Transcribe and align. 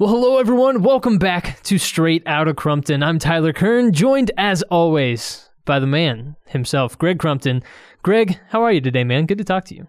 Well, 0.00 0.10
hello 0.10 0.38
everyone. 0.38 0.82
Welcome 0.82 1.18
back 1.18 1.60
to 1.64 1.76
Straight 1.76 2.22
Outta 2.24 2.54
Crumpton. 2.54 3.02
I'm 3.02 3.18
Tyler 3.18 3.52
Kern, 3.52 3.92
joined 3.92 4.30
as 4.38 4.62
always 4.70 5.48
by 5.64 5.80
the 5.80 5.88
man 5.88 6.36
himself, 6.46 6.96
Greg 6.96 7.18
Crumpton. 7.18 7.64
Greg, 8.04 8.38
how 8.50 8.62
are 8.62 8.70
you 8.70 8.80
today, 8.80 9.02
man? 9.02 9.26
Good 9.26 9.38
to 9.38 9.44
talk 9.44 9.64
to 9.64 9.74
you. 9.74 9.88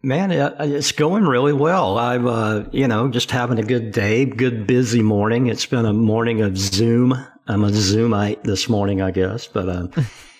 Man, 0.00 0.30
it's 0.30 0.92
going 0.92 1.24
really 1.24 1.52
well. 1.52 1.98
I'm, 1.98 2.28
uh, 2.28 2.66
you 2.70 2.86
know, 2.86 3.08
just 3.08 3.32
having 3.32 3.58
a 3.58 3.64
good 3.64 3.90
day, 3.90 4.26
good 4.26 4.64
busy 4.64 5.02
morning. 5.02 5.48
It's 5.48 5.66
been 5.66 5.86
a 5.86 5.92
morning 5.92 6.40
of 6.40 6.56
Zoom. 6.56 7.14
I'm 7.48 7.64
a 7.64 7.70
Zoomite 7.70 8.44
this 8.44 8.68
morning, 8.68 9.02
I 9.02 9.10
guess, 9.10 9.48
but, 9.48 9.68
uh, 9.68 9.88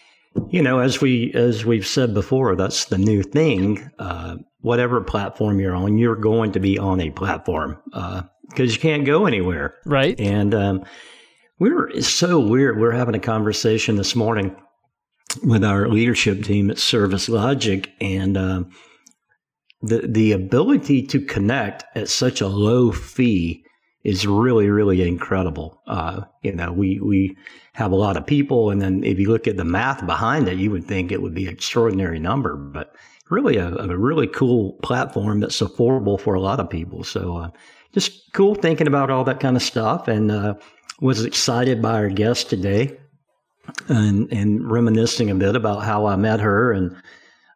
you 0.50 0.62
know, 0.62 0.78
as 0.78 1.00
we 1.00 1.32
as 1.34 1.66
we've 1.66 1.88
said 1.88 2.14
before, 2.14 2.54
that's 2.54 2.84
the 2.84 2.98
new 2.98 3.24
thing. 3.24 3.90
Uh, 3.98 4.36
whatever 4.60 5.00
platform 5.00 5.58
you're 5.58 5.74
on, 5.74 5.98
you're 5.98 6.14
going 6.14 6.52
to 6.52 6.60
be 6.60 6.78
on 6.78 7.00
a 7.00 7.10
platform. 7.10 7.82
Uh, 7.92 8.22
because 8.48 8.74
you 8.74 8.80
can't 8.80 9.04
go 9.04 9.26
anywhere. 9.26 9.74
Right. 9.84 10.18
And 10.18 10.54
um, 10.54 10.84
we 11.58 11.70
were 11.70 11.88
it's 11.90 12.08
so 12.08 12.38
weird. 12.38 12.78
We 12.78 12.86
are 12.86 12.92
having 12.92 13.14
a 13.14 13.20
conversation 13.20 13.96
this 13.96 14.14
morning 14.14 14.56
with 15.42 15.64
our 15.64 15.88
leadership 15.88 16.44
team 16.44 16.70
at 16.70 16.78
Service 16.78 17.28
Logic, 17.28 17.90
and 18.00 18.36
um, 18.36 18.70
the 19.82 20.06
the 20.06 20.32
ability 20.32 21.06
to 21.08 21.20
connect 21.20 21.84
at 21.96 22.08
such 22.08 22.40
a 22.40 22.48
low 22.48 22.92
fee 22.92 23.64
is 24.04 24.26
really 24.26 24.70
really 24.70 25.06
incredible. 25.06 25.82
Uh, 25.86 26.22
you 26.42 26.52
know, 26.52 26.72
we 26.72 27.00
we 27.00 27.36
have 27.74 27.92
a 27.92 27.96
lot 27.96 28.16
of 28.16 28.26
people, 28.26 28.70
and 28.70 28.80
then 28.80 29.04
if 29.04 29.18
you 29.18 29.28
look 29.28 29.46
at 29.46 29.56
the 29.56 29.64
math 29.64 30.04
behind 30.06 30.48
it, 30.48 30.58
you 30.58 30.70
would 30.70 30.84
think 30.84 31.10
it 31.10 31.22
would 31.22 31.34
be 31.34 31.46
an 31.46 31.52
extraordinary 31.52 32.18
number, 32.18 32.56
but 32.56 32.94
really 33.30 33.56
a, 33.56 33.74
a 33.74 33.96
really 33.96 34.26
cool 34.26 34.72
platform 34.82 35.40
that's 35.40 35.60
affordable 35.60 36.18
for 36.18 36.34
a 36.34 36.40
lot 36.40 36.60
of 36.60 36.70
people. 36.70 37.04
So. 37.04 37.36
Uh, 37.36 37.50
just 37.92 38.32
cool 38.32 38.54
thinking 38.54 38.86
about 38.86 39.10
all 39.10 39.24
that 39.24 39.40
kind 39.40 39.56
of 39.56 39.62
stuff 39.62 40.08
and 40.08 40.30
uh, 40.30 40.54
was 41.00 41.24
excited 41.24 41.80
by 41.80 41.94
our 41.94 42.08
guest 42.08 42.50
today 42.50 42.98
and, 43.88 44.32
and 44.32 44.70
reminiscing 44.70 45.30
a 45.30 45.34
bit 45.34 45.56
about 45.56 45.84
how 45.84 46.06
I 46.06 46.16
met 46.16 46.40
her. 46.40 46.72
And 46.72 46.96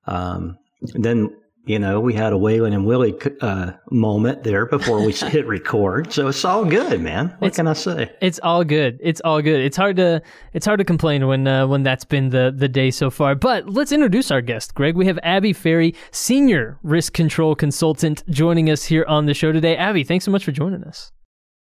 um, 0.07 0.59
then 0.95 1.35
you 1.65 1.79
know, 1.79 2.01
we 2.01 2.13
had 2.13 2.33
a 2.33 2.37
Waylon 2.37 2.75
and 2.75 2.85
Willie 2.85 3.15
uh, 3.41 3.73
moment 3.91 4.43
there 4.43 4.67
before 4.67 5.05
we 5.05 5.13
hit 5.13 5.47
record. 5.47 6.13
So 6.13 6.29
it's 6.29 6.45
all 6.45 6.65
good, 6.65 7.01
man. 7.01 7.35
What 7.39 7.49
it's, 7.49 7.57
can 7.57 7.69
I 7.69 7.75
say? 7.75 8.11
It's 8.21 8.41
all 8.43 8.65
good. 8.65 8.99
It's 9.01 9.21
all 9.21 9.41
good. 9.41 9.61
It's 9.61 9.77
hard 9.77 9.97
to 9.97 10.23
it's 10.53 10.67
hard 10.67 10.79
to 10.79 10.85
complain 10.85 11.27
when 11.29 11.47
uh, 11.47 11.67
when 11.67 11.83
that's 11.85 12.05
been 12.05 12.31
the 12.31 12.53
the 12.55 12.69
day 12.69 12.91
so 12.91 13.11
far. 13.11 13.35
But 13.35 13.69
let's 13.69 13.93
introduce 13.93 14.31
our 14.31 14.41
guest, 14.41 14.75
Greg. 14.75 14.97
We 14.97 15.07
have 15.07 15.19
Abby 15.23 15.53
Ferry, 15.53 15.95
senior 16.11 16.79
risk 16.83 17.13
control 17.13 17.55
consultant, 17.55 18.29
joining 18.29 18.69
us 18.69 18.85
here 18.85 19.05
on 19.07 19.27
the 19.27 19.35
show 19.35 19.53
today. 19.53 19.77
Abby, 19.77 20.03
thanks 20.03 20.25
so 20.25 20.31
much 20.31 20.45
for 20.45 20.53
joining 20.53 20.83
us. 20.83 21.13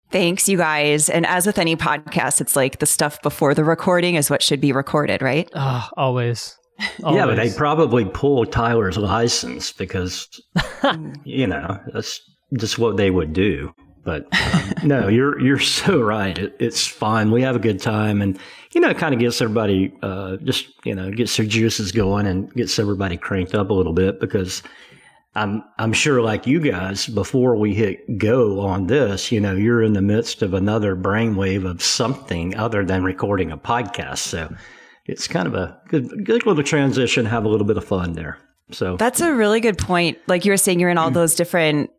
Thanks, 0.09 0.49
you 0.49 0.57
guys. 0.57 1.09
And 1.09 1.25
as 1.25 1.45
with 1.45 1.57
any 1.57 1.77
podcast, 1.77 2.41
it's 2.41 2.55
like 2.55 2.79
the 2.79 2.85
stuff 2.85 3.21
before 3.21 3.53
the 3.53 3.63
recording 3.63 4.15
is 4.15 4.29
what 4.29 4.43
should 4.43 4.59
be 4.59 4.73
recorded, 4.73 5.21
right? 5.21 5.49
Oh, 5.55 5.87
always. 5.95 6.57
Yeah, 6.99 7.25
but 7.25 7.35
they 7.35 7.51
probably 7.51 8.05
pull 8.05 8.45
Tyler's 8.45 8.97
license 8.97 9.71
because, 9.71 10.41
you 11.23 11.47
know, 11.47 11.79
that's 11.93 12.21
just 12.57 12.79
what 12.79 12.97
they 12.97 13.11
would 13.11 13.33
do. 13.33 13.73
But 14.03 14.27
um, 14.33 14.73
no, 14.87 15.07
you're 15.07 15.39
you're 15.39 15.59
so 15.59 16.01
right. 16.01 16.37
It, 16.37 16.55
it's 16.59 16.87
fun. 16.87 17.31
We 17.31 17.43
have 17.43 17.55
a 17.55 17.59
good 17.59 17.79
time, 17.79 18.21
and 18.21 18.39
you 18.73 18.81
know, 18.81 18.89
it 18.89 18.97
kind 18.97 19.13
of 19.13 19.19
gets 19.19 19.39
everybody 19.41 19.93
uh, 20.01 20.37
just 20.37 20.69
you 20.85 20.95
know 20.95 21.11
gets 21.11 21.37
their 21.37 21.45
juices 21.45 21.91
going 21.91 22.25
and 22.25 22.51
gets 22.53 22.79
everybody 22.79 23.15
cranked 23.15 23.53
up 23.53 23.69
a 23.69 23.73
little 23.73 23.93
bit 23.93 24.19
because 24.19 24.63
I'm 25.35 25.63
I'm 25.77 25.93
sure 25.93 26.21
like 26.21 26.45
you 26.45 26.59
guys 26.59 27.07
before 27.07 27.55
we 27.55 27.73
hit 27.73 28.17
go 28.17 28.59
on 28.59 28.87
this, 28.87 29.31
you 29.31 29.39
know, 29.39 29.55
you're 29.55 29.81
in 29.81 29.93
the 29.93 30.01
midst 30.01 30.41
of 30.41 30.53
another 30.53 30.95
brainwave 30.95 31.69
of 31.69 31.81
something 31.81 32.55
other 32.57 32.83
than 32.83 33.03
recording 33.03 33.51
a 33.51 33.57
podcast. 33.57 34.19
So 34.19 34.53
it's 35.05 35.27
kind 35.27 35.47
of 35.47 35.53
a 35.53 35.79
good, 35.87 36.25
good 36.25 36.45
little 36.45 36.63
transition. 36.63 37.25
Have 37.25 37.45
a 37.45 37.49
little 37.49 37.67
bit 37.67 37.77
of 37.77 37.85
fun 37.85 38.13
there. 38.13 38.37
So 38.71 38.97
that's 38.97 39.21
a 39.21 39.33
really 39.33 39.59
good 39.59 39.77
point. 39.77 40.17
Like 40.27 40.45
you 40.45 40.51
were 40.51 40.57
saying, 40.57 40.79
you're 40.79 40.89
in 40.89 40.97
all 40.97 41.11
mm. 41.11 41.15
those 41.15 41.35
different 41.35 41.91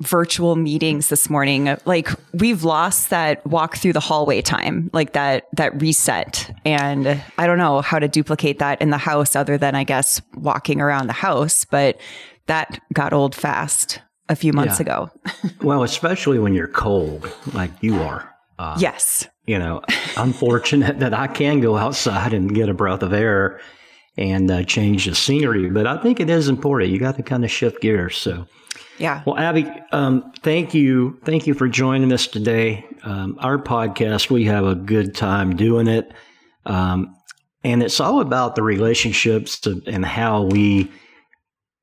virtual 0.00 0.56
meetings 0.56 1.08
this 1.08 1.28
morning. 1.28 1.76
Like 1.84 2.08
we've 2.32 2.64
lost 2.64 3.10
that 3.10 3.44
walk 3.46 3.76
through 3.76 3.92
the 3.92 4.00
hallway 4.00 4.42
time, 4.42 4.90
like 4.92 5.12
that 5.12 5.46
that 5.56 5.80
reset. 5.80 6.50
And 6.64 7.22
I 7.38 7.46
don't 7.46 7.58
know 7.58 7.80
how 7.80 7.98
to 7.98 8.08
duplicate 8.08 8.58
that 8.60 8.80
in 8.80 8.90
the 8.90 8.98
house 8.98 9.36
other 9.36 9.58
than 9.58 9.74
I 9.74 9.84
guess 9.84 10.20
walking 10.34 10.80
around 10.80 11.06
the 11.06 11.12
house, 11.12 11.64
but 11.64 12.00
that 12.46 12.80
got 12.92 13.12
old 13.12 13.34
fast 13.34 14.00
a 14.28 14.36
few 14.36 14.52
months 14.52 14.78
yeah. 14.78 14.82
ago. 14.82 15.10
well, 15.62 15.82
especially 15.82 16.38
when 16.38 16.54
you're 16.54 16.68
cold 16.68 17.30
like 17.52 17.70
you 17.80 18.00
are. 18.00 18.28
Uh, 18.58 18.76
yes 18.78 19.26
you 19.50 19.58
know, 19.58 19.82
I'm 20.16 20.32
fortunate 20.32 21.00
that 21.00 21.12
I 21.12 21.26
can 21.26 21.60
go 21.60 21.76
outside 21.76 22.32
and 22.32 22.54
get 22.54 22.68
a 22.68 22.74
breath 22.74 23.02
of 23.02 23.12
air 23.12 23.60
and 24.16 24.48
uh, 24.48 24.62
change 24.62 25.06
the 25.06 25.14
scenery. 25.16 25.68
But 25.68 25.88
I 25.88 26.00
think 26.00 26.20
it 26.20 26.30
is 26.30 26.46
important. 26.46 26.92
You 26.92 27.00
got 27.00 27.16
to 27.16 27.24
kind 27.24 27.44
of 27.44 27.50
shift 27.50 27.80
gears. 27.80 28.16
So, 28.16 28.46
yeah. 28.98 29.24
Well, 29.26 29.36
Abby, 29.36 29.68
um, 29.90 30.30
thank 30.44 30.72
you, 30.72 31.18
thank 31.24 31.48
you 31.48 31.54
for 31.54 31.66
joining 31.66 32.12
us 32.12 32.28
today. 32.28 32.86
Um, 33.02 33.38
our 33.40 33.58
podcast, 33.58 34.30
we 34.30 34.44
have 34.44 34.64
a 34.64 34.76
good 34.76 35.16
time 35.16 35.56
doing 35.56 35.88
it, 35.88 36.12
um, 36.64 37.16
and 37.64 37.82
it's 37.82 37.98
all 37.98 38.20
about 38.20 38.54
the 38.54 38.62
relationships 38.62 39.66
and 39.66 40.04
how 40.04 40.44
we 40.44 40.92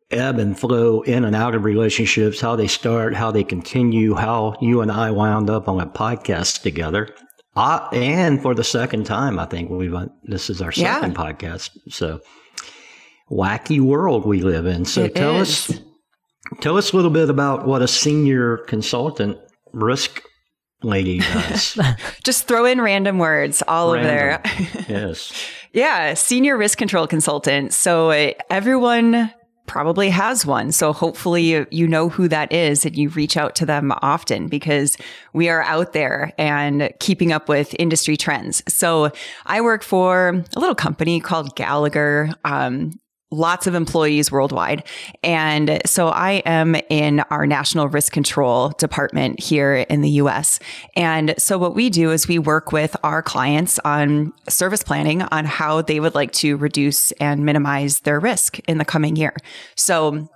ebb 0.09 0.39
and 0.39 0.57
flow 0.57 1.01
in 1.01 1.25
and 1.25 1.35
out 1.35 1.53
of 1.53 1.66
relationships, 1.66 2.39
how 2.39 2.55
they 2.55 2.67
start, 2.67 3.13
how 3.13 3.29
they 3.29 3.44
continue, 3.44 4.13
how 4.13 4.55
you 4.61 4.79
and 4.79 4.89
I 4.89 5.11
wound 5.11 5.49
up 5.49 5.67
on 5.67 5.81
a 5.81 5.85
podcast 5.85 6.61
together. 6.61 7.09
Uh, 7.57 7.90
and 7.91 8.41
for 8.41 8.53
the 8.53 8.63
second 8.63 9.06
time, 9.06 9.40
I 9.40 9.45
think 9.45 9.72
we've 9.72 9.94
uh, 9.94 10.07
this 10.23 10.50
is 10.50 10.62
our 10.62 10.72
second 10.72 11.12
yeah. 11.12 11.18
podcast. 11.18 11.72
So 11.90 12.22
wacky 13.31 13.79
world 13.79 14.25
we 14.25 14.41
live 14.41 14.68
in. 14.68 14.85
So 14.85 15.06
it 15.06 15.16
tell 15.16 15.38
is. 15.38 15.69
us 15.69 15.79
tell 16.62 16.78
us 16.78 16.94
a 16.94 16.96
little 16.96 17.12
bit 17.12 17.29
about 17.29 17.67
what 17.67 17.81
a 17.81 17.88
senior 17.88 18.57
consultant 18.57 19.38
risk 19.73 20.22
lady 20.84 21.19
does. 21.19 21.79
Just 22.23 22.47
throw 22.47 22.66
in 22.66 22.79
random 22.79 23.17
words 23.17 23.63
all 23.67 23.94
random. 23.94 24.12
over 24.12 24.67
there. 24.67 24.85
yes. 24.88 25.34
Yeah, 25.73 26.13
senior 26.13 26.57
risk 26.57 26.78
control 26.78 27.07
consultant. 27.07 27.73
So 27.73 28.12
uh, 28.12 28.34
everyone 28.50 29.34
probably 29.67 30.09
has 30.09 30.45
one. 30.45 30.72
So 30.72 30.94
hopefully 30.94 31.66
you 31.69 31.88
know 31.88 32.09
who 32.09 32.28
that 32.29 32.51
is 32.51 32.85
and 32.85 32.95
you 32.95 33.09
reach 33.09 33.38
out 33.38 33.55
to 33.55 33.66
them 33.66 33.91
often 34.01 34.47
because 34.47 34.97
we 35.33 35.50
are 35.50 35.61
out 35.61 35.94
there 35.94 36.33
and 36.38 36.91
keeping 37.00 37.31
up 37.31 37.47
with 37.50 37.75
industry 37.78 38.17
trends. 38.17 38.63
So 38.67 39.11
I 39.45 39.61
work 39.61 39.83
for 39.83 40.44
a 40.55 40.59
little 40.59 40.75
company 40.75 41.19
called 41.19 41.55
Gallagher. 41.55 42.29
Um, 42.44 43.00
lots 43.29 43.67
of 43.67 43.75
employees 43.75 44.31
worldwide. 44.31 44.83
And 45.23 45.81
so 45.85 46.07
I 46.07 46.43
am 46.45 46.75
in 46.89 47.19
our 47.29 47.45
national 47.45 47.89
risk 47.89 48.13
control 48.13 48.69
department 48.77 49.39
here 49.39 49.75
in 49.75 50.01
the 50.01 50.09
US. 50.11 50.59
And 50.95 51.35
so 51.37 51.57
what 51.57 51.75
we 51.75 51.89
do 51.89 52.11
is 52.11 52.27
we 52.27 52.39
work 52.39 52.71
with 52.71 52.95
our 53.03 53.21
clients 53.21 53.79
on 53.79 54.33
service 54.47 54.83
planning 54.83 55.23
on 55.23 55.45
how 55.45 55.81
they 55.81 55.99
would 55.99 56.16
like 56.16 56.31
to 56.33 56.55
reduce 56.55 57.11
and 57.13 57.45
minimize 57.45 58.01
their 58.01 58.19
risk 58.19 58.59
in 58.59 58.77
the 58.77 58.85
coming 58.85 59.16
year. 59.16 59.35
So 59.75 60.29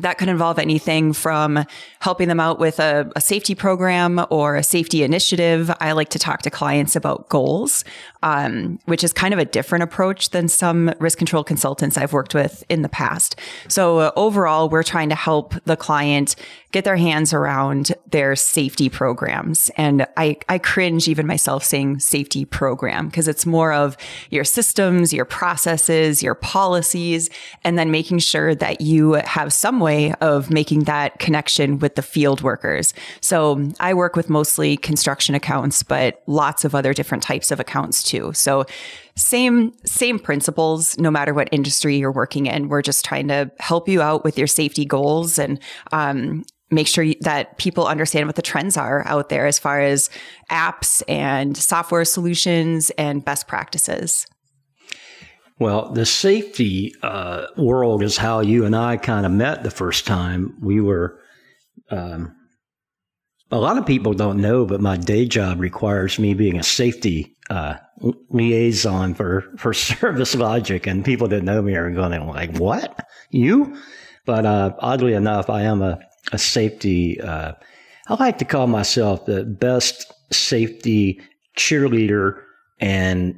that 0.00 0.16
could 0.16 0.28
involve 0.28 0.58
anything 0.58 1.12
from 1.12 1.64
helping 2.00 2.28
them 2.28 2.40
out 2.40 2.58
with 2.58 2.80
a, 2.80 3.10
a, 3.14 3.20
safety 3.20 3.54
program 3.54 4.24
or 4.30 4.56
a 4.56 4.62
safety 4.62 5.02
initiative. 5.02 5.70
I 5.80 5.92
like 5.92 6.08
to 6.10 6.18
talk 6.18 6.42
to 6.42 6.50
clients 6.50 6.96
about 6.96 7.28
goals, 7.28 7.84
um, 8.22 8.78
which 8.86 9.04
is 9.04 9.12
kind 9.12 9.34
of 9.34 9.40
a 9.40 9.44
different 9.44 9.82
approach 9.82 10.30
than 10.30 10.48
some 10.48 10.94
risk 10.98 11.18
control 11.18 11.44
consultants 11.44 11.98
I've 11.98 12.12
worked 12.12 12.34
with 12.34 12.64
in 12.70 12.82
the 12.82 12.88
past. 12.88 13.38
So 13.68 13.98
uh, 13.98 14.12
overall, 14.16 14.70
we're 14.70 14.82
trying 14.82 15.10
to 15.10 15.14
help 15.14 15.54
the 15.64 15.76
client 15.76 16.36
get 16.72 16.84
their 16.84 16.96
hands 16.96 17.34
around 17.34 17.92
their 18.10 18.34
safety 18.34 18.88
programs. 18.88 19.70
And 19.76 20.06
I, 20.16 20.38
I 20.48 20.58
cringe 20.58 21.06
even 21.06 21.26
myself 21.26 21.62
saying 21.62 21.98
safety 21.98 22.46
program 22.46 23.06
because 23.06 23.28
it's 23.28 23.44
more 23.44 23.72
of 23.72 23.96
your 24.30 24.44
systems, 24.44 25.12
your 25.12 25.26
processes, 25.26 26.22
your 26.22 26.34
policies, 26.34 27.28
and 27.62 27.78
then 27.78 27.90
making 27.90 28.20
sure 28.20 28.54
that 28.54 28.80
you 28.80 29.12
have 29.12 29.52
some 29.52 29.81
way 29.82 30.12
of 30.14 30.50
making 30.50 30.84
that 30.84 31.18
connection 31.18 31.78
with 31.78 31.96
the 31.96 32.02
field 32.02 32.40
workers. 32.40 32.94
So 33.20 33.68
I 33.80 33.94
work 33.94 34.16
with 34.16 34.30
mostly 34.30 34.76
construction 34.76 35.34
accounts, 35.34 35.82
but 35.82 36.22
lots 36.26 36.64
of 36.64 36.74
other 36.74 36.94
different 36.94 37.22
types 37.22 37.50
of 37.50 37.60
accounts 37.60 38.02
too. 38.02 38.32
So 38.32 38.64
same 39.14 39.74
same 39.84 40.18
principles 40.18 40.96
no 40.98 41.10
matter 41.10 41.34
what 41.34 41.48
industry 41.52 41.96
you're 41.96 42.10
working 42.10 42.46
in 42.46 42.70
we're 42.70 42.80
just 42.80 43.04
trying 43.04 43.28
to 43.28 43.50
help 43.58 43.86
you 43.86 44.00
out 44.00 44.24
with 44.24 44.38
your 44.38 44.46
safety 44.46 44.86
goals 44.86 45.38
and 45.38 45.60
um, 45.92 46.42
make 46.72 46.86
sure 46.86 47.06
that 47.20 47.58
people 47.58 47.86
understand 47.86 48.26
what 48.26 48.36
the 48.36 48.42
trends 48.42 48.76
are 48.76 49.06
out 49.06 49.28
there 49.28 49.46
as 49.46 49.58
far 49.58 49.80
as 49.80 50.08
apps 50.50 51.02
and 51.06 51.56
software 51.56 52.04
solutions 52.04 52.90
and 52.96 53.24
best 53.24 53.46
practices. 53.46 54.26
Well, 55.62 55.92
the 55.92 56.06
safety 56.06 56.92
uh, 57.04 57.46
world 57.56 58.02
is 58.02 58.16
how 58.16 58.40
you 58.40 58.64
and 58.64 58.74
I 58.74 58.96
kind 58.96 59.24
of 59.24 59.30
met 59.30 59.62
the 59.62 59.70
first 59.70 60.08
time. 60.08 60.56
We 60.60 60.80
were 60.80 61.20
um, 61.88 62.34
a 63.52 63.58
lot 63.58 63.78
of 63.78 63.86
people 63.86 64.12
don't 64.12 64.40
know, 64.40 64.66
but 64.66 64.80
my 64.80 64.96
day 64.96 65.24
job 65.24 65.60
requires 65.60 66.18
me 66.18 66.34
being 66.34 66.58
a 66.58 66.64
safety 66.64 67.36
uh, 67.48 67.74
liaison 68.28 69.14
for 69.14 69.52
for 69.56 69.72
Service 70.00 70.34
Logic, 70.34 70.84
and 70.84 71.04
people 71.04 71.28
that 71.28 71.44
know 71.44 71.62
me 71.62 71.76
are 71.76 71.92
going 71.92 72.26
like, 72.26 72.56
"What 72.56 72.98
you?" 73.30 73.80
But 74.26 74.44
uh, 74.44 74.74
oddly 74.80 75.14
enough, 75.14 75.48
I 75.48 75.62
am 75.62 75.80
a 75.80 76.00
a 76.32 76.38
safety. 76.38 77.20
Uh, 77.20 77.52
I 78.08 78.14
like 78.14 78.38
to 78.38 78.44
call 78.44 78.66
myself 78.66 79.26
the 79.26 79.44
best 79.44 80.12
safety 80.32 81.20
cheerleader 81.56 82.42
and 82.80 83.36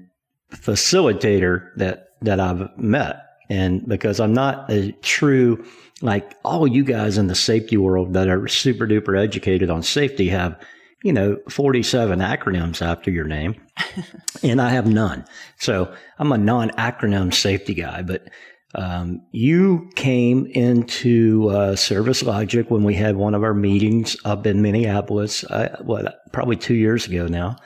facilitator 0.52 1.68
that 1.76 2.04
that 2.24 2.40
I've 2.40 2.76
met. 2.78 3.20
And 3.50 3.86
because 3.86 4.20
I'm 4.20 4.32
not 4.32 4.70
a 4.70 4.92
true, 5.02 5.64
like 6.00 6.34
all 6.44 6.66
you 6.66 6.84
guys 6.84 7.18
in 7.18 7.26
the 7.26 7.34
safety 7.34 7.76
world 7.76 8.14
that 8.14 8.28
are 8.28 8.48
super 8.48 8.86
duper 8.86 9.20
educated 9.22 9.70
on 9.70 9.82
safety 9.82 10.28
have, 10.28 10.58
you 11.02 11.12
know, 11.12 11.38
47 11.50 12.20
acronyms 12.20 12.80
after 12.80 13.10
your 13.10 13.26
name. 13.26 13.54
and 14.42 14.60
I 14.60 14.70
have 14.70 14.86
none. 14.86 15.24
So 15.58 15.94
I'm 16.18 16.32
a 16.32 16.38
non 16.38 16.70
acronym 16.70 17.34
safety 17.34 17.74
guy. 17.74 18.02
But 18.02 18.28
um, 18.74 19.20
you 19.30 19.90
came 19.94 20.46
into 20.46 21.48
uh, 21.50 21.76
Service 21.76 22.22
Logic 22.22 22.70
when 22.70 22.82
we 22.82 22.94
had 22.94 23.16
one 23.16 23.34
of 23.34 23.44
our 23.44 23.54
meetings 23.54 24.16
up 24.24 24.46
in 24.46 24.62
Minneapolis, 24.62 25.44
uh, 25.44 25.76
what, 25.82 26.32
probably 26.32 26.56
two 26.56 26.74
years 26.74 27.06
ago 27.06 27.28
now. 27.28 27.56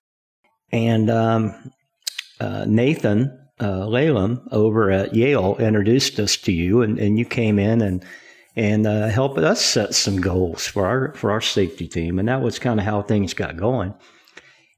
And 0.70 1.08
um, 1.08 1.72
uh, 2.40 2.64
Nathan 2.66 3.47
uh, 3.60 4.36
over 4.52 4.90
at 4.90 5.14
Yale 5.14 5.56
introduced 5.58 6.18
us 6.20 6.36
to 6.38 6.52
you, 6.52 6.82
and, 6.82 6.98
and 6.98 7.18
you 7.18 7.24
came 7.24 7.58
in 7.58 7.80
and 7.80 8.04
and 8.56 8.88
uh, 8.88 9.06
helped 9.06 9.38
us 9.38 9.64
set 9.64 9.94
some 9.94 10.20
goals 10.20 10.66
for 10.66 10.84
our 10.86 11.14
for 11.14 11.30
our 11.30 11.40
safety 11.40 11.86
team, 11.86 12.18
and 12.18 12.28
that 12.28 12.42
was 12.42 12.58
kind 12.58 12.80
of 12.80 12.86
how 12.86 13.02
things 13.02 13.34
got 13.34 13.56
going. 13.56 13.94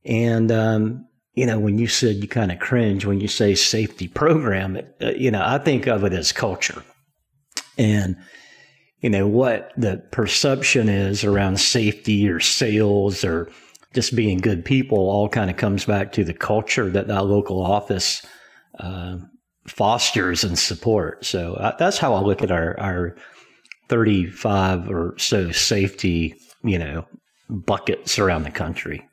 And 0.04 0.52
um, 0.52 1.06
you 1.34 1.46
know, 1.46 1.58
when 1.58 1.78
you 1.78 1.86
said 1.86 2.16
you 2.16 2.28
kind 2.28 2.52
of 2.52 2.58
cringe 2.58 3.04
when 3.04 3.20
you 3.20 3.28
say 3.28 3.54
safety 3.54 4.08
program, 4.08 4.78
uh, 5.00 5.12
you 5.12 5.30
know, 5.30 5.42
I 5.44 5.58
think 5.58 5.86
of 5.86 6.04
it 6.04 6.12
as 6.12 6.32
culture, 6.32 6.82
and 7.78 8.16
you 9.00 9.10
know 9.10 9.26
what 9.26 9.72
the 9.76 10.02
perception 10.10 10.88
is 10.88 11.24
around 11.24 11.58
safety 11.58 12.28
or 12.28 12.40
sales 12.40 13.24
or 13.24 13.50
just 13.94 14.14
being 14.14 14.38
good 14.38 14.64
people 14.64 14.98
all 14.98 15.28
kind 15.28 15.50
of 15.50 15.56
comes 15.56 15.84
back 15.84 16.12
to 16.12 16.24
the 16.24 16.34
culture 16.34 16.90
that 16.90 17.08
that 17.08 17.26
local 17.26 17.62
office 17.62 18.24
uh, 18.80 19.18
fosters 19.66 20.44
and 20.44 20.58
support. 20.58 21.24
So 21.24 21.54
uh, 21.54 21.76
that's 21.76 21.98
how 21.98 22.14
I 22.14 22.20
look 22.20 22.42
at 22.42 22.50
our, 22.50 22.78
our 22.80 23.16
35 23.88 24.90
or 24.90 25.14
so 25.18 25.50
safety, 25.50 26.34
you 26.62 26.78
know, 26.78 27.06
buckets 27.48 28.18
around 28.18 28.44
the 28.44 28.50
country. 28.50 29.06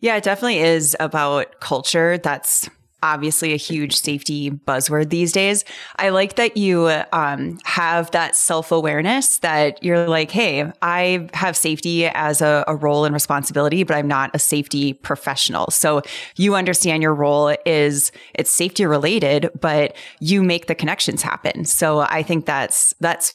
Yeah, 0.00 0.16
it 0.16 0.24
definitely 0.24 0.60
is 0.60 0.96
about 0.98 1.60
culture. 1.60 2.18
That's 2.18 2.68
obviously 3.02 3.52
a 3.52 3.56
huge 3.56 3.96
safety 3.96 4.50
buzzword 4.50 5.10
these 5.10 5.32
days. 5.32 5.64
I 5.96 6.10
like 6.10 6.36
that 6.36 6.56
you 6.56 6.88
um, 7.12 7.58
have 7.64 8.10
that 8.12 8.36
self 8.36 8.72
awareness 8.72 9.38
that 9.38 9.82
you're 9.82 10.08
like, 10.08 10.30
hey, 10.30 10.70
I 10.82 11.28
have 11.32 11.56
safety 11.56 12.06
as 12.06 12.40
a, 12.40 12.64
a, 12.66 12.76
role 12.76 13.04
and 13.04 13.12
responsibility, 13.12 13.84
but 13.84 13.94
I'm 13.94 14.08
not 14.08 14.30
a 14.32 14.38
safety 14.38 14.94
professional. 14.94 15.70
So 15.70 16.02
you 16.36 16.54
understand 16.54 17.02
your 17.02 17.14
role 17.14 17.54
is 17.66 18.10
it's 18.34 18.50
safety 18.50 18.86
related, 18.86 19.50
but 19.60 19.94
you 20.20 20.42
make 20.42 20.66
the 20.66 20.74
connections 20.74 21.22
happen. 21.22 21.64
So 21.64 22.00
I 22.00 22.22
think 22.22 22.46
that's 22.46 22.94
that's 23.00 23.34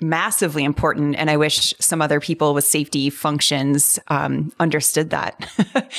massively 0.00 0.62
important. 0.62 1.16
And 1.16 1.30
I 1.30 1.36
wish 1.36 1.74
some 1.80 2.02
other 2.02 2.20
people 2.20 2.52
with 2.52 2.64
safety 2.64 3.08
functions 3.08 3.98
um, 4.08 4.52
understood 4.60 5.10
that, 5.10 5.48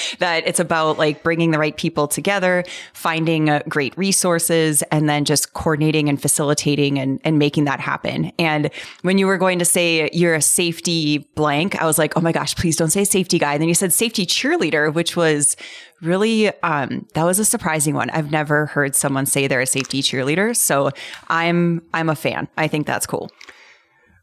that 0.19 0.47
it's 0.47 0.59
about 0.59 0.99
like 0.99 1.23
bringing 1.23 1.51
the 1.51 1.57
right 1.57 1.75
people 1.75 2.07
together, 2.07 2.63
finding 2.93 3.49
uh, 3.49 3.63
great 3.67 3.97
resources, 3.97 4.83
and 4.91 5.09
then 5.09 5.25
just 5.25 5.53
coordinating 5.53 6.09
and 6.09 6.21
facilitating 6.21 6.99
and, 6.99 7.19
and 7.23 7.39
making 7.39 7.65
that 7.65 7.79
happen. 7.79 8.31
And 8.37 8.69
when 9.01 9.17
you 9.17 9.25
were 9.25 9.37
going 9.37 9.57
to 9.59 9.65
say 9.65 10.09
you're 10.13 10.35
a 10.35 10.41
safety 10.41 11.19
blank, 11.35 11.81
I 11.81 11.85
was 11.85 11.97
like, 11.97 12.15
oh 12.15 12.21
my 12.21 12.31
gosh, 12.31 12.55
please 12.55 12.75
don't 12.75 12.91
say 12.91 13.03
safety 13.03 13.39
guy. 13.39 13.53
And 13.53 13.61
then 13.61 13.67
you 13.67 13.75
said 13.75 13.91
safety 13.91 14.27
cheerleader, 14.27 14.93
which 14.93 15.15
was 15.15 15.57
really 16.01 16.49
um, 16.61 17.07
that 17.15 17.23
was 17.23 17.39
a 17.39 17.45
surprising 17.45 17.95
one. 17.95 18.11
I've 18.11 18.31
never 18.31 18.67
heard 18.67 18.95
someone 18.95 19.25
say 19.25 19.47
they're 19.47 19.61
a 19.61 19.65
safety 19.65 20.03
cheerleader. 20.03 20.55
So 20.55 20.91
I'm 21.29 21.81
I'm 21.93 22.09
a 22.09 22.15
fan. 22.15 22.47
I 22.57 22.67
think 22.67 22.85
that's 22.85 23.07
cool. 23.07 23.31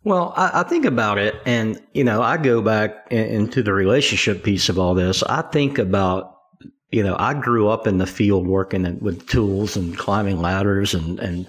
Well, 0.04 0.34
I, 0.36 0.60
I, 0.60 0.62
think 0.64 0.84
about 0.84 1.16
it, 1.16 1.34
and 1.46 1.80
you 1.94 2.04
know, 2.04 2.20
I 2.20 2.36
go 2.36 2.60
back 2.60 3.06
in, 3.10 3.24
into 3.24 3.62
the 3.62 3.72
relationship 3.72 4.44
piece 4.44 4.68
of 4.68 4.78
all 4.78 4.94
this. 4.94 5.22
I 5.22 5.40
think 5.40 5.78
about, 5.78 6.36
you 6.90 7.02
know, 7.02 7.16
I 7.18 7.32
grew 7.32 7.68
up 7.68 7.86
in 7.86 7.96
the 7.96 8.06
field 8.06 8.46
working 8.46 8.98
with 9.00 9.26
tools 9.26 9.78
and 9.78 9.96
climbing 9.96 10.42
ladders, 10.42 10.92
and 10.92 11.18
and 11.18 11.46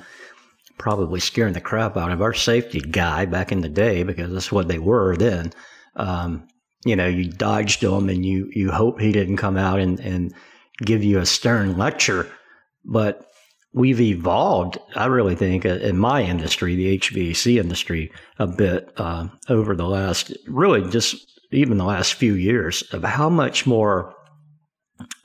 probably 0.77 1.19
scaring 1.19 1.53
the 1.53 1.59
crap 1.59 1.97
out 1.97 2.13
of 2.13 2.21
our 2.21 2.33
safety 2.33 2.79
guy 2.79 3.25
back 3.25 3.51
in 3.51 3.59
the 3.59 3.69
day 3.69 4.03
because 4.03 4.31
that's 4.31 4.53
what 4.53 4.69
they 4.69 4.79
were 4.79 5.17
then. 5.17 5.51
Um, 5.97 6.47
you 6.85 6.95
know, 6.95 7.07
you 7.07 7.29
dodged 7.29 7.83
him, 7.83 8.07
and 8.07 8.25
you 8.25 8.49
you 8.53 8.71
hope 8.71 9.01
he 9.01 9.11
didn't 9.11 9.37
come 9.37 9.57
out 9.57 9.81
and 9.81 9.99
and 9.99 10.33
give 10.79 11.03
you 11.03 11.19
a 11.19 11.25
stern 11.25 11.77
lecture, 11.77 12.31
but 12.85 13.27
we've 13.75 13.99
evolved, 13.99 14.79
I 14.95 15.05
really 15.05 15.35
think, 15.35 15.65
uh, 15.65 15.75
in 15.75 15.97
my 15.97 16.23
industry, 16.23 16.75
the 16.75 16.97
HVAC 16.97 17.59
industry, 17.59 18.11
a 18.39 18.47
bit 18.47 18.91
uh, 18.97 19.27
over 19.49 19.75
the 19.75 19.87
last, 19.87 20.31
really 20.47 20.89
just 20.89 21.15
even 21.51 21.77
the 21.77 21.85
last 21.85 22.13
few 22.13 22.33
years, 22.33 22.83
of 22.93 23.03
how 23.03 23.29
much 23.29 23.67
more 23.67 24.15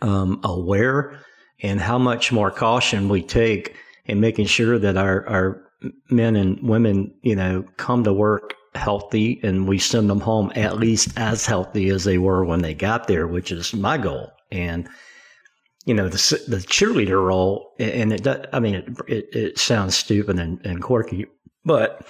um, 0.03 0.41
aware 0.43 1.19
and 1.63 1.81
how 1.81 1.99
much 1.99 2.33
more 2.33 2.51
caution 2.51 3.09
we 3.09 3.23
take 3.23 3.75
in 4.07 4.21
making 4.21 4.47
sure 4.47 4.79
that 4.79 4.97
our, 4.97 5.27
our 5.29 5.63
men 6.11 6.35
and 6.35 6.61
women, 6.69 7.15
you 7.23 7.37
know, 7.37 7.65
come 7.77 8.03
to 8.03 8.13
work 8.13 8.55
healthy 8.75 9.41
and 9.43 9.69
we 9.69 9.79
send 9.79 10.11
them 10.11 10.21
home 10.21 10.53
at 10.57 10.77
least 10.77 11.17
as 11.17 11.47
healthy 11.47 11.89
as 11.89 12.03
they 12.05 12.19
were 12.19 12.45
when 12.45 12.63
they 12.63 12.75
got 12.75 13.07
there, 13.07 13.29
which 13.29 13.53
is 13.53 13.73
my 13.75 13.97
goal. 13.97 14.31
And 14.51 14.89
you 15.87 15.95
know, 15.95 16.09
the, 16.09 16.43
the 16.47 16.59
cheerleader 16.59 17.25
role, 17.25 17.73
and 17.79 18.13
it, 18.13 18.27
I 18.53 18.61
mean, 18.61 18.75
it, 18.75 18.89
it, 19.09 19.29
it 19.33 19.59
sounds 19.59 19.97
stupid 19.97 20.39
and, 20.39 20.65
and 20.65 20.83
quirky, 20.83 21.27
but 21.65 22.07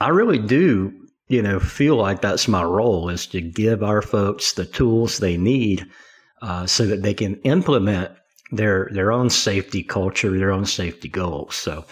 I 0.00 0.08
really 0.08 0.38
do, 0.38 0.92
you 1.28 1.40
know, 1.40 1.60
feel 1.60 1.96
like 1.96 2.20
that's 2.20 2.48
my 2.48 2.62
role 2.64 3.08
is 3.08 3.26
to 3.28 3.40
give 3.40 3.82
our 3.82 4.02
folks 4.02 4.52
the 4.52 4.66
tools 4.66 5.18
they 5.18 5.36
need 5.36 5.86
uh, 6.42 6.66
so 6.66 6.86
that 6.86 7.02
they 7.02 7.14
can 7.14 7.36
implement 7.42 8.10
their 8.50 8.90
their 8.92 9.10
own 9.10 9.30
safety 9.30 9.82
culture, 9.82 10.36
their 10.36 10.52
own 10.52 10.66
safety 10.66 11.08
goals. 11.08 11.54
So 11.56 11.84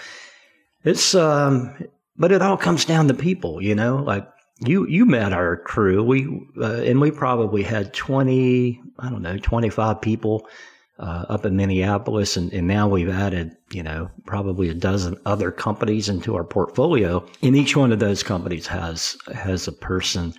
it's, 0.85 1.15
um, 1.15 1.75
but 2.17 2.33
it 2.33 2.43
all 2.43 2.57
comes 2.57 2.85
down 2.85 3.09
to 3.09 3.15
people, 3.15 3.63
you 3.63 3.75
know, 3.75 3.97
like 3.97 4.29
you 4.61 4.87
you 4.87 5.07
met 5.07 5.33
our 5.33 5.57
crew, 5.57 6.03
we 6.05 6.27
uh, 6.61 6.83
and 6.83 7.01
we 7.01 7.11
probably 7.11 7.63
had 7.63 7.95
twenty, 7.95 8.83
I 8.99 9.09
don't 9.09 9.23
know, 9.23 9.39
twenty 9.39 9.71
five 9.71 10.01
people 10.01 10.47
uh, 10.99 11.25
up 11.29 11.47
in 11.47 11.57
Minneapolis, 11.57 12.37
and, 12.37 12.53
and, 12.53 12.67
now 12.67 12.87
we've 12.87 13.09
added, 13.09 13.57
you 13.73 13.83
know, 13.83 14.11
probably 14.27 14.69
a 14.69 14.75
dozen 14.75 15.17
other 15.25 15.51
companies 15.51 16.09
into 16.09 16.37
our 16.37 16.45
portfolio. 16.45 17.27
And 17.43 17.57
each 17.57 17.77
one 17.77 17.93
of 17.93 17.99
those 17.99 18.23
companies 18.23 18.67
has 18.67 19.17
has 19.35 19.67
a 19.67 19.73
person 19.73 20.35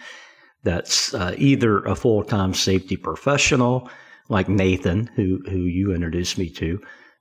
that's 0.63 1.13
uh, 1.13 1.35
either 1.37 1.79
a 1.79 1.95
full 1.95 2.23
time 2.23 2.53
safety 2.53 2.95
professional, 2.95 3.89
like 4.29 4.47
Nathan, 4.47 5.09
who 5.15 5.41
who 5.49 5.57
you 5.57 5.93
introduced 5.93 6.37
me 6.37 6.49
to, 6.51 6.79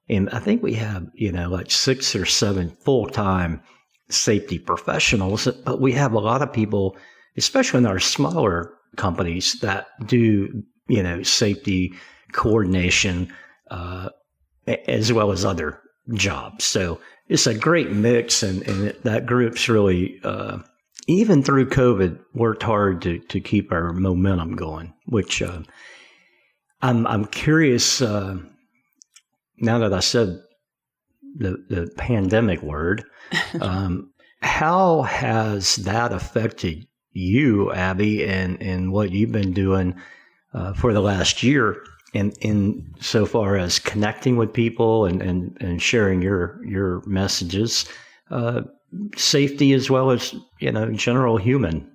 and 0.09 0.29
I 0.31 0.39
think 0.39 0.63
we 0.63 0.75
have, 0.75 1.07
you 1.15 1.33
know, 1.33 1.49
like 1.49 1.71
six 1.71 2.15
or 2.15 2.27
seven 2.27 2.71
full 2.85 3.07
time 3.07 3.63
safety 4.11 4.59
professionals. 4.59 5.49
But 5.65 5.81
we 5.81 5.93
have 5.93 6.13
a 6.13 6.19
lot 6.19 6.43
of 6.43 6.53
people, 6.53 6.97
especially 7.37 7.79
in 7.79 7.87
our 7.87 7.99
smaller 7.99 8.75
companies, 8.97 9.55
that 9.61 9.87
do, 10.07 10.63
you 10.87 11.03
know, 11.03 11.23
safety 11.23 11.95
coordination, 12.33 13.33
uh, 13.71 14.11
as 14.67 15.13
well 15.13 15.33
as 15.33 15.45
other 15.45 15.81
jobs. 16.15 16.65
So 16.65 17.01
it's 17.29 17.47
a 17.47 17.55
great 17.55 17.91
mix, 17.91 18.43
and, 18.43 18.63
and 18.63 18.89
it, 18.89 19.03
that 19.05 19.27
group's 19.27 19.69
really, 19.69 20.21
uh, 20.25 20.59
even 21.07 21.43
through 21.43 21.71
COVID, 21.71 22.19
worked 22.35 22.63
hard 22.63 23.03
to, 23.03 23.19
to 23.19 23.41
keep 23.41 23.73
our 23.73 23.93
momentum 23.93 24.57
going, 24.57 24.93
which 25.07 25.43
uh, 25.43 25.63
I'm, 26.81 27.07
I'm 27.07 27.27
curious 27.27 28.03
uh, 28.03 28.39
now 29.59 29.79
that 29.79 29.93
I 29.93 30.01
said 30.01 30.41
the, 31.37 31.65
the 31.69 31.91
pandemic 31.97 32.63
word, 32.63 33.05
um, 33.61 34.13
how 34.41 35.03
has 35.03 35.77
that 35.77 36.13
affected 36.13 36.87
you, 37.13 37.73
Abby, 37.73 38.25
and, 38.25 38.61
and 38.61 38.93
what 38.93 39.13
you've 39.13 39.33
been 39.33 39.53
doing 39.53 39.95
uh, 40.55 40.73
for 40.75 40.93
the 40.93 41.01
last 41.01 41.43
year 41.43 41.83
in 42.13 42.33
in 42.41 42.95
so 43.01 43.27
far 43.27 43.57
as 43.57 43.79
connecting 43.79 44.37
with 44.37 44.53
people 44.53 45.07
and 45.07 45.23
and, 45.23 45.57
and 45.61 45.83
sharing 45.83 46.23
your 46.23 46.61
your 46.65 47.03
messages, 47.07 47.87
uh, 48.31 48.63
safety 49.17 49.73
as 49.73 49.91
well 49.91 50.11
as 50.11 50.35
you 50.61 50.71
know 50.71 50.91
general 50.93 51.37
human 51.37 51.91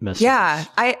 messages. 0.00 0.22
Yeah, 0.22 0.64
I 0.76 0.96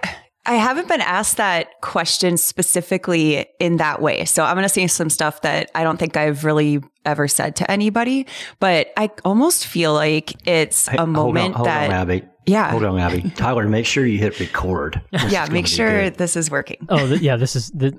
I 0.46 0.54
haven't 0.54 0.88
been 0.88 1.00
asked 1.00 1.38
that 1.38 1.80
question 1.80 2.36
specifically 2.36 3.46
in 3.58 3.78
that 3.78 4.02
way. 4.02 4.26
So 4.26 4.44
I'm 4.44 4.54
going 4.54 4.64
to 4.64 4.68
say 4.68 4.86
some 4.88 5.08
stuff 5.08 5.40
that 5.40 5.70
I 5.74 5.82
don't 5.82 5.96
think 5.96 6.18
I've 6.18 6.44
really 6.44 6.82
ever 7.06 7.28
said 7.28 7.56
to 7.56 7.70
anybody, 7.70 8.26
but 8.60 8.92
I 8.96 9.10
almost 9.24 9.66
feel 9.66 9.94
like 9.94 10.46
it's 10.46 10.88
a 10.88 11.06
moment 11.06 11.16
hold 11.16 11.36
on, 11.36 11.52
hold 11.52 11.66
that 11.66 11.90
on, 11.90 11.92
Abby. 11.92 12.22
Yeah. 12.46 12.70
Hold 12.70 12.84
on, 12.84 12.98
Abby. 12.98 13.30
Tyler, 13.36 13.68
make 13.68 13.86
sure 13.86 14.04
you 14.04 14.18
hit 14.18 14.38
record. 14.40 15.00
This 15.12 15.32
yeah, 15.32 15.46
make 15.50 15.66
sure 15.66 16.04
good. 16.04 16.16
this 16.16 16.36
is 16.36 16.50
working. 16.50 16.86
Oh, 16.88 17.06
th- 17.06 17.20
yeah. 17.20 17.36
This 17.36 17.56
is 17.56 17.70
the. 17.70 17.98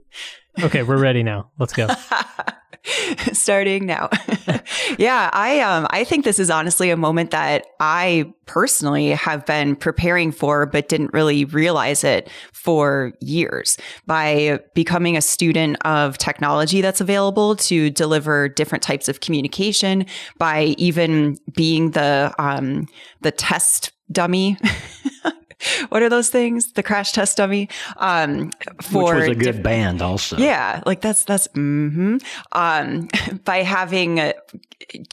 Okay, 0.62 0.84
we're 0.84 0.98
ready 0.98 1.24
now. 1.24 1.52
Let's 1.58 1.74
go. 1.74 1.88
starting 3.34 3.86
now. 3.86 4.10
yeah, 4.98 5.30
I 5.34 5.60
um 5.62 5.88
I 5.90 6.04
think 6.04 6.24
this 6.24 6.40
is 6.40 6.50
honestly 6.50 6.90
a 6.90 6.98
moment 6.98 7.32
that 7.32 7.66
I 7.80 8.32
personally 8.46 9.12
have 9.12 9.46
been 9.46 9.76
preparing 9.76 10.32
for 10.32 10.66
but 10.66 10.88
didn't 10.88 11.14
really 11.14 11.46
realize 11.46 12.04
it 12.04 12.30
for 12.54 13.14
years 13.22 13.78
by 14.06 14.60
becoming 14.76 15.18
a 15.18 15.22
student 15.22 15.78
of 15.86 16.18
technology 16.18 16.82
that's 16.82 17.02
available 17.02 17.56
to 17.56 17.90
deliver 17.90 18.48
different 18.50 18.84
types 18.84 19.10
of 19.10 19.20
communication 19.20 20.06
by 20.38 20.76
even 20.78 21.38
being 21.56 21.92
the 21.92 22.34
um 22.38 22.88
the 23.22 23.32
test 23.32 23.92
dummy 24.12 24.58
what 25.90 26.02
are 26.02 26.10
those 26.10 26.30
things? 26.30 26.74
The 26.74 26.84
crash 26.84 27.12
test 27.12 27.38
dummy. 27.38 27.70
Um, 27.98 28.52
for 28.82 29.16
Which 29.16 29.30
was 29.30 29.30
a 29.30 29.36
good 29.36 29.64
band, 29.64 30.02
also. 30.02 30.38
yeah, 30.38 30.82
like 30.86 31.02
that's 31.02 31.24
that's 31.24 31.48
mm-hmm. 31.50 32.18
um 32.52 33.08
by 33.46 33.58
having 33.58 34.20
uh, 34.20 34.34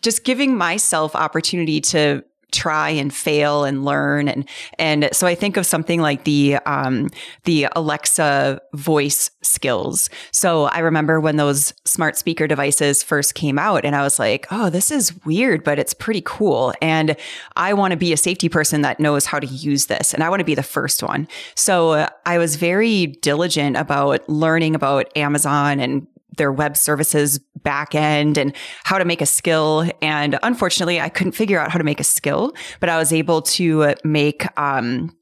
just 0.00 0.24
giving 0.24 0.56
myself 0.56 1.14
opportunity 1.14 1.80
to 1.80 2.24
try 2.52 2.90
and 2.90 3.12
fail 3.12 3.64
and 3.64 3.84
learn 3.84 4.28
and 4.28 4.48
and 4.78 5.08
so 5.12 5.26
I 5.26 5.34
think 5.34 5.56
of 5.56 5.66
something 5.66 6.00
like 6.00 6.24
the 6.24 6.56
um 6.66 7.08
the 7.44 7.68
Alexa 7.74 8.60
voice 8.74 9.30
skills. 9.42 10.10
So 10.30 10.64
I 10.64 10.78
remember 10.80 11.20
when 11.20 11.36
those 11.36 11.74
smart 11.84 12.16
speaker 12.16 12.46
devices 12.46 13.02
first 13.02 13.34
came 13.34 13.58
out 13.58 13.84
and 13.84 13.96
I 13.96 14.02
was 14.02 14.18
like, 14.18 14.46
"Oh, 14.50 14.70
this 14.70 14.90
is 14.90 15.12
weird, 15.24 15.64
but 15.64 15.78
it's 15.78 15.94
pretty 15.94 16.22
cool." 16.24 16.72
And 16.80 17.16
I 17.56 17.74
want 17.74 17.92
to 17.92 17.96
be 17.96 18.12
a 18.12 18.16
safety 18.16 18.48
person 18.48 18.82
that 18.82 19.00
knows 19.00 19.26
how 19.26 19.38
to 19.38 19.46
use 19.46 19.86
this 19.86 20.14
and 20.14 20.22
I 20.22 20.28
want 20.28 20.40
to 20.40 20.44
be 20.44 20.54
the 20.54 20.62
first 20.62 21.02
one. 21.02 21.26
So 21.54 22.08
I 22.26 22.38
was 22.38 22.56
very 22.56 23.06
diligent 23.06 23.76
about 23.76 24.28
learning 24.28 24.74
about 24.74 25.10
Amazon 25.16 25.80
and 25.80 26.06
their 26.36 26.52
web 26.52 26.76
services 26.76 27.38
back 27.62 27.94
end 27.94 28.38
and 28.38 28.54
how 28.84 28.98
to 28.98 29.04
make 29.04 29.20
a 29.20 29.26
skill. 29.26 29.88
And 30.00 30.38
unfortunately, 30.42 31.00
I 31.00 31.08
couldn't 31.08 31.32
figure 31.32 31.60
out 31.60 31.70
how 31.70 31.78
to 31.78 31.84
make 31.84 32.00
a 32.00 32.04
skill, 32.04 32.52
but 32.80 32.88
I 32.88 32.98
was 32.98 33.12
able 33.12 33.42
to 33.42 33.94
make, 34.04 34.46
um, 34.58 35.16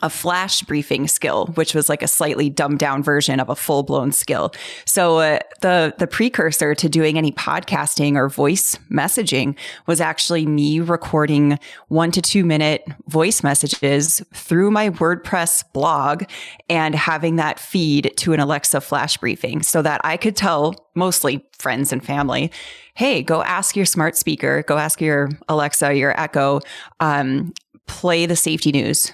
a 0.00 0.08
flash 0.08 0.62
briefing 0.62 1.06
skill, 1.06 1.46
which 1.54 1.74
was 1.74 1.88
like 1.88 2.02
a 2.02 2.08
slightly 2.08 2.48
dumbed 2.48 2.78
down 2.78 3.02
version 3.02 3.38
of 3.40 3.50
a 3.50 3.56
full 3.56 3.82
blown 3.82 4.10
skill. 4.10 4.52
So 4.86 5.18
uh, 5.18 5.38
the 5.60 5.94
the 5.98 6.06
precursor 6.06 6.74
to 6.74 6.88
doing 6.88 7.18
any 7.18 7.30
podcasting 7.32 8.16
or 8.16 8.28
voice 8.30 8.78
messaging 8.90 9.54
was 9.86 10.00
actually 10.00 10.46
me 10.46 10.80
recording 10.80 11.58
one 11.88 12.10
to 12.12 12.22
two 12.22 12.44
minute 12.44 12.86
voice 13.08 13.42
messages 13.42 14.22
through 14.32 14.70
my 14.70 14.88
WordPress 14.88 15.64
blog 15.74 16.24
and 16.70 16.94
having 16.94 17.36
that 17.36 17.60
feed 17.60 18.14
to 18.16 18.32
an 18.32 18.40
Alexa 18.40 18.80
flash 18.80 19.18
briefing 19.18 19.62
so 19.62 19.82
that 19.82 20.00
I 20.04 20.16
could 20.16 20.36
tell 20.36 20.74
mostly 20.94 21.44
friends 21.58 21.92
and 21.92 22.04
family, 22.04 22.50
hey, 22.94 23.22
go 23.22 23.42
ask 23.42 23.76
your 23.76 23.86
smart 23.86 24.16
speaker, 24.16 24.62
go 24.66 24.78
ask 24.78 25.00
your 25.00 25.30
Alexa, 25.48 25.94
your 25.94 26.18
Echo, 26.18 26.60
um, 27.00 27.52
play 27.86 28.26
the 28.26 28.36
safety 28.36 28.72
news 28.72 29.12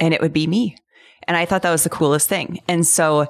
and 0.00 0.14
it 0.14 0.20
would 0.20 0.32
be 0.32 0.46
me. 0.46 0.76
And 1.26 1.36
I 1.36 1.44
thought 1.44 1.62
that 1.62 1.70
was 1.70 1.84
the 1.84 1.90
coolest 1.90 2.28
thing. 2.28 2.60
And 2.68 2.86
so 2.86 3.26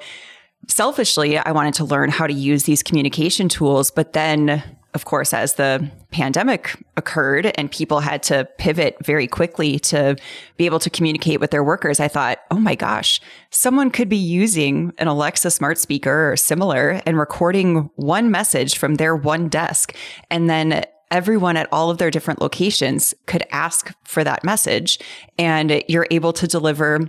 selfishly, 0.68 1.38
I 1.38 1.52
wanted 1.52 1.74
to 1.74 1.84
learn 1.84 2.10
how 2.10 2.26
to 2.26 2.32
use 2.32 2.64
these 2.64 2.82
communication 2.82 3.48
tools. 3.48 3.90
But 3.90 4.12
then, 4.12 4.62
of 4.94 5.04
course, 5.04 5.32
as 5.32 5.54
the 5.54 5.90
pandemic 6.10 6.76
occurred 6.96 7.52
and 7.56 7.70
people 7.70 8.00
had 8.00 8.22
to 8.24 8.48
pivot 8.58 8.96
very 9.04 9.26
quickly 9.26 9.78
to 9.78 10.16
be 10.56 10.66
able 10.66 10.78
to 10.80 10.90
communicate 10.90 11.40
with 11.40 11.50
their 11.50 11.64
workers, 11.64 12.00
I 12.00 12.08
thought, 12.08 12.38
oh 12.50 12.58
my 12.58 12.74
gosh, 12.74 13.20
someone 13.50 13.90
could 13.90 14.08
be 14.08 14.16
using 14.16 14.92
an 14.98 15.08
Alexa 15.08 15.50
smart 15.50 15.78
speaker 15.78 16.32
or 16.32 16.36
similar 16.36 17.00
and 17.06 17.18
recording 17.18 17.90
one 17.96 18.30
message 18.30 18.76
from 18.78 18.96
their 18.96 19.14
one 19.14 19.48
desk. 19.48 19.94
And 20.30 20.50
then 20.50 20.84
everyone 21.16 21.56
at 21.56 21.66
all 21.72 21.88
of 21.88 21.96
their 21.96 22.10
different 22.10 22.42
locations 22.42 23.14
could 23.24 23.42
ask 23.50 23.90
for 24.04 24.22
that 24.22 24.44
message 24.44 24.98
and 25.38 25.82
you're 25.88 26.06
able 26.10 26.30
to 26.30 26.46
deliver 26.46 27.00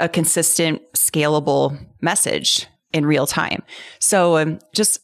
a 0.00 0.08
consistent 0.08 0.82
scalable 0.94 1.78
message 2.00 2.66
in 2.92 3.06
real 3.06 3.24
time. 3.24 3.62
So 4.00 4.36
um, 4.36 4.58
just 4.74 4.98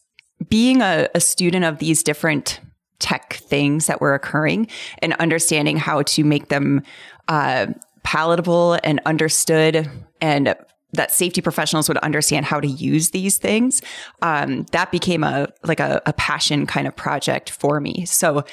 being 0.49 0.81
a, 0.81 1.07
a 1.15 1.21
student 1.21 1.63
of 1.63 1.79
these 1.79 2.03
different 2.03 2.59
tech 2.99 3.35
things 3.35 3.87
that 3.87 4.01
were 4.01 4.13
occurring 4.13 4.67
and 5.01 5.13
understanding 5.13 5.77
how 5.77 6.01
to 6.01 6.25
make 6.25 6.49
them 6.49 6.83
uh, 7.29 7.67
palatable 8.03 8.77
and 8.83 8.99
understood 9.05 9.89
and 10.19 10.53
that 10.93 11.11
safety 11.11 11.41
professionals 11.41 11.87
would 11.87 11.97
understand 11.99 12.45
how 12.45 12.59
to 12.59 12.67
use 12.67 13.11
these 13.11 13.37
things 13.37 13.81
um, 14.21 14.63
that 14.71 14.91
became 14.91 15.23
a 15.23 15.47
like 15.63 15.79
a, 15.79 16.01
a 16.05 16.13
passion 16.13 16.65
kind 16.65 16.87
of 16.87 16.95
project 16.95 17.49
for 17.49 17.79
me. 17.79 18.05
So 18.05 18.43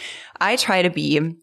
i 0.41 0.57
try 0.57 0.83
to 0.83 0.91
be 0.91 1.35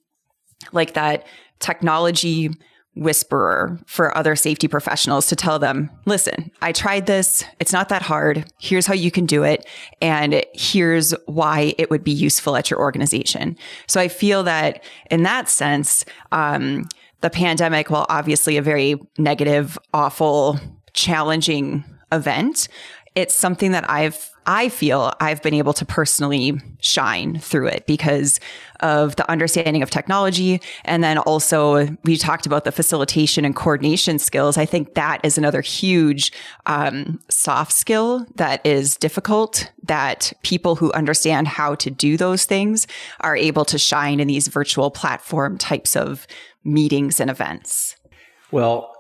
like 0.72 0.94
that 0.94 1.26
technology 1.60 2.50
whisperer 2.96 3.80
for 3.88 4.16
other 4.16 4.36
safety 4.36 4.68
professionals 4.68 5.26
to 5.26 5.36
tell 5.36 5.58
them 5.58 5.90
listen 6.06 6.52
i 6.62 6.72
tried 6.72 7.08
this. 7.08 7.44
It's 7.60 7.74
not 7.74 7.90
that 7.90 8.04
hard. 8.04 8.46
Here's 8.60 8.86
how 8.86 8.94
you 8.94 9.10
can 9.10 9.26
do 9.26 9.44
it. 9.44 9.68
And 10.00 10.46
here's 10.54 11.12
why 11.26 11.74
it 11.80 11.90
would 11.90 12.04
be 12.04 12.12
useful 12.12 12.56
at 12.56 12.70
your 12.70 12.80
organization. 12.80 13.58
So 13.88 14.00
i 14.00 14.08
feel 14.08 14.44
that 14.44 14.84
in 15.10 15.24
that 15.24 15.50
sense 15.50 16.06
um, 16.32 16.88
the 17.22 17.30
pandemic 17.30 17.90
while 17.90 18.06
obviously 18.10 18.58
a 18.58 18.62
very 18.62 19.00
negative 19.18 19.80
awful 19.94 20.60
challenging 20.94 21.84
event, 22.12 22.68
it's 23.16 23.36
something 23.36 23.72
that 23.72 23.90
I've 23.90 24.30
I 24.46 24.70
feel 24.70 25.14
I've 25.20 25.42
been 25.42 25.54
able 25.54 25.74
to 25.74 25.86
personally 25.86 26.60
shine 26.82 27.40
through 27.40 27.68
it 27.68 27.88
because 27.88 28.40
of 28.82 29.16
the 29.16 29.30
understanding 29.32 29.82
of 29.82 29.90
technology. 29.90 30.62
And 30.84 31.04
then 31.04 31.18
also, 31.20 31.88
we 32.04 32.18
talked 32.18 32.46
about 32.46 32.66
the 32.66 32.72
facilitation 32.72 33.46
and 33.46 33.56
coordination 33.56 34.20
skills. 34.20 34.58
I 34.58 34.66
think 34.66 34.96
that 34.96 35.22
is 35.24 35.38
another 35.38 35.62
huge 35.62 36.34
um, 36.66 37.22
soft 37.30 37.72
skill 37.72 38.26
that 38.36 38.66
is 38.66 38.98
difficult, 38.98 39.72
that 39.84 40.34
people 40.44 40.76
who 40.76 40.92
understand 40.92 41.48
how 41.48 41.76
to 41.76 41.90
do 41.90 42.18
those 42.18 42.46
things 42.46 42.86
are 43.22 43.38
able 43.38 43.66
to 43.66 43.78
shine 43.78 44.20
in 44.20 44.28
these 44.28 44.50
virtual 44.50 44.92
platform 44.92 45.58
types 45.58 45.96
of 45.96 46.28
meetings 46.66 47.20
and 47.22 47.30
events. 47.30 47.96
Well, 48.52 48.93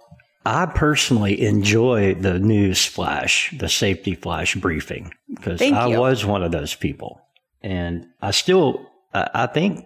I 0.45 0.65
personally 0.65 1.41
enjoy 1.41 2.15
the 2.15 2.37
news 2.39 2.85
flash, 2.85 3.53
the 3.57 3.69
safety 3.69 4.15
flash 4.15 4.55
briefing, 4.55 5.13
because 5.33 5.61
I 5.61 5.87
you. 5.87 5.99
was 5.99 6.25
one 6.25 6.43
of 6.43 6.51
those 6.51 6.75
people. 6.75 7.21
And 7.61 8.07
I 8.21 8.31
still, 8.31 8.85
I 9.13 9.29
I 9.33 9.47
think, 9.47 9.85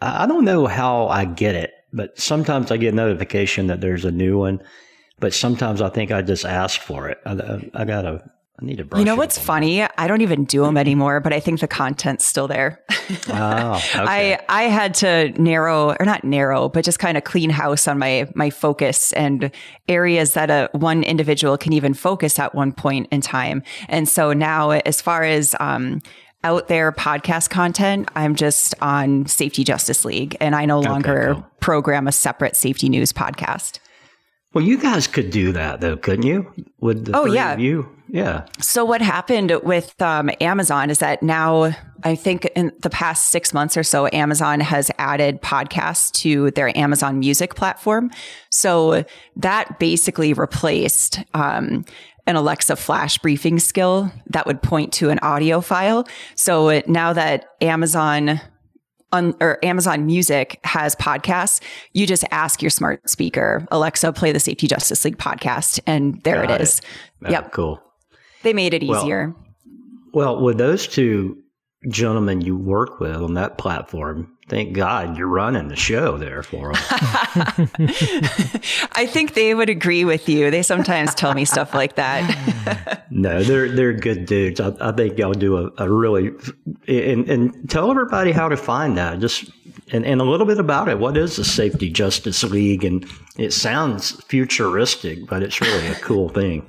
I 0.00 0.26
don't 0.26 0.44
know 0.44 0.66
how 0.66 1.08
I 1.08 1.24
get 1.24 1.54
it, 1.54 1.72
but 1.92 2.18
sometimes 2.18 2.70
I 2.70 2.76
get 2.76 2.94
notification 2.94 3.66
that 3.66 3.80
there's 3.80 4.04
a 4.04 4.10
new 4.10 4.38
one. 4.38 4.62
But 5.18 5.32
sometimes 5.32 5.80
I 5.80 5.88
think 5.88 6.12
I 6.12 6.20
just 6.20 6.44
ask 6.44 6.80
for 6.80 7.08
it. 7.08 7.18
I, 7.24 7.32
I, 7.32 7.70
I 7.74 7.84
gotta, 7.84 8.30
I 8.60 8.64
need 8.64 8.88
brush 8.88 8.98
You 8.98 9.04
know 9.04 9.16
what's 9.16 9.38
funny? 9.38 9.82
I 9.82 10.06
don't 10.06 10.22
even 10.22 10.44
do 10.44 10.62
them 10.62 10.76
anymore, 10.76 11.20
but 11.20 11.32
I 11.32 11.40
think 11.40 11.60
the 11.60 11.68
content's 11.68 12.24
still 12.24 12.48
there. 12.48 12.82
Oh, 13.28 13.74
okay. 13.76 14.36
I 14.38 14.40
I 14.48 14.62
had 14.64 14.94
to 14.94 15.28
narrow 15.40 15.94
or 15.98 16.04
not 16.04 16.24
narrow, 16.24 16.68
but 16.68 16.84
just 16.84 16.98
kind 16.98 17.16
of 17.16 17.22
clean 17.22 17.50
house 17.50 17.86
on 17.86 17.98
my 17.98 18.28
my 18.34 18.50
focus 18.50 19.12
and 19.12 19.52
areas 19.86 20.34
that 20.34 20.50
a 20.50 20.68
one 20.72 21.04
individual 21.04 21.56
can 21.56 21.72
even 21.72 21.94
focus 21.94 22.40
at 22.40 22.52
one 22.52 22.72
point 22.72 23.06
in 23.12 23.20
time. 23.20 23.62
And 23.88 24.08
so 24.08 24.32
now, 24.32 24.70
as 24.70 25.00
far 25.00 25.22
as 25.22 25.54
um, 25.60 26.02
out 26.42 26.66
there 26.66 26.90
podcast 26.90 27.50
content, 27.50 28.08
I'm 28.16 28.34
just 28.34 28.74
on 28.80 29.26
Safety 29.26 29.62
Justice 29.62 30.04
League, 30.04 30.36
and 30.40 30.56
I 30.56 30.64
no 30.64 30.80
longer 30.80 31.34
cool. 31.34 31.46
program 31.60 32.08
a 32.08 32.12
separate 32.12 32.56
safety 32.56 32.88
news 32.88 33.12
podcast. 33.12 33.78
Well, 34.56 34.64
you 34.64 34.78
guys 34.78 35.06
could 35.06 35.28
do 35.30 35.52
that 35.52 35.82
though, 35.82 35.98
couldn't 35.98 36.24
you? 36.24 36.50
Would 36.80 37.04
the 37.04 37.14
Oh, 37.14 37.24
three 37.24 37.34
yeah. 37.34 37.52
of 37.52 37.60
you? 37.60 37.90
Yeah. 38.08 38.46
So 38.58 38.86
what 38.86 39.02
happened 39.02 39.52
with 39.62 40.00
um, 40.00 40.30
Amazon 40.40 40.88
is 40.88 41.00
that 41.00 41.22
now 41.22 41.76
I 42.04 42.14
think 42.14 42.46
in 42.56 42.72
the 42.80 42.88
past 42.88 43.26
six 43.28 43.52
months 43.52 43.76
or 43.76 43.82
so, 43.82 44.08
Amazon 44.14 44.60
has 44.60 44.90
added 44.96 45.42
podcasts 45.42 46.10
to 46.22 46.52
their 46.52 46.74
Amazon 46.74 47.18
Music 47.18 47.54
platform. 47.54 48.10
So 48.48 49.04
that 49.36 49.78
basically 49.78 50.32
replaced 50.32 51.18
um, 51.34 51.84
an 52.26 52.36
Alexa 52.36 52.76
flash 52.76 53.18
briefing 53.18 53.58
skill 53.58 54.10
that 54.28 54.46
would 54.46 54.62
point 54.62 54.90
to 54.94 55.10
an 55.10 55.18
audio 55.18 55.60
file. 55.60 56.08
So 56.34 56.80
now 56.86 57.12
that 57.12 57.50
Amazon 57.60 58.40
on 59.12 59.34
or 59.40 59.64
Amazon 59.64 60.06
Music 60.06 60.58
has 60.64 60.94
podcasts, 60.96 61.60
you 61.92 62.06
just 62.06 62.24
ask 62.30 62.62
your 62.62 62.70
smart 62.70 63.08
speaker, 63.08 63.66
Alexa, 63.70 64.12
play 64.12 64.32
the 64.32 64.40
Safety 64.40 64.66
Justice 64.66 65.04
League 65.04 65.18
podcast, 65.18 65.80
and 65.86 66.20
there 66.22 66.42
Got 66.46 66.60
it 66.60 66.60
is. 66.62 66.80
Oh, 67.24 67.30
Yep. 67.30 67.52
Cool. 67.52 67.82
They 68.42 68.52
made 68.52 68.74
it 68.74 68.86
Well, 68.86 69.00
easier. 69.02 69.34
Well, 70.12 70.40
with 70.40 70.58
those 70.58 70.86
two 70.86 71.38
gentlemen 71.88 72.40
you 72.40 72.56
work 72.56 72.98
with 73.00 73.14
on 73.16 73.34
that 73.34 73.58
platform, 73.58 74.36
thank 74.48 74.72
God 74.74 75.16
you're 75.16 75.28
running 75.28 75.68
the 75.68 75.76
show 75.76 76.16
there 76.18 76.42
for 76.42 76.72
them. 76.72 76.82
I 78.92 79.06
think 79.08 79.34
they 79.34 79.54
would 79.54 79.68
agree 79.70 80.04
with 80.04 80.28
you. 80.28 80.50
They 80.50 80.62
sometimes 80.62 81.14
tell 81.14 81.34
me 81.34 81.44
stuff 81.44 81.74
like 81.74 81.96
that. 81.96 83.06
no, 83.10 83.42
they're 83.42 83.70
they're 83.70 83.92
good 83.92 84.26
dudes. 84.26 84.60
I, 84.60 84.72
I 84.80 84.92
think 84.92 85.18
y'all 85.18 85.32
do 85.32 85.56
a, 85.58 85.70
a 85.84 85.90
really 85.92 86.30
and 86.88 87.28
and 87.28 87.70
tell 87.70 87.90
everybody 87.90 88.32
how 88.32 88.48
to 88.48 88.56
find 88.56 88.96
that. 88.98 89.18
Just 89.20 89.50
and, 89.92 90.04
and 90.04 90.20
a 90.20 90.24
little 90.24 90.46
bit 90.46 90.58
about 90.58 90.88
it. 90.88 90.98
What 90.98 91.16
is 91.16 91.36
the 91.36 91.44
Safety 91.44 91.90
Justice 91.90 92.42
League? 92.42 92.84
And 92.84 93.06
it 93.38 93.52
sounds 93.52 94.12
futuristic, 94.24 95.26
but 95.28 95.42
it's 95.42 95.60
really 95.60 95.86
a 95.86 95.94
cool 95.96 96.28
thing. 96.28 96.66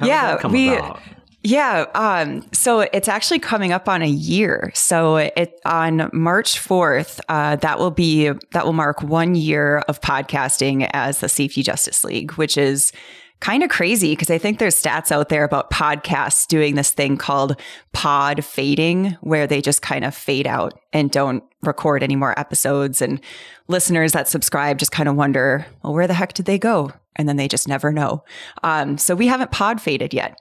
How 0.00 0.06
Yeah, 0.06 0.46
we- 0.46 0.68
about? 0.70 1.00
Yeah. 1.46 1.86
Um, 1.94 2.44
so 2.50 2.80
it's 2.80 3.06
actually 3.06 3.38
coming 3.38 3.70
up 3.70 3.88
on 3.88 4.02
a 4.02 4.08
year. 4.08 4.72
So 4.74 5.18
it 5.18 5.60
on 5.64 6.10
March 6.12 6.58
4th, 6.58 7.20
uh, 7.28 7.54
that 7.56 7.78
will 7.78 7.92
be, 7.92 8.32
that 8.50 8.64
will 8.64 8.72
mark 8.72 9.00
one 9.00 9.36
year 9.36 9.78
of 9.86 10.00
podcasting 10.00 10.90
as 10.92 11.20
the 11.20 11.28
Safety 11.28 11.62
Justice 11.62 12.02
League, 12.02 12.32
which 12.32 12.58
is 12.58 12.90
kind 13.38 13.62
of 13.62 13.70
crazy 13.70 14.10
because 14.10 14.28
I 14.28 14.38
think 14.38 14.58
there's 14.58 14.74
stats 14.74 15.12
out 15.12 15.28
there 15.28 15.44
about 15.44 15.70
podcasts 15.70 16.48
doing 16.48 16.74
this 16.74 16.92
thing 16.92 17.16
called 17.16 17.60
pod 17.92 18.44
fading, 18.44 19.16
where 19.20 19.46
they 19.46 19.62
just 19.62 19.82
kind 19.82 20.04
of 20.04 20.16
fade 20.16 20.48
out 20.48 20.76
and 20.92 21.12
don't 21.12 21.44
record 21.62 22.02
any 22.02 22.16
more 22.16 22.36
episodes. 22.36 23.00
And 23.00 23.20
listeners 23.68 24.10
that 24.12 24.26
subscribe 24.26 24.78
just 24.78 24.90
kind 24.90 25.08
of 25.08 25.14
wonder, 25.14 25.64
well, 25.84 25.94
where 25.94 26.08
the 26.08 26.14
heck 26.14 26.32
did 26.32 26.46
they 26.46 26.58
go? 26.58 26.90
And 27.16 27.28
then 27.28 27.36
they 27.36 27.48
just 27.48 27.66
never 27.68 27.92
know. 27.92 28.24
Um, 28.62 28.98
so 28.98 29.14
we 29.14 29.26
haven't 29.26 29.50
pod 29.50 29.80
faded 29.80 30.14
yet. 30.14 30.38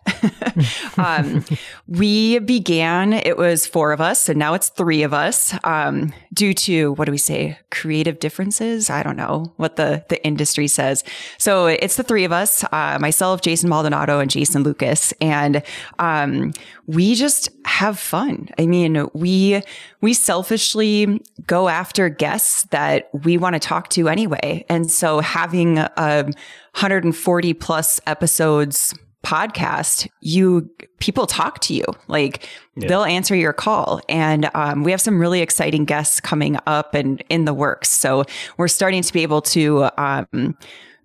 um, 0.98 1.44
we 1.88 2.40
began, 2.40 3.14
it 3.14 3.38
was 3.38 3.66
four 3.66 3.92
of 3.92 4.02
us, 4.02 4.30
and 4.30 4.38
now 4.38 4.54
it's 4.54 4.70
three 4.70 5.04
of 5.04 5.14
us 5.14 5.54
um, 5.64 6.14
due 6.34 6.54
to, 6.54 6.94
what 6.94 7.06
do 7.06 7.12
we 7.12 7.18
say, 7.18 7.58
creative 7.72 8.20
differences? 8.20 8.90
I 8.90 9.04
don't 9.04 9.18
know 9.18 9.54
what 9.58 9.76
the, 9.76 10.04
the 10.10 10.24
industry 10.26 10.68
says. 10.68 11.04
So 11.38 11.68
it's 11.68 11.96
the 11.96 12.04
three 12.04 12.24
of 12.24 12.32
us, 12.32 12.64
uh, 12.72 12.98
myself, 13.00 13.42
Jason 13.42 13.70
Maldonado, 13.70 14.20
and 14.20 14.30
Jason 14.30 14.64
Lucas. 14.64 15.14
And 15.22 15.64
um, 16.00 16.54
we 16.88 17.16
just 17.16 17.50
have 17.66 17.98
fun. 17.98 18.50
I 18.60 18.66
mean, 18.66 19.08
we, 19.14 19.62
we 20.02 20.14
selfishly 20.14 21.22
go 21.48 21.68
after 21.68 22.10
guests 22.10 22.64
that 22.72 23.10
we 23.24 23.38
want 23.38 23.54
to 23.54 23.60
talk 23.60 23.90
to 23.90 24.08
anyway. 24.08 24.66
And 24.70 24.90
so 24.90 25.20
having 25.20 25.78
a 25.78 26.32
140 26.76 27.54
plus 27.54 28.02
episodes 28.06 28.94
podcast, 29.24 30.08
you 30.22 30.70
people 31.00 31.26
talk 31.26 31.60
to 31.60 31.74
you 31.74 31.84
like 32.08 32.48
they'll 32.76 33.04
answer 33.04 33.36
your 33.36 33.54
call, 33.54 34.02
and 34.08 34.50
um, 34.54 34.84
we 34.84 34.92
have 34.92 35.02
some 35.02 35.20
really 35.20 35.42
exciting 35.42 35.86
guests 35.86 36.20
coming 36.20 36.58
up 36.68 36.94
and 36.94 37.24
in 37.30 37.46
the 37.46 37.54
works. 37.54 37.90
So 37.90 38.26
we're 38.58 38.68
starting 38.68 39.02
to 39.02 39.14
be 39.14 39.24
able 39.24 39.42
to 39.44 39.90
um, 39.98 40.58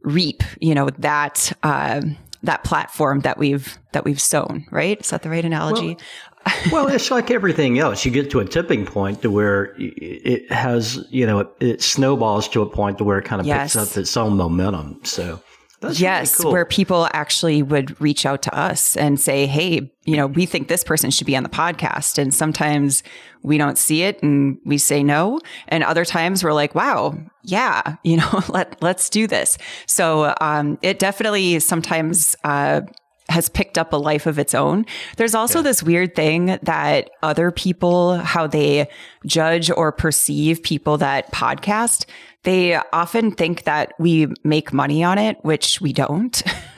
reap, 0.02 0.42
you 0.60 0.74
know, 0.74 0.90
that. 0.98 1.52
um 1.62 2.16
that 2.42 2.64
platform 2.64 3.20
that 3.20 3.36
we've 3.36 3.76
that 3.92 4.02
we've 4.06 4.18
sown, 4.18 4.64
right? 4.70 4.98
Is 4.98 5.10
that 5.10 5.22
the 5.22 5.28
right 5.28 5.44
analogy? 5.44 5.98
well, 6.72 6.88
it's 6.88 7.10
like 7.10 7.30
everything 7.30 7.78
else. 7.78 8.02
You 8.06 8.10
get 8.10 8.30
to 8.30 8.40
a 8.40 8.46
tipping 8.46 8.86
point 8.86 9.20
to 9.20 9.30
where 9.30 9.74
it 9.76 10.50
has, 10.50 11.04
you 11.10 11.26
know, 11.26 11.40
it, 11.40 11.48
it 11.60 11.82
snowballs 11.82 12.48
to 12.48 12.62
a 12.62 12.66
point 12.66 12.96
to 12.96 13.04
where 13.04 13.18
it 13.18 13.26
kind 13.26 13.40
of 13.40 13.46
Yes. 13.46 13.74
picks 13.74 13.90
up 13.92 13.98
its 13.98 14.16
own 14.16 14.38
momentum. 14.38 15.00
So 15.04 15.38
that's 15.80 15.98
yes, 15.98 16.38
really 16.38 16.42
cool. 16.42 16.52
where 16.52 16.64
people 16.66 17.08
actually 17.12 17.62
would 17.62 17.98
reach 18.00 18.26
out 18.26 18.42
to 18.42 18.54
us 18.56 18.96
and 18.96 19.18
say, 19.18 19.46
"Hey, 19.46 19.90
you 20.04 20.16
know, 20.16 20.26
we 20.26 20.44
think 20.44 20.68
this 20.68 20.84
person 20.84 21.10
should 21.10 21.26
be 21.26 21.36
on 21.36 21.42
the 21.42 21.48
podcast." 21.48 22.18
And 22.18 22.34
sometimes 22.34 23.02
we 23.42 23.56
don't 23.56 23.78
see 23.78 24.02
it 24.02 24.22
and 24.22 24.58
we 24.64 24.76
say 24.76 25.02
no, 25.02 25.40
and 25.68 25.82
other 25.82 26.04
times 26.04 26.44
we're 26.44 26.52
like, 26.52 26.74
"Wow, 26.74 27.18
yeah, 27.42 27.96
you 28.04 28.18
know, 28.18 28.42
let 28.48 28.80
let's 28.82 29.08
do 29.08 29.26
this." 29.26 29.56
So 29.86 30.34
um, 30.40 30.78
it 30.82 30.98
definitely 30.98 31.58
sometimes. 31.60 32.36
Uh, 32.44 32.82
has 33.30 33.48
picked 33.48 33.78
up 33.78 33.92
a 33.92 33.96
life 33.96 34.26
of 34.26 34.38
its 34.38 34.54
own. 34.54 34.84
There's 35.16 35.34
also 35.34 35.62
this 35.62 35.82
weird 35.82 36.14
thing 36.14 36.58
that 36.62 37.10
other 37.22 37.50
people, 37.50 38.16
how 38.18 38.46
they 38.46 38.88
judge 39.24 39.70
or 39.70 39.92
perceive 39.92 40.62
people 40.62 40.98
that 40.98 41.32
podcast, 41.32 42.06
they 42.42 42.76
often 42.92 43.32
think 43.32 43.64
that 43.64 43.92
we 43.98 44.28
make 44.44 44.72
money 44.72 45.04
on 45.04 45.18
it, 45.18 45.36
which 45.42 45.80
we 45.80 45.92
don't. 45.92 46.42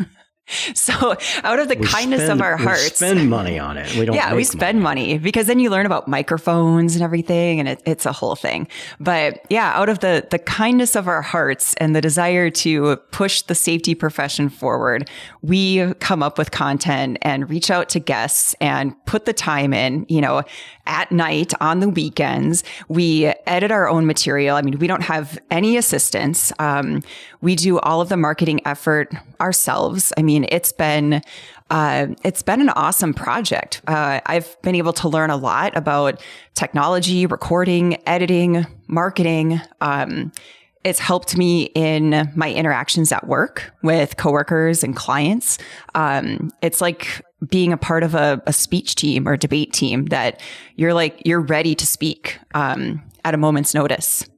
so 0.74 1.16
out 1.44 1.58
of 1.58 1.68
the 1.68 1.76
We 1.78 1.86
kindness 1.86 2.20
spend- 2.24 2.40
of 2.40 2.42
our 2.42 2.56
hearts, 2.56 3.00
we 3.00 3.08
spend 3.08 3.30
money 3.30 3.58
on 3.58 3.76
it. 3.76 3.94
We 3.96 4.04
don't. 4.04 4.14
yeah, 4.14 4.34
we 4.34 4.44
spend 4.44 4.80
money. 4.82 5.18
because 5.18 5.46
then 5.46 5.58
you 5.58 5.70
learn 5.70 5.86
about 5.86 6.08
microphones 6.08 6.94
and 6.94 7.02
everything, 7.02 7.60
and 7.60 7.68
it, 7.68 7.82
it's 7.86 8.06
a 8.06 8.12
whole 8.12 8.36
thing. 8.36 8.68
But 9.00 9.44
yeah, 9.50 9.72
out 9.74 9.88
of 9.88 10.00
the 10.00 10.26
the 10.30 10.38
kindness 10.38 10.96
of 10.96 11.08
our 11.08 11.22
hearts 11.22 11.74
and 11.74 11.94
the 11.96 12.00
desire 12.00 12.50
to 12.50 12.96
push 13.10 13.42
the 13.42 13.54
safety 13.54 13.94
profession 13.94 14.48
forward, 14.48 15.08
we 15.42 15.92
come 15.94 16.22
up 16.22 16.38
with 16.38 16.50
content 16.50 17.18
and 17.22 17.48
reach 17.50 17.70
out 17.70 17.88
to 17.90 18.00
guests 18.00 18.54
and 18.60 18.94
put 19.06 19.24
the 19.24 19.32
time 19.32 19.72
in. 19.72 20.06
You 20.08 20.20
know, 20.20 20.42
at 20.86 21.10
night 21.12 21.52
on 21.60 21.80
the 21.80 21.88
weekends, 21.88 22.64
we 22.88 23.26
edit 23.46 23.70
our 23.70 23.88
own 23.88 24.06
material. 24.06 24.56
I 24.56 24.62
mean, 24.62 24.78
we 24.78 24.86
don't 24.86 25.02
have 25.02 25.38
any 25.50 25.76
assistance. 25.76 26.52
Um, 26.58 27.02
we 27.40 27.56
do 27.56 27.78
all 27.80 28.00
of 28.00 28.08
the 28.08 28.16
marketing 28.16 28.60
effort 28.66 29.12
ourselves. 29.40 30.12
I 30.16 30.22
mean, 30.22 30.41
it's 30.50 30.72
been 30.72 31.22
uh, 31.70 32.08
it's 32.22 32.42
been 32.42 32.60
an 32.60 32.68
awesome 32.70 33.14
project. 33.14 33.80
Uh, 33.86 34.20
I've 34.26 34.60
been 34.62 34.74
able 34.74 34.92
to 34.94 35.08
learn 35.08 35.30
a 35.30 35.36
lot 35.36 35.76
about 35.76 36.20
technology, 36.54 37.24
recording, 37.24 37.96
editing, 38.06 38.66
marketing. 38.88 39.60
Um, 39.80 40.32
it's 40.84 40.98
helped 40.98 41.36
me 41.36 41.70
in 41.74 42.30
my 42.34 42.52
interactions 42.52 43.12
at 43.12 43.26
work 43.26 43.72
with 43.82 44.16
coworkers 44.16 44.82
and 44.82 44.96
clients. 44.96 45.58
Um, 45.94 46.50
it's 46.60 46.80
like 46.80 47.24
being 47.48 47.72
a 47.72 47.76
part 47.76 48.02
of 48.02 48.14
a, 48.14 48.42
a 48.46 48.52
speech 48.52 48.94
team 48.94 49.26
or 49.26 49.36
debate 49.36 49.72
team 49.72 50.06
that 50.06 50.40
you're 50.76 50.94
like 50.94 51.22
you're 51.24 51.40
ready 51.40 51.74
to 51.74 51.86
speak 51.86 52.38
um, 52.54 53.02
at 53.24 53.34
a 53.34 53.36
moment's 53.36 53.74
notice 53.74 54.28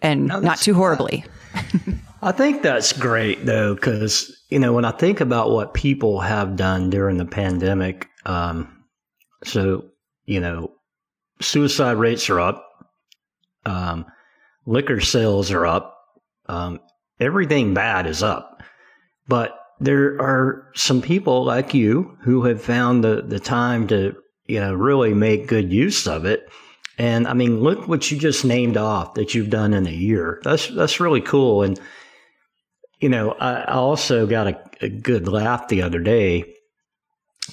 and 0.00 0.26
not 0.26 0.58
too 0.58 0.74
horribly. 0.74 1.24
I 2.22 2.32
think 2.32 2.62
that's 2.62 2.92
great 2.92 3.44
though, 3.44 3.74
because 3.74 4.33
you 4.54 4.60
know 4.60 4.72
when 4.72 4.84
I 4.84 4.92
think 4.92 5.20
about 5.20 5.50
what 5.50 5.74
people 5.74 6.20
have 6.20 6.54
done 6.54 6.88
during 6.88 7.16
the 7.16 7.24
pandemic, 7.24 8.08
um, 8.24 8.84
so 9.42 9.86
you 10.26 10.38
know, 10.38 10.70
suicide 11.40 11.96
rates 11.96 12.30
are 12.30 12.38
up, 12.38 12.64
um, 13.66 14.06
liquor 14.64 15.00
sales 15.00 15.50
are 15.50 15.66
up, 15.66 15.98
um, 16.46 16.78
everything 17.18 17.74
bad 17.74 18.06
is 18.06 18.22
up, 18.22 18.62
but 19.26 19.58
there 19.80 20.22
are 20.22 20.70
some 20.76 21.02
people 21.02 21.44
like 21.44 21.74
you 21.74 22.16
who 22.22 22.44
have 22.44 22.62
found 22.62 23.02
the 23.02 23.22
the 23.22 23.40
time 23.40 23.88
to 23.88 24.14
you 24.46 24.60
know 24.60 24.72
really 24.72 25.14
make 25.14 25.48
good 25.48 25.72
use 25.72 26.06
of 26.06 26.24
it. 26.24 26.48
And 26.96 27.26
I 27.26 27.34
mean, 27.34 27.58
look 27.58 27.88
what 27.88 28.08
you 28.08 28.16
just 28.16 28.44
named 28.44 28.76
off 28.76 29.14
that 29.14 29.34
you've 29.34 29.50
done 29.50 29.74
in 29.74 29.88
a 29.88 29.90
year. 29.90 30.40
That's 30.44 30.68
that's 30.68 31.00
really 31.00 31.22
cool. 31.22 31.64
And 31.64 31.80
you 33.04 33.10
know, 33.10 33.32
I, 33.32 33.56
I 33.56 33.74
also 33.74 34.26
got 34.26 34.46
a, 34.46 34.58
a 34.80 34.88
good 34.88 35.28
laugh 35.28 35.68
the 35.68 35.82
other 35.82 35.98
day. 35.98 36.54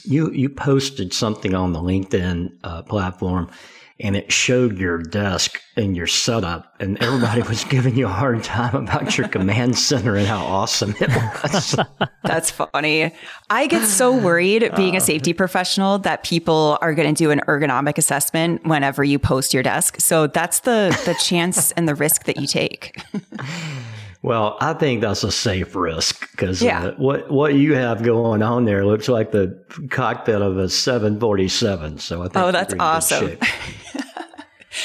You 0.05 0.31
you 0.31 0.47
posted 0.47 1.13
something 1.13 1.53
on 1.53 1.73
the 1.73 1.81
LinkedIn 1.81 2.51
uh, 2.63 2.83
platform, 2.83 3.51
and 3.99 4.15
it 4.15 4.31
showed 4.31 4.77
your 4.77 4.99
desk 4.99 5.59
and 5.75 5.93
your 5.97 6.07
setup, 6.07 6.73
and 6.79 6.97
everybody 7.03 7.41
was 7.41 7.63
giving 7.69 7.97
you 7.97 8.05
a 8.05 8.09
hard 8.09 8.45
time 8.45 8.75
about 8.75 9.17
your 9.17 9.27
command 9.27 9.77
center 9.77 10.15
and 10.15 10.25
how 10.25 10.41
awesome 10.41 10.95
it 11.01 11.09
was. 11.43 11.75
That's 12.23 12.49
funny. 12.49 13.13
I 13.49 13.67
get 13.67 13.85
so 13.85 14.17
worried 14.17 14.71
being 14.77 14.95
a 14.95 15.01
safety 15.01 15.33
professional 15.33 15.99
that 15.99 16.23
people 16.23 16.77
are 16.79 16.93
going 16.93 17.13
to 17.13 17.23
do 17.23 17.29
an 17.29 17.41
ergonomic 17.49 17.97
assessment 17.97 18.65
whenever 18.65 19.03
you 19.03 19.19
post 19.19 19.53
your 19.53 19.63
desk. 19.63 19.99
So 19.99 20.27
that's 20.27 20.61
the 20.61 20.97
the 21.03 21.13
chance 21.15 21.73
and 21.73 21.89
the 21.89 21.95
risk 21.95 22.23
that 22.23 22.39
you 22.39 22.47
take. 22.47 23.03
Well, 24.23 24.55
I 24.61 24.73
think 24.73 25.01
that's 25.01 25.23
a 25.23 25.31
safe 25.31 25.75
risk 25.75 26.29
because 26.31 26.61
Yeah. 26.61 26.83
uh, 26.85 26.91
what 26.97 27.31
what 27.31 27.55
you 27.55 27.73
have 27.73 28.03
going 28.03 28.43
on 28.43 28.65
there 28.65 28.85
looks 28.85 29.07
like 29.07 29.31
the 29.31 29.59
cockpit 29.89 30.41
of 30.41 30.57
a 30.57 30.69
747. 30.69 31.97
So 31.97 32.21
I 32.21 32.25
think 32.25 32.35
Oh, 32.37 32.51
that's 32.51 32.73
awesome. 32.79 33.37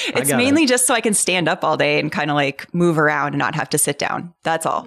It's 0.08 0.32
mainly 0.32 0.66
just 0.66 0.84
so 0.86 0.94
I 0.94 1.00
can 1.00 1.14
stand 1.14 1.48
up 1.48 1.62
all 1.62 1.76
day 1.76 2.00
and 2.00 2.10
kind 2.10 2.28
of 2.30 2.34
like 2.34 2.72
move 2.74 2.98
around 2.98 3.28
and 3.28 3.38
not 3.38 3.54
have 3.54 3.68
to 3.70 3.78
sit 3.78 4.00
down. 4.00 4.34
That's 4.42 4.66
all. 4.66 4.84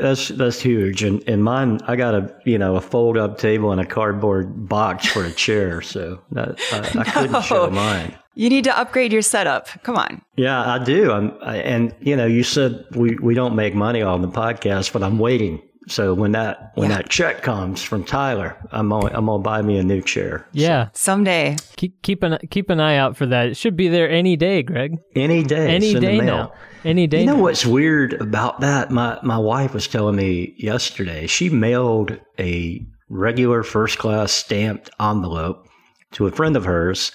That's 0.00 0.28
that's 0.28 0.60
huge, 0.60 1.04
and 1.04 1.22
and 1.28 1.44
mine 1.44 1.80
I 1.86 1.94
got 1.94 2.14
a 2.14 2.34
you 2.44 2.58
know 2.58 2.74
a 2.74 2.80
fold 2.80 3.16
up 3.16 3.38
table 3.38 3.70
and 3.70 3.80
a 3.80 3.86
cardboard 3.86 4.68
box 4.68 5.06
for 5.06 5.24
a 5.24 5.30
chair, 5.30 5.80
so 5.82 6.20
that, 6.32 6.58
I, 6.72 7.00
I 7.00 7.04
couldn't 7.12 7.42
show 7.44 7.70
mine. 7.70 8.14
You 8.34 8.48
need 8.48 8.64
to 8.64 8.78
upgrade 8.78 9.12
your 9.12 9.22
setup. 9.22 9.68
Come 9.82 9.96
on. 9.96 10.22
Yeah, 10.36 10.60
I 10.74 10.82
do. 10.82 11.12
I'm, 11.12 11.32
I, 11.42 11.56
and 11.58 11.94
you 12.00 12.16
know, 12.16 12.26
you 12.26 12.42
said 12.42 12.84
we, 12.92 13.16
we 13.16 13.34
don't 13.34 13.54
make 13.56 13.74
money 13.74 14.02
on 14.02 14.22
the 14.22 14.28
podcast, 14.28 14.92
but 14.92 15.02
I'm 15.02 15.18
waiting. 15.18 15.60
So 15.88 16.14
when 16.14 16.32
that 16.32 16.70
when 16.76 16.90
Yeah. 16.90 16.98
that 16.98 17.08
check 17.08 17.42
comes 17.42 17.82
from 17.82 18.04
Tyler, 18.04 18.56
I'm 18.70 18.90
gonna, 18.90 19.06
I'm 19.16 19.26
gonna 19.26 19.42
buy 19.42 19.62
me 19.62 19.78
a 19.78 19.82
new 19.82 20.00
chair. 20.00 20.46
Yeah, 20.52 20.88
Someday. 20.92 21.56
keep 21.76 22.00
keep 22.02 22.22
an 22.22 22.38
keep 22.50 22.70
an 22.70 22.78
eye 22.78 22.96
out 22.96 23.16
for 23.16 23.26
that. 23.26 23.48
It 23.48 23.56
should 23.56 23.76
be 23.76 23.88
there 23.88 24.08
any 24.08 24.36
day, 24.36 24.62
Greg. 24.62 24.98
Any 25.16 25.42
day. 25.42 25.68
Any 25.74 25.86
it's 25.86 25.94
in 25.96 26.00
the 26.02 26.06
day 26.06 26.18
mail. 26.18 26.26
now. 26.26 26.52
Any 26.84 27.06
day. 27.08 27.20
You 27.20 27.26
know 27.26 27.36
now. 27.36 27.42
what's 27.42 27.66
weird 27.66 28.12
about 28.20 28.60
that? 28.60 28.90
My 28.92 29.18
my 29.22 29.38
wife 29.38 29.74
was 29.74 29.88
telling 29.88 30.16
me 30.16 30.54
yesterday. 30.58 31.26
She 31.26 31.48
mailed 31.50 32.16
a 32.38 32.86
regular 33.08 33.62
first 33.64 33.98
class 33.98 34.30
stamped 34.32 34.90
envelope 35.00 35.66
to 36.12 36.26
a 36.26 36.30
friend 36.30 36.56
of 36.56 36.64
hers, 36.66 37.10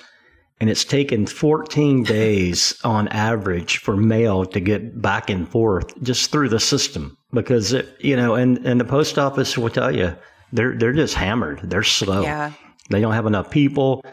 and 0.60 0.70
it's 0.70 0.86
taken 0.86 1.26
14 1.26 2.04
days 2.04 2.80
on 2.84 3.08
average 3.10 3.78
for 3.80 3.98
mail 3.98 4.46
to 4.46 4.60
get 4.60 5.02
back 5.02 5.30
and 5.30 5.48
forth 5.50 6.02
just 6.02 6.32
through 6.32 6.50
the 6.50 6.60
system 6.60 7.18
because 7.34 7.74
it, 7.74 7.90
you 8.00 8.16
know, 8.16 8.36
and 8.36 8.66
and 8.66 8.80
the 8.80 8.86
post 8.86 9.18
office 9.20 9.58
will 9.58 9.70
tell 9.70 9.94
you 9.96 10.16
they're 10.54 10.78
they're 10.78 10.94
just 10.94 11.16
hammered. 11.16 11.60
They're 11.64 11.84
slow. 11.84 12.22
Yeah. 12.24 12.54
They 12.90 13.02
don't 13.02 13.14
have 13.14 13.26
enough 13.26 13.50
people. 13.50 14.04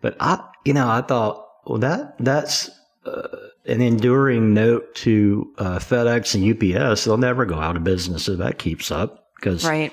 But 0.00 0.16
I, 0.20 0.42
you 0.64 0.72
know, 0.72 0.88
I 0.88 1.02
thought, 1.02 1.46
well, 1.66 1.78
that 1.78 2.14
that's 2.18 2.70
uh, 3.04 3.28
an 3.66 3.80
enduring 3.82 4.54
note 4.54 4.94
to 4.96 5.52
uh, 5.58 5.78
FedEx 5.78 6.34
and 6.34 6.44
UPS. 6.84 7.04
They'll 7.04 7.18
never 7.18 7.44
go 7.44 7.56
out 7.56 7.76
of 7.76 7.84
business 7.84 8.28
if 8.28 8.38
that 8.38 8.58
keeps 8.58 8.90
up. 8.90 9.26
Because 9.36 9.66
Right. 9.66 9.92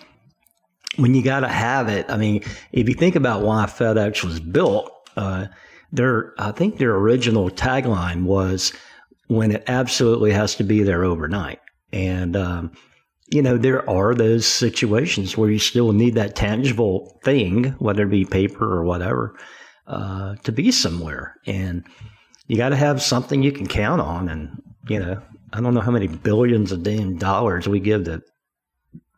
when 0.98 1.14
you 1.14 1.24
got 1.24 1.42
to 1.42 1.48
have 1.48 1.90
it, 1.90 2.06
I 2.10 2.18
mean, 2.18 2.44
if 2.72 2.88
you 2.88 2.96
think 2.96 3.16
about 3.16 3.42
why 3.42 3.66
FedEx 3.66 4.24
was 4.24 4.40
built, 4.40 4.92
uh, 5.16 5.48
their 5.92 6.34
I 6.40 6.52
think 6.52 6.78
their 6.78 6.96
original 6.96 7.50
tagline 7.50 8.24
was 8.24 8.74
when 9.28 9.52
it 9.52 9.64
absolutely 9.68 10.32
has 10.32 10.56
to 10.56 10.64
be 10.64 10.84
there 10.84 11.04
overnight. 11.04 11.60
And 11.92 12.36
um, 12.36 12.72
you 13.30 13.42
know, 13.42 13.58
there 13.58 13.88
are 13.90 14.16
those 14.16 14.46
situations 14.46 15.38
where 15.38 15.50
you 15.50 15.60
still 15.60 15.92
need 15.92 16.16
that 16.16 16.36
tangible 16.36 17.20
thing, 17.24 17.76
whether 17.80 18.04
it 18.04 18.10
be 18.10 18.26
paper 18.26 18.66
or 18.66 18.84
whatever, 18.84 19.38
uh, 19.88 20.36
to 20.44 20.52
be 20.52 20.72
somewhere. 20.72 21.36
And 21.46 21.84
you 22.48 22.56
got 22.56 22.70
to 22.70 22.78
have 22.78 23.02
something 23.02 23.44
you 23.44 23.52
can 23.52 23.68
count 23.68 24.00
on. 24.00 24.30
And, 24.30 24.62
you 24.88 25.00
know, 25.00 25.22
I 25.52 25.60
don't 25.60 25.74
know 25.74 25.82
how 25.82 25.92
many 25.92 26.08
billions 26.08 26.72
of 26.72 26.84
damn 26.84 27.18
dollars 27.18 27.68
we 27.68 27.82
give 27.82 28.06
the 28.06 28.22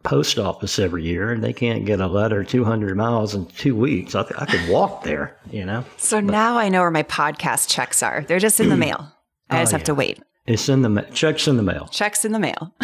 post 0.03 0.39
office 0.39 0.79
every 0.79 1.03
year, 1.03 1.31
and 1.31 1.43
they 1.43 1.51
can't 1.53 1.85
get 1.85 1.99
a 1.99 2.07
letter 2.07 2.43
200 2.43 2.95
miles 2.95 3.35
in 3.35 3.45
two 3.47 3.75
weeks. 3.75 4.15
I, 4.15 4.21
I 4.37 4.45
could 4.45 4.69
walk 4.69 5.03
there, 5.03 5.37
you 5.51 5.65
know? 5.65 5.83
So 5.97 6.19
now 6.19 6.57
I 6.57 6.69
know 6.69 6.81
where 6.81 6.91
my 6.91 7.03
podcast 7.03 7.69
checks 7.69 8.01
are. 8.01 8.23
They're 8.27 8.39
just 8.39 8.59
in 8.59 8.69
the 8.69 8.77
mail. 8.87 9.11
I 9.49 9.61
just 9.61 9.73
Oh, 9.73 9.77
have 9.77 9.85
to 9.85 9.95
wait. 9.95 10.21
It's 10.45 10.69
in 10.69 10.81
the 10.83 10.89
ma- 10.89 11.01
checks 11.13 11.47
in 11.47 11.57
the 11.57 11.63
mail. 11.63 11.87
Checks 11.91 12.23
in 12.25 12.31
the 12.31 12.39
mail. 12.39 12.73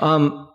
Um, 0.00 0.48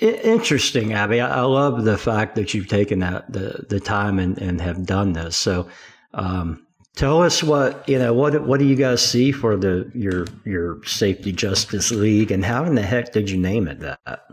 interesting, 0.00 0.92
Abby. 0.92 1.20
I, 1.20 1.38
I 1.38 1.40
love 1.42 1.84
the 1.84 1.96
fact 1.96 2.34
that 2.34 2.52
you've 2.52 2.68
taken 2.68 2.98
that 3.00 3.32
the 3.32 3.64
the 3.68 3.80
time 3.80 4.18
and, 4.18 4.36
and 4.38 4.60
have 4.60 4.84
done 4.84 5.12
this. 5.12 5.36
So, 5.36 5.68
um, 6.12 6.63
tell 6.96 7.22
us 7.22 7.42
what 7.42 7.88
you 7.88 7.98
know. 7.98 8.12
What 8.12 8.46
what 8.46 8.60
do 8.60 8.66
you 8.66 8.76
guys 8.76 9.04
see 9.04 9.32
for 9.32 9.56
the 9.56 9.90
your 9.94 10.26
your 10.44 10.82
Safety 10.84 11.32
Justice 11.32 11.90
League, 11.90 12.30
and 12.30 12.44
how 12.44 12.64
in 12.64 12.74
the 12.74 12.82
heck 12.82 13.12
did 13.12 13.30
you 13.30 13.38
name 13.38 13.68
it 13.68 13.80
that? 13.80 14.30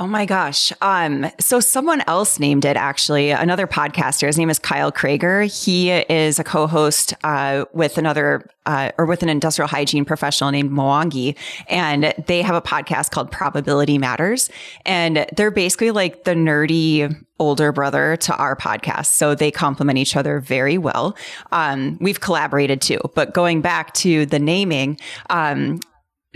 Oh 0.00 0.06
my 0.06 0.26
gosh. 0.26 0.72
Um, 0.80 1.28
so 1.40 1.58
someone 1.58 2.02
else 2.06 2.38
named 2.38 2.64
it 2.64 2.76
actually, 2.76 3.30
another 3.30 3.66
podcaster. 3.66 4.28
His 4.28 4.38
name 4.38 4.48
is 4.48 4.60
Kyle 4.60 4.92
Krager. 4.92 5.44
He 5.64 5.90
is 5.90 6.38
a 6.38 6.44
co-host 6.44 7.14
uh, 7.24 7.64
with 7.72 7.98
another 7.98 8.48
uh, 8.64 8.92
or 8.96 9.06
with 9.06 9.24
an 9.24 9.28
industrial 9.28 9.66
hygiene 9.66 10.04
professional 10.04 10.52
named 10.52 10.70
Mwangi, 10.70 11.36
and 11.66 12.14
they 12.28 12.42
have 12.42 12.54
a 12.54 12.62
podcast 12.62 13.10
called 13.10 13.32
Probability 13.32 13.98
Matters, 13.98 14.50
and 14.86 15.26
they're 15.36 15.50
basically 15.50 15.90
like 15.90 16.22
the 16.22 16.34
nerdy 16.34 17.12
older 17.40 17.72
brother 17.72 18.16
to 18.18 18.36
our 18.36 18.54
podcast. 18.54 19.06
So 19.06 19.34
they 19.34 19.50
complement 19.50 19.98
each 19.98 20.14
other 20.14 20.38
very 20.38 20.78
well. 20.78 21.16
Um, 21.50 21.98
we've 22.00 22.20
collaborated 22.20 22.80
too, 22.80 23.00
but 23.16 23.34
going 23.34 23.62
back 23.62 23.94
to 23.94 24.26
the 24.26 24.38
naming, 24.38 25.00
um, 25.30 25.80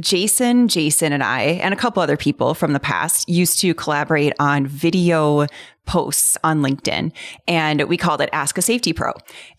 Jason, 0.02 0.68
Jason, 0.68 1.12
and 1.12 1.22
I, 1.22 1.42
and 1.62 1.72
a 1.72 1.76
couple 1.76 2.02
other 2.02 2.16
people 2.16 2.54
from 2.54 2.72
the 2.72 2.80
past 2.80 3.28
used 3.28 3.60
to 3.60 3.72
collaborate 3.72 4.34
on 4.38 4.66
video 4.66 5.46
posts 5.84 6.38
on 6.44 6.60
LinkedIn, 6.60 7.12
and 7.48 7.82
we 7.84 7.96
called 7.96 8.20
it 8.20 8.28
Ask 8.32 8.56
a 8.58 8.62
Safety 8.62 8.92
Pro. 8.92 9.12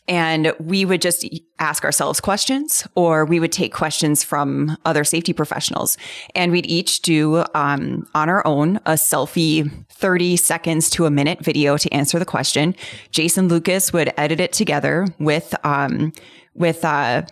And 0.08 0.54
we 0.60 0.86
would 0.86 1.02
just 1.02 1.26
ask 1.60 1.84
ourselves 1.84 2.20
questions, 2.20 2.88
or 2.96 3.26
we 3.26 3.40
would 3.40 3.52
take 3.52 3.74
questions 3.74 4.24
from 4.24 4.78
other 4.86 5.04
safety 5.04 5.34
professionals, 5.34 5.98
and 6.36 6.52
we'd 6.52 6.66
each 6.66 7.02
do 7.02 7.44
um, 7.54 8.08
on 8.14 8.30
our 8.30 8.46
own 8.46 8.78
a 8.86 8.94
selfie, 8.94 9.70
thirty 9.90 10.36
seconds 10.36 10.90
to 10.92 11.06
a 11.06 11.12
minute 11.12 11.44
video 11.44 11.78
to 11.78 11.94
answer 11.94 12.20
the 12.20 12.26
question. 12.26 12.76
Jason 13.12 13.48
Lucas 13.48 13.94
would 13.94 14.14
edit 14.18 14.40
it 14.40 14.54
together 14.54 15.08
with 15.20 15.56
um, 15.64 16.12
with 16.54 16.86
uh, 16.86 17.24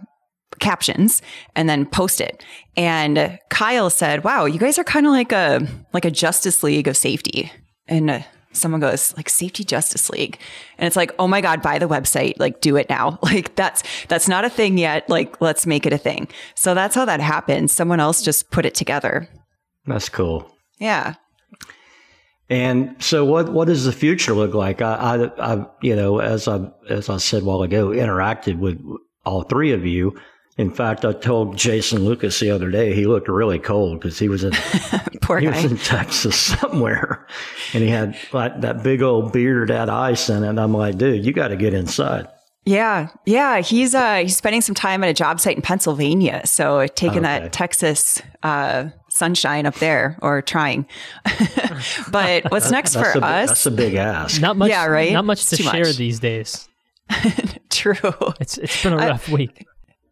captions 0.61 1.21
and 1.55 1.67
then 1.67 1.85
post 1.85 2.21
it. 2.21 2.43
And 2.77 3.37
Kyle 3.49 3.89
said, 3.89 4.23
"Wow, 4.23 4.45
you 4.45 4.59
guys 4.59 4.79
are 4.79 4.83
kind 4.83 5.05
of 5.05 5.11
like 5.11 5.31
a 5.31 5.67
like 5.93 6.05
a 6.05 6.11
Justice 6.11 6.63
League 6.63 6.87
of 6.87 6.95
safety." 6.95 7.51
And 7.87 8.09
uh, 8.09 8.19
someone 8.53 8.79
goes, 8.79 9.15
"Like 9.17 9.29
Safety 9.29 9.65
Justice 9.65 10.09
League." 10.09 10.39
And 10.77 10.87
it's 10.87 10.95
like, 10.95 11.11
"Oh 11.19 11.27
my 11.27 11.41
god, 11.41 11.61
buy 11.61 11.79
the 11.79 11.89
website. 11.89 12.35
Like 12.39 12.61
do 12.61 12.77
it 12.77 12.89
now." 12.89 13.19
Like 13.23 13.55
that's 13.55 13.83
that's 14.07 14.27
not 14.27 14.45
a 14.45 14.49
thing 14.49 14.77
yet. 14.77 15.09
Like 15.09 15.41
let's 15.41 15.65
make 15.65 15.85
it 15.85 15.93
a 15.93 15.97
thing. 15.97 16.29
So 16.55 16.73
that's 16.73 16.95
how 16.95 17.05
that 17.05 17.19
happened. 17.19 17.71
Someone 17.71 17.99
else 17.99 18.21
just 18.21 18.51
put 18.51 18.65
it 18.65 18.75
together. 18.75 19.27
That's 19.85 20.09
cool. 20.09 20.49
Yeah. 20.79 21.15
And 22.49 23.01
so, 23.01 23.23
what 23.23 23.53
what 23.53 23.67
does 23.69 23.85
the 23.85 23.93
future 23.93 24.33
look 24.33 24.53
like? 24.53 24.81
I, 24.81 25.29
I, 25.37 25.53
I 25.53 25.65
you 25.81 25.95
know, 25.95 26.19
as 26.19 26.49
I 26.49 26.69
as 26.89 27.07
I 27.07 27.15
said 27.17 27.43
a 27.43 27.45
while 27.45 27.61
ago, 27.61 27.89
interacted 27.89 28.59
with 28.59 28.77
all 29.25 29.43
three 29.43 29.71
of 29.71 29.85
you. 29.85 30.19
In 30.61 30.69
fact, 30.69 31.03
I 31.05 31.13
told 31.13 31.57
Jason 31.57 32.05
Lucas 32.05 32.39
the 32.39 32.51
other 32.51 32.69
day 32.69 32.93
he 32.93 33.07
looked 33.07 33.27
really 33.27 33.57
cold 33.57 33.99
because 33.99 34.19
he 34.19 34.29
was 34.29 34.43
in 34.43 34.51
Poor 35.21 35.39
he 35.39 35.47
was 35.47 35.65
in 35.65 35.77
Texas 35.77 36.35
somewhere, 36.59 37.25
and 37.73 37.83
he 37.83 37.89
had 37.89 38.15
like 38.31 38.61
that 38.61 38.83
big 38.83 39.01
old 39.01 39.33
beard 39.33 39.71
had 39.71 39.89
ice 39.89 40.29
in 40.29 40.43
it. 40.43 40.49
And 40.49 40.59
I'm 40.59 40.71
like, 40.73 40.99
dude, 40.99 41.25
you 41.25 41.33
got 41.33 41.47
to 41.47 41.55
get 41.55 41.73
inside. 41.73 42.27
Yeah, 42.63 43.09
yeah. 43.25 43.61
He's 43.61 43.95
uh 43.95 44.17
he's 44.17 44.37
spending 44.37 44.61
some 44.61 44.75
time 44.75 45.03
at 45.03 45.09
a 45.09 45.15
job 45.15 45.39
site 45.39 45.55
in 45.55 45.63
Pennsylvania, 45.63 46.43
so 46.45 46.85
taking 46.85 47.25
Okay. 47.25 47.39
that 47.39 47.51
Texas 47.53 48.21
uh 48.43 48.89
sunshine 49.09 49.65
up 49.65 49.73
there 49.75 50.19
or 50.21 50.43
trying. 50.43 50.85
but 52.11 52.51
what's 52.51 52.69
next 52.69 52.93
for 52.93 53.09
a, 53.13 53.19
us? 53.19 53.49
That's 53.49 53.65
a 53.65 53.71
big 53.71 53.95
ask. 53.95 54.39
Not 54.39 54.57
much. 54.57 54.69
Yeah, 54.69 54.85
right? 54.85 55.11
Not 55.11 55.25
much 55.25 55.39
It's 55.41 55.57
to 55.57 55.63
share 55.63 55.85
much. 55.85 55.97
these 55.97 56.19
days. 56.19 56.69
True. 57.71 57.95
It's 58.39 58.59
it's 58.59 58.83
been 58.83 58.93
a 58.93 58.97
rough 58.97 59.27
week. 59.27 59.65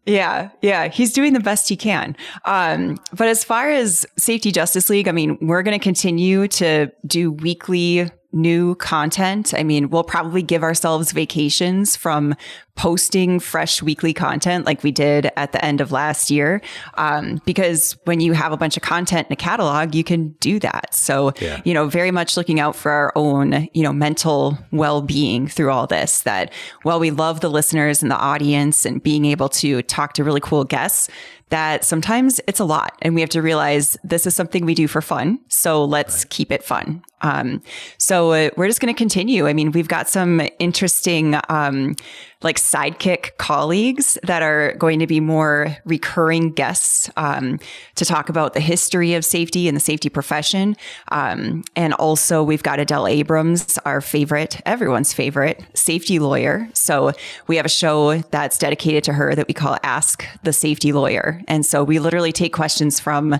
Yeah, 0.06 0.50
yeah, 0.62 0.88
he's 0.88 1.12
doing 1.12 1.34
the 1.34 1.40
best 1.40 1.68
he 1.68 1.76
can. 1.76 2.16
Um, 2.44 2.98
but 3.12 3.28
as 3.28 3.44
far 3.44 3.70
as 3.70 4.06
Safety 4.16 4.50
Justice 4.50 4.88
League, 4.88 5.08
I 5.08 5.12
mean, 5.12 5.38
we're 5.40 5.62
going 5.62 5.78
to 5.78 5.82
continue 5.82 6.48
to 6.48 6.90
do 7.06 7.32
weekly 7.32 8.10
new 8.32 8.74
content. 8.76 9.52
I 9.56 9.62
mean, 9.62 9.90
we'll 9.90 10.04
probably 10.04 10.42
give 10.42 10.62
ourselves 10.62 11.12
vacations 11.12 11.96
from 11.96 12.34
posting 12.76 13.38
fresh 13.40 13.82
weekly 13.82 14.14
content 14.14 14.64
like 14.64 14.82
we 14.82 14.90
did 14.90 15.30
at 15.36 15.52
the 15.52 15.62
end 15.62 15.80
of 15.80 15.92
last 15.92 16.30
year. 16.30 16.62
Um, 16.94 17.40
because 17.44 17.96
when 18.04 18.20
you 18.20 18.32
have 18.32 18.52
a 18.52 18.56
bunch 18.56 18.76
of 18.76 18.82
content 18.82 19.26
in 19.28 19.32
a 19.32 19.36
catalog, 19.36 19.94
you 19.94 20.02
can 20.04 20.30
do 20.40 20.58
that. 20.60 20.94
So, 20.94 21.32
Yeah. 21.40 21.60
you 21.64 21.74
know, 21.74 21.88
very 21.88 22.10
much 22.10 22.36
looking 22.36 22.58
out 22.58 22.74
for 22.74 22.90
our 22.90 23.12
own, 23.16 23.68
you 23.74 23.82
know, 23.82 23.92
mental 23.92 24.56
well 24.72 25.02
being 25.02 25.46
through 25.46 25.70
all 25.70 25.86
this. 25.86 26.22
That 26.22 26.52
while 26.82 27.00
we 27.00 27.10
love 27.10 27.40
the 27.40 27.50
listeners 27.50 28.02
and 28.02 28.10
the 28.10 28.16
audience 28.16 28.86
and 28.86 29.02
being 29.02 29.24
able 29.26 29.48
to 29.50 29.82
talk 29.82 30.14
to 30.14 30.24
really 30.24 30.40
cool 30.40 30.64
guests, 30.64 31.08
that 31.50 31.84
sometimes 31.84 32.40
it's 32.46 32.60
a 32.60 32.64
lot 32.64 32.96
and 33.02 33.14
we 33.14 33.20
have 33.20 33.30
to 33.30 33.42
realize 33.42 33.96
this 34.04 34.24
is 34.26 34.34
something 34.36 34.64
we 34.64 34.74
do 34.74 34.86
for 34.86 35.02
fun. 35.02 35.40
So 35.48 35.84
let's 35.84 36.24
keep 36.26 36.52
it 36.52 36.62
fun. 36.62 37.02
Um, 37.22 37.62
so 37.98 38.32
uh, 38.32 38.50
we're 38.56 38.66
just 38.66 38.80
going 38.80 38.92
to 38.92 38.98
continue. 38.98 39.46
I 39.46 39.52
mean, 39.52 39.72
we've 39.72 39.88
got 39.88 40.08
some 40.08 40.40
interesting, 40.58 41.36
um, 41.48 41.94
like 42.42 42.56
sidekick 42.56 43.36
colleagues 43.36 44.16
that 44.22 44.42
are 44.42 44.72
going 44.76 44.98
to 44.98 45.06
be 45.06 45.20
more 45.20 45.76
recurring 45.84 46.52
guests 46.52 47.10
um, 47.18 47.60
to 47.96 48.04
talk 48.06 48.30
about 48.30 48.54
the 48.54 48.60
history 48.60 49.12
of 49.12 49.26
safety 49.26 49.68
and 49.68 49.76
the 49.76 49.80
safety 49.80 50.08
profession. 50.08 50.74
Um, 51.12 51.64
and 51.76 51.92
also, 51.94 52.42
we've 52.42 52.62
got 52.62 52.80
Adele 52.80 53.08
Abrams, 53.08 53.78
our 53.84 54.00
favorite, 54.00 54.58
everyone's 54.64 55.12
favorite 55.12 55.62
safety 55.74 56.18
lawyer. 56.18 56.66
So 56.72 57.12
we 57.46 57.56
have 57.56 57.66
a 57.66 57.70
show 57.70 58.18
that's 58.30 58.56
dedicated 58.56 59.04
to 59.04 59.12
her 59.12 59.34
that 59.34 59.46
we 59.46 59.52
call 59.52 59.76
Ask 59.82 60.26
the 60.42 60.54
Safety 60.54 60.92
Lawyer. 60.92 61.42
And 61.46 61.66
so 61.66 61.84
we 61.84 61.98
literally 61.98 62.32
take 62.32 62.54
questions 62.54 62.98
from 62.98 63.38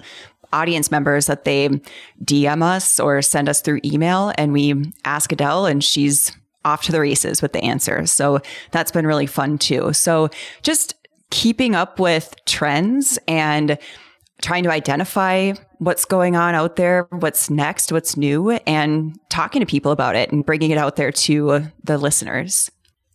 audience 0.52 0.90
members 0.90 1.26
that 1.26 1.44
they 1.44 1.68
DM 2.24 2.62
us 2.62 2.98
or 2.98 3.22
send 3.22 3.48
us 3.48 3.60
through 3.60 3.80
email 3.84 4.32
and 4.36 4.52
we 4.52 4.92
ask 5.04 5.32
Adele 5.32 5.66
and 5.66 5.82
she's 5.82 6.32
off 6.64 6.82
to 6.82 6.92
the 6.92 7.00
races 7.00 7.40
with 7.40 7.52
the 7.52 7.62
answers. 7.62 8.10
So 8.10 8.40
that's 8.70 8.92
been 8.92 9.06
really 9.06 9.26
fun 9.26 9.58
too. 9.58 9.92
So 9.92 10.28
just 10.62 10.94
keeping 11.30 11.74
up 11.74 11.98
with 11.98 12.34
trends 12.44 13.18
and 13.26 13.78
trying 14.42 14.64
to 14.64 14.70
identify 14.70 15.52
what's 15.78 16.04
going 16.04 16.36
on 16.36 16.54
out 16.54 16.76
there, 16.76 17.06
what's 17.10 17.50
next, 17.50 17.92
what's 17.92 18.16
new, 18.16 18.50
and 18.66 19.18
talking 19.28 19.60
to 19.60 19.66
people 19.66 19.92
about 19.92 20.16
it 20.16 20.32
and 20.32 20.44
bringing 20.44 20.70
it 20.70 20.78
out 20.78 20.96
there 20.96 21.12
to 21.12 21.66
the 21.84 21.98
listeners. 21.98 22.70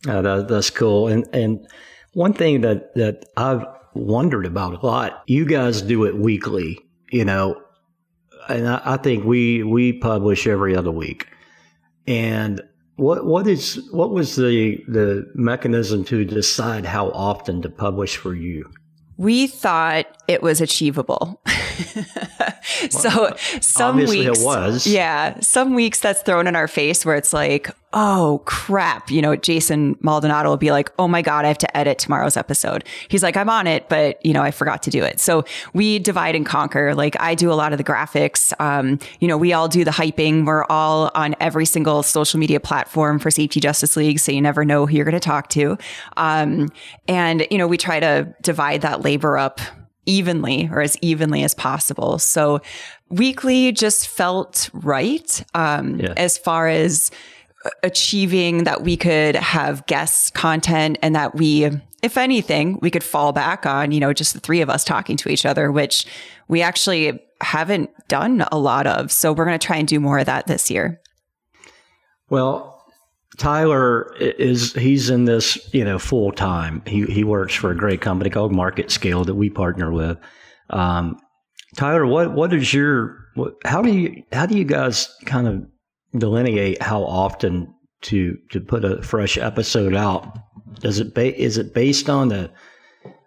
Uh, 0.08 0.22
that, 0.22 0.48
that's 0.48 0.70
cool. 0.70 1.08
And 1.08 1.26
and 1.32 1.66
one 2.12 2.32
thing 2.32 2.60
that 2.62 2.94
that 2.94 3.26
I've 3.36 3.64
wondered 3.94 4.46
about 4.46 4.82
a 4.82 4.86
lot, 4.86 5.22
you 5.26 5.44
guys 5.46 5.82
do 5.82 6.04
it 6.04 6.16
weekly, 6.16 6.78
you 7.10 7.24
know, 7.24 7.60
and 8.48 8.68
I, 8.68 8.82
I 8.84 8.96
think 8.96 9.24
we 9.24 9.62
we 9.62 9.92
publish 9.92 10.46
every 10.46 10.76
other 10.76 10.90
week. 10.90 11.28
And 12.06 12.60
what 12.96 13.26
what 13.26 13.46
is 13.46 13.80
what 13.90 14.10
was 14.10 14.36
the 14.36 14.78
the 14.88 15.30
mechanism 15.34 16.04
to 16.04 16.24
decide 16.24 16.84
how 16.84 17.10
often 17.10 17.62
to 17.62 17.70
publish 17.70 18.16
for 18.16 18.34
you? 18.34 18.70
We 19.18 19.46
thought 19.46 20.06
it 20.28 20.42
was 20.42 20.60
achievable. 20.60 21.40
so 22.90 23.34
some 23.60 23.92
Obviously 23.92 24.26
weeks 24.28 24.40
it 24.40 24.44
was. 24.44 24.86
Yeah, 24.86 25.40
some 25.40 25.74
weeks 25.74 26.00
that's 26.00 26.22
thrown 26.22 26.46
in 26.46 26.54
our 26.54 26.68
face 26.68 27.06
where 27.06 27.16
it's 27.16 27.32
like, 27.32 27.70
"Oh, 27.98 28.42
crap." 28.44 29.10
You 29.10 29.22
know, 29.22 29.34
Jason 29.34 29.96
Maldonado 30.00 30.50
will 30.50 30.56
be 30.58 30.70
like, 30.70 30.92
"Oh 30.98 31.08
my 31.08 31.22
god, 31.22 31.44
I 31.44 31.48
have 31.48 31.58
to 31.58 31.76
edit 31.76 31.98
tomorrow's 31.98 32.36
episode." 32.36 32.84
He's 33.08 33.22
like, 33.22 33.36
"I'm 33.36 33.48
on 33.48 33.66
it, 33.66 33.88
but, 33.88 34.24
you 34.24 34.32
know, 34.34 34.42
I 34.42 34.50
forgot 34.50 34.82
to 34.84 34.90
do 34.90 35.02
it." 35.02 35.18
So 35.18 35.44
we 35.72 35.98
divide 35.98 36.34
and 36.36 36.44
conquer. 36.44 36.94
Like 36.94 37.18
I 37.18 37.34
do 37.34 37.50
a 37.50 37.54
lot 37.54 37.72
of 37.72 37.78
the 37.78 37.84
graphics. 37.84 38.52
Um, 38.60 38.98
you 39.18 39.26
know, 39.26 39.38
we 39.38 39.52
all 39.54 39.66
do 39.66 39.82
the 39.84 39.90
hyping. 39.90 40.44
We're 40.44 40.64
all 40.66 41.10
on 41.14 41.34
every 41.40 41.64
single 41.66 42.02
social 42.02 42.38
media 42.38 42.60
platform 42.60 43.18
for 43.18 43.30
Safety 43.30 43.58
Justice 43.60 43.96
League, 43.96 44.18
so 44.20 44.30
you 44.30 44.42
never 44.42 44.64
know 44.64 44.84
who 44.86 44.94
you're 44.94 45.04
going 45.06 45.14
to 45.14 45.20
talk 45.20 45.48
to. 45.50 45.78
Um, 46.18 46.68
and 47.08 47.46
you 47.50 47.56
know, 47.56 47.66
we 47.66 47.78
try 47.78 47.98
to 48.00 48.34
divide 48.42 48.82
that 48.82 49.00
labor 49.02 49.38
up 49.38 49.60
evenly 50.08 50.68
or 50.70 50.80
as 50.82 50.96
evenly 51.00 51.42
as 51.42 51.52
possible. 51.54 52.18
So 52.18 52.60
weekly 53.08 53.72
just 53.72 54.06
felt 54.06 54.70
right 54.72 55.42
um, 55.54 55.98
Yeah. 55.98 56.14
as 56.16 56.38
far 56.38 56.68
as 56.68 57.10
achieving 57.82 58.64
that 58.64 58.82
we 58.82 58.96
could 58.96 59.36
have 59.36 59.86
guest 59.86 60.34
content 60.34 60.98
and 61.02 61.14
that 61.14 61.34
we, 61.34 61.70
if 62.02 62.16
anything, 62.16 62.78
we 62.80 62.90
could 62.90 63.04
fall 63.04 63.32
back 63.32 63.66
on, 63.66 63.92
you 63.92 64.00
know, 64.00 64.12
just 64.12 64.34
the 64.34 64.40
three 64.40 64.60
of 64.60 64.70
us 64.70 64.84
talking 64.84 65.16
to 65.18 65.28
each 65.28 65.46
other, 65.46 65.70
which 65.70 66.06
we 66.48 66.62
actually 66.62 67.20
haven't 67.40 67.90
done 68.08 68.44
a 68.52 68.58
lot 68.58 68.86
of. 68.86 69.12
So 69.12 69.32
we're 69.32 69.44
going 69.44 69.58
to 69.58 69.66
try 69.66 69.76
and 69.76 69.88
do 69.88 70.00
more 70.00 70.18
of 70.18 70.26
that 70.26 70.46
this 70.46 70.70
year. 70.70 71.00
Well, 72.28 72.84
Tyler 73.38 74.14
is 74.18 74.72
he's 74.72 75.10
in 75.10 75.26
this, 75.26 75.72
you 75.72 75.84
know, 75.84 75.98
full 75.98 76.32
time. 76.32 76.82
He 76.86 77.04
he 77.04 77.22
works 77.22 77.54
for 77.54 77.70
a 77.70 77.76
great 77.76 78.00
company 78.00 78.30
called 78.30 78.52
MarketScale 78.52 79.26
that 79.26 79.34
we 79.34 79.50
partner 79.50 79.92
with. 79.92 80.18
Um, 80.70 81.18
Tyler, 81.76 82.06
what 82.06 82.32
what 82.32 82.54
is 82.54 82.72
your 82.72 83.18
what, 83.34 83.54
how 83.64 83.82
do 83.82 83.92
you 83.92 84.22
how 84.32 84.46
do 84.46 84.56
you 84.56 84.64
guys 84.64 85.14
kind 85.26 85.46
of 85.46 85.66
delineate 86.18 86.82
how 86.82 87.02
often 87.02 87.72
to 88.02 88.38
to 88.50 88.60
put 88.60 88.84
a 88.84 89.02
fresh 89.02 89.38
episode 89.38 89.94
out? 89.94 90.38
Does 90.80 90.98
it 91.00 91.14
ba- 91.14 91.38
is 91.38 91.58
it 91.58 91.74
based 91.74 92.08
on 92.08 92.28
the 92.28 92.50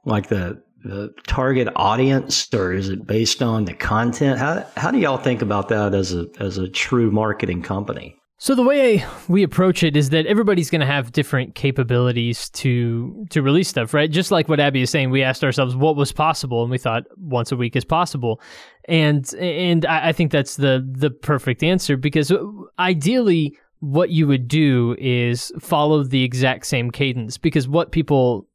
like 0.06 0.30
the 0.30 0.62
the 0.84 1.14
target 1.28 1.68
audience 1.76 2.48
or 2.54 2.72
is 2.72 2.90
it 2.90 3.06
based 3.06 3.42
on 3.42 3.66
the 3.66 3.74
content? 3.74 4.40
How 4.40 4.66
how 4.78 4.92
do 4.92 5.00
y'all 5.00 5.18
think 5.18 5.42
about 5.42 5.70
that 5.70 5.94
as 5.94 6.14
a 6.14 6.28
as 6.40 6.58
a 6.58 6.70
true 6.70 7.12
marketing 7.12 7.62
company? 7.62 8.19
So 8.42 8.56
the 8.56 8.64
way 8.64 9.04
we 9.28 9.44
approach 9.44 9.84
it 9.84 9.98
is 9.98 10.12
that 10.12 10.26
everybody's 10.26 10.70
going 10.70 10.80
to 10.80 10.88
have 10.88 11.12
different 11.12 11.56
capabilities 11.56 12.50
to 12.52 13.26
to 13.32 13.42
release 13.42 13.68
stuff, 13.68 13.94
right? 13.94 14.10
Just 14.10 14.32
like 14.32 14.48
what 14.48 14.62
Abby 14.62 14.82
is 14.82 14.90
saying, 14.90 15.10
we 15.10 15.22
asked 15.22 15.44
ourselves 15.44 15.76
what 15.76 15.98
was 15.98 16.14
possible, 16.14 16.62
and 16.62 16.72
we 16.72 16.78
thought 16.78 17.04
once 17.18 17.52
a 17.52 17.58
week 17.58 17.76
is 17.76 17.84
possible, 17.84 18.40
and 18.86 19.34
and 19.36 19.86
I, 19.86 20.14
think 20.14 20.32
that's 20.32 20.56
the 20.56 20.88
the 20.90 21.12
perfect 21.12 21.64
answer 21.64 21.98
because 21.98 22.32
ideally, 22.80 23.58
what 23.82 24.10
you 24.10 24.26
would 24.28 24.48
do 24.48 24.96
is 24.98 25.52
follow 25.60 26.04
the 26.04 26.24
exact 26.24 26.66
same 26.66 26.92
cadence 26.92 27.38
because 27.38 27.68
what 27.68 27.92
people 27.92 28.48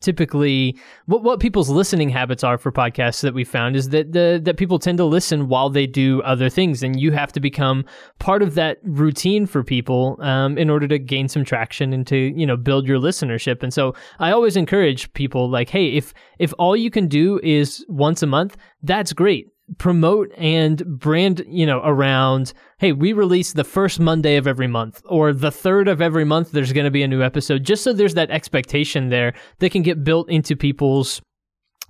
typically 0.00 0.78
what 1.06 1.22
what 1.22 1.40
people's 1.40 1.70
listening 1.70 2.08
habits 2.08 2.44
are 2.44 2.58
for 2.58 2.70
podcasts 2.70 3.22
that 3.22 3.32
we 3.32 3.44
found 3.44 3.74
is 3.74 3.88
that 3.88 4.12
the 4.12 4.40
that 4.42 4.56
people 4.56 4.78
tend 4.78 4.98
to 4.98 5.04
listen 5.04 5.48
while 5.48 5.70
they 5.70 5.86
do 5.86 6.20
other 6.22 6.50
things 6.50 6.82
and 6.82 7.00
you 7.00 7.12
have 7.12 7.32
to 7.32 7.40
become 7.40 7.84
part 8.18 8.42
of 8.42 8.54
that 8.54 8.78
routine 8.82 9.46
for 9.46 9.64
people 9.64 10.18
um, 10.20 10.58
in 10.58 10.68
order 10.68 10.86
to 10.86 10.98
gain 10.98 11.28
some 11.28 11.44
traction 11.44 11.92
and 11.92 12.06
to 12.06 12.16
you 12.16 12.46
know 12.46 12.56
build 12.56 12.86
your 12.86 12.98
listenership. 12.98 13.62
And 13.62 13.72
so 13.72 13.94
I 14.18 14.30
always 14.32 14.56
encourage 14.56 15.12
people 15.14 15.48
like 15.48 15.70
hey 15.70 15.88
if 15.88 16.12
if 16.38 16.52
all 16.58 16.76
you 16.76 16.90
can 16.90 17.08
do 17.08 17.40
is 17.42 17.84
once 17.88 18.22
a 18.22 18.26
month 18.26 18.56
that's 18.82 19.12
great 19.12 19.48
promote 19.78 20.30
and 20.36 20.84
brand, 20.86 21.42
you 21.48 21.66
know, 21.66 21.80
around, 21.84 22.52
hey, 22.78 22.92
we 22.92 23.12
release 23.12 23.52
the 23.52 23.64
first 23.64 23.98
Monday 23.98 24.36
of 24.36 24.46
every 24.46 24.68
month 24.68 25.02
or 25.06 25.32
the 25.32 25.50
third 25.50 25.88
of 25.88 26.00
every 26.00 26.24
month, 26.24 26.52
there's 26.52 26.72
going 26.72 26.84
to 26.84 26.90
be 26.90 27.02
a 27.02 27.08
new 27.08 27.22
episode, 27.22 27.64
just 27.64 27.82
so 27.82 27.92
there's 27.92 28.14
that 28.14 28.30
expectation 28.30 29.08
there 29.08 29.34
that 29.58 29.70
can 29.70 29.82
get 29.82 30.04
built 30.04 30.30
into 30.30 30.56
people's 30.56 31.20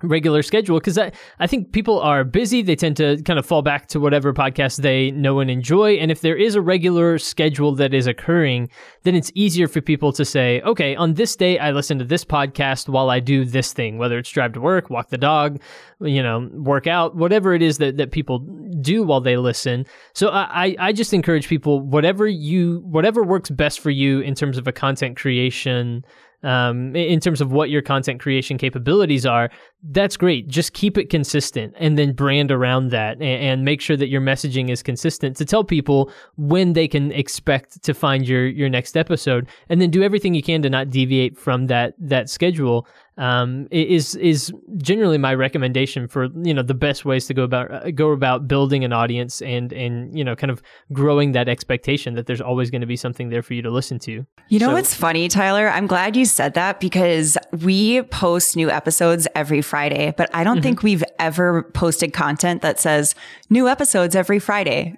regular 0.02 0.42
schedule 0.42 0.78
because 0.78 0.98
I, 0.98 1.12
I 1.38 1.46
think 1.46 1.72
people 1.72 2.00
are 2.00 2.24
busy. 2.24 2.62
They 2.62 2.76
tend 2.76 2.96
to 2.98 3.22
kind 3.22 3.38
of 3.38 3.46
fall 3.46 3.62
back 3.62 3.88
to 3.88 4.00
whatever 4.00 4.32
podcast 4.32 4.82
they 4.82 5.10
know 5.10 5.40
and 5.40 5.50
enjoy. 5.50 5.94
And 5.94 6.10
if 6.10 6.20
there 6.20 6.36
is 6.36 6.54
a 6.54 6.60
regular 6.60 7.18
schedule 7.18 7.74
that 7.76 7.94
is 7.94 8.06
occurring 8.06 8.68
then 9.02 9.14
it's 9.14 9.30
easier 9.34 9.68
for 9.68 9.80
people 9.80 10.12
to 10.12 10.24
say 10.24 10.60
okay 10.62 10.96
on 10.96 11.14
this 11.14 11.36
day 11.36 11.58
i 11.58 11.70
listen 11.70 11.98
to 11.98 12.04
this 12.04 12.24
podcast 12.24 12.88
while 12.88 13.08
i 13.08 13.20
do 13.20 13.44
this 13.44 13.72
thing 13.72 13.98
whether 13.98 14.18
it's 14.18 14.30
drive 14.30 14.52
to 14.52 14.60
work 14.60 14.90
walk 14.90 15.08
the 15.10 15.18
dog 15.18 15.60
you 16.00 16.22
know 16.22 16.50
work 16.52 16.86
out 16.86 17.16
whatever 17.16 17.54
it 17.54 17.62
is 17.62 17.78
that, 17.78 17.96
that 17.96 18.10
people 18.10 18.40
do 18.80 19.02
while 19.02 19.20
they 19.20 19.36
listen. 19.36 19.86
So 20.12 20.28
I, 20.28 20.66
I 20.66 20.76
I 20.78 20.92
just 20.92 21.14
encourage 21.14 21.48
people 21.48 21.80
whatever 21.80 22.26
you 22.26 22.80
whatever 22.84 23.22
works 23.22 23.50
best 23.50 23.80
for 23.80 23.90
you 23.90 24.20
in 24.20 24.34
terms 24.34 24.58
of 24.58 24.66
a 24.66 24.72
content 24.72 25.16
creation 25.16 26.04
um, 26.42 26.94
in 26.94 27.20
terms 27.20 27.40
of 27.40 27.52
what 27.52 27.70
your 27.70 27.82
content 27.82 28.20
creation 28.20 28.58
capabilities 28.58 29.24
are, 29.26 29.50
that's 29.90 30.16
great. 30.16 30.48
Just 30.48 30.72
keep 30.72 30.98
it 30.98 31.10
consistent 31.10 31.74
and 31.78 31.98
then 31.98 32.12
brand 32.12 32.50
around 32.50 32.90
that 32.90 33.14
and, 33.14 33.22
and, 33.22 33.64
make 33.64 33.80
sure 33.80 33.96
that 33.96 34.08
your 34.08 34.20
messaging 34.20 34.70
is 34.70 34.82
consistent 34.82 35.36
to 35.36 35.44
tell 35.44 35.64
people 35.64 36.10
when 36.36 36.72
they 36.72 36.86
can 36.86 37.10
expect 37.12 37.82
to 37.82 37.94
find 37.94 38.28
your 38.28 38.46
your 38.46 38.68
next 38.68 38.96
episode, 38.96 39.48
and 39.68 39.80
then 39.80 39.90
do 39.90 40.02
everything 40.02 40.34
you 40.34 40.42
can 40.42 40.62
to 40.62 40.70
not 40.70 40.90
deviate 40.90 41.36
from 41.36 41.66
that 41.66 41.94
that 41.98 42.28
schedule. 42.28 42.86
Um, 43.18 43.66
is 43.70 44.14
is 44.16 44.52
generally 44.76 45.16
my 45.16 45.34
recommendation 45.34 46.06
for 46.06 46.28
you 46.42 46.52
know 46.52 46.62
the 46.62 46.74
best 46.74 47.06
ways 47.06 47.26
to 47.28 47.34
go 47.34 47.44
about 47.44 47.70
uh, 47.70 47.90
go 47.90 48.10
about 48.12 48.46
building 48.46 48.84
an 48.84 48.92
audience 48.92 49.40
and 49.40 49.72
and 49.72 50.16
you 50.16 50.22
know 50.22 50.36
kind 50.36 50.50
of 50.50 50.60
growing 50.92 51.32
that 51.32 51.48
expectation 51.48 52.14
that 52.14 52.26
there's 52.26 52.42
always 52.42 52.70
going 52.70 52.82
to 52.82 52.86
be 52.86 52.96
something 52.96 53.30
there 53.30 53.42
for 53.42 53.54
you 53.54 53.62
to 53.62 53.70
listen 53.70 53.98
to. 54.00 54.26
You 54.48 54.58
know 54.58 54.66
So- 54.66 54.72
what's 54.74 54.92
funny, 54.94 55.28
Tyler? 55.28 55.68
I'm 55.68 55.86
glad 55.86 56.14
you 56.14 56.26
said 56.26 56.52
that 56.54 56.78
because 56.78 57.38
we 57.62 58.02
post 58.02 58.54
new 58.54 58.70
episodes 58.70 59.26
every 59.34 59.62
Friday, 59.62 60.12
but 60.16 60.28
I 60.34 60.44
don't 60.44 60.60
think 60.62 60.82
we've 60.82 61.04
ever 61.18 61.62
posted 61.74 62.12
content 62.12 62.60
that 62.62 62.78
says 62.78 63.14
new 63.48 63.66
episodes 63.66 64.14
every 64.14 64.38
Friday. 64.38 64.96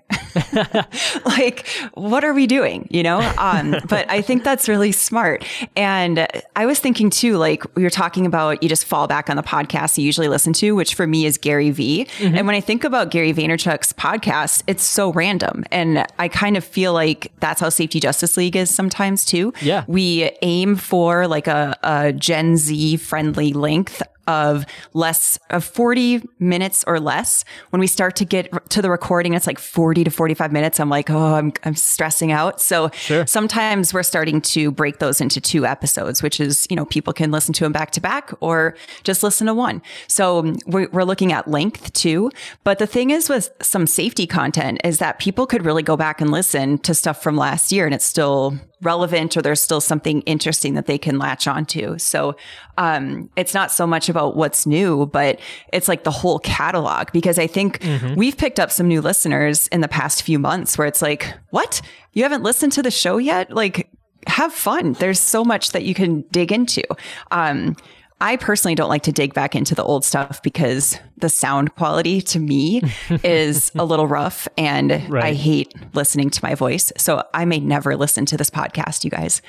like, 1.24 1.66
what 1.94 2.24
are 2.24 2.33
we 2.35 2.46
doing? 2.46 2.87
You 2.90 3.02
know? 3.02 3.20
Um, 3.38 3.76
but 3.88 4.11
I 4.11 4.22
think 4.22 4.44
that's 4.44 4.68
really 4.68 4.92
smart. 4.92 5.44
And 5.76 6.26
I 6.57 6.66
was 6.66 6.78
thinking 6.81 7.11
too, 7.11 7.37
like 7.37 7.64
we 7.76 7.83
were 7.83 7.90
talking 7.90 8.08
about, 8.16 8.62
you 8.62 8.68
just 8.68 8.85
fall 8.85 9.07
back 9.07 9.29
on 9.29 9.37
the 9.37 9.42
podcast 9.42 9.99
you 9.99 10.05
usually 10.05 10.29
listen 10.29 10.53
to, 10.55 10.75
which 10.75 10.94
for 10.94 11.07
me 11.07 11.27
is 11.27 11.38
Gary 11.38 11.71
Vee. 11.71 12.07
Mm-hmm. 12.18 12.37
And 12.37 12.47
when 12.47 12.57
I 12.57 12.61
think 12.61 12.85
about 12.85 13.11
Gary 13.11 13.33
Vaynerchuk's 13.33 13.92
podcast, 13.92 14.62
it's 14.66 14.83
so 14.83 15.12
random. 15.12 15.64
And 15.71 16.07
I 16.18 16.29
kind 16.29 16.57
of 16.57 16.64
feel 16.64 16.92
like 16.92 17.33
that's 17.40 17.61
how 17.61 17.68
Safety 17.68 18.01
Justice 18.01 18.37
League 18.37 18.57
is 18.57 18.71
sometimes 18.75 19.25
too. 19.25 19.53
Yeah. 19.61 19.85
We 19.87 20.31
aim 20.42 20.77
for 20.77 21.27
like 21.27 21.47
a, 21.47 21.77
a 21.83 22.12
Gen 22.12 22.57
Z 22.57 22.97
friendly 22.99 23.53
length 23.53 24.03
of 24.29 24.67
less 24.93 25.38
of 25.51 25.64
40 25.64 26.23
minutes 26.38 26.85
or 26.87 27.01
less. 27.01 27.45
When 27.71 27.81
we 27.81 27.87
start 27.87 28.14
to 28.17 28.25
get 28.25 28.71
to 28.71 28.83
the 28.83 28.91
recording, 28.91 29.33
it's 29.33 29.47
like 29.47 29.59
40 29.59 30.05
to 30.05 30.11
45 30.11 30.53
minutes. 30.53 30.79
I'm 30.79 30.91
like, 30.91 31.11
oh, 31.11 31.35
I'm, 31.35 31.53
I'm 31.64 31.75
stressing 31.75 32.31
out. 32.31 32.61
So 32.61 32.91
sometimes 33.25 33.95
we're 33.95 34.03
starting 34.03 34.41
to 34.43 34.71
break 34.71 34.99
those 34.99 35.21
into 35.21 35.41
two 35.41 35.64
episodes, 35.64 36.23
which 36.23 36.38
is, 36.38 36.67
you 36.69 36.77
know, 36.77 36.85
people 36.85 37.12
can 37.12 37.31
listen 37.31 37.55
to 37.55 37.64
them 37.64 37.73
back 37.73 37.91
to 37.93 38.01
back 38.01 38.31
or 38.41 38.77
just 39.03 39.23
listen 39.23 39.47
to 39.47 39.55
one. 39.55 39.81
So 40.07 40.41
um, 40.41 40.59
we're 40.67 41.05
looking 41.05 41.33
at 41.33 41.49
length 41.49 41.95
too. 41.95 42.31
But 42.64 42.79
the 42.79 42.87
thing 42.87 43.11
is 43.11 43.31
with 43.31 43.51
some 43.62 43.87
safety 43.87 44.27
content 44.27 44.83
is 44.85 44.99
that 44.99 45.19
people 45.19 45.47
could 45.47 45.64
really 45.64 45.83
go 45.83 45.97
back 45.97 46.21
and 46.21 46.31
listen 46.31 46.77
to 46.79 46.95
stuff 46.95 47.23
from 47.23 47.37
last 47.37 47.73
year 47.73 47.87
and 47.87 47.95
it's 47.95 48.05
still 48.05 48.59
relevant 48.83 49.37
or 49.37 49.43
there's 49.43 49.61
still 49.61 49.81
something 49.81 50.21
interesting 50.23 50.75
that 50.75 50.87
they 50.87 50.99
can 50.99 51.19
latch 51.19 51.47
onto. 51.47 51.99
So 51.99 52.37
um, 52.77 53.29
it's 53.37 53.55
not 53.55 53.73
so 53.73 53.87
much 53.87 54.09
about 54.09 54.37
what's 54.37 54.67
new, 54.67 55.07
but 55.07 55.41
it's 55.73 55.88
like 55.88 56.05
the 56.05 56.11
whole 56.11 56.38
catalog 56.38 57.11
because 57.12 57.38
I 57.38 57.47
think 57.47 57.83
we've 58.17 58.37
picked 58.37 58.61
up 58.61 58.71
some 58.71 58.87
new 58.87 59.01
listeners 59.01 59.67
in 59.69 59.81
the 59.81 59.88
past 59.88 60.23
few 60.23 60.38
months 60.38 60.79
where 60.79 60.87
it's 60.87 61.03
like, 61.03 61.35
what? 61.51 61.81
You 62.12 62.23
haven't 62.23 62.43
listened 62.43 62.73
to 62.73 62.83
the 62.83 62.91
show 62.91 63.19
yet? 63.19 63.51
Like, 63.51 63.91
have 64.27 64.53
fun. 64.53 64.93
There's 64.95 65.21
so 65.21 65.45
much 65.45 65.73
that 65.73 65.85
you 65.85 65.95
can 65.95 66.23
dig 66.31 66.53
into. 66.53 66.83
Um, 67.31 67.77
I 68.20 68.37
personally 68.37 68.74
don't 68.74 68.88
like 68.88 69.02
to 69.04 69.12
dig 69.12 69.33
back 69.33 69.54
into 69.54 69.74
the 69.74 69.85
old 69.85 70.04
stuff 70.04 70.42
because 70.42 70.98
the 71.18 71.28
sound 71.28 71.74
quality 71.76 72.20
to 72.22 72.38
me 72.38 72.83
is 73.22 73.70
a 73.76 73.85
little 73.85 74.07
rough 74.07 74.48
and 74.57 74.90
right. 75.09 75.24
I 75.24 75.33
hate 75.35 75.72
listening 75.94 76.31
to 76.31 76.40
my 76.42 76.54
voice. 76.54 76.92
So 76.96 77.22
I 77.33 77.44
may 77.44 77.61
never 77.61 77.96
listen 77.96 78.26
to 78.26 78.37
this 78.37 78.50
podcast, 78.50 79.04
you 79.04 79.11
guys. 79.11 79.40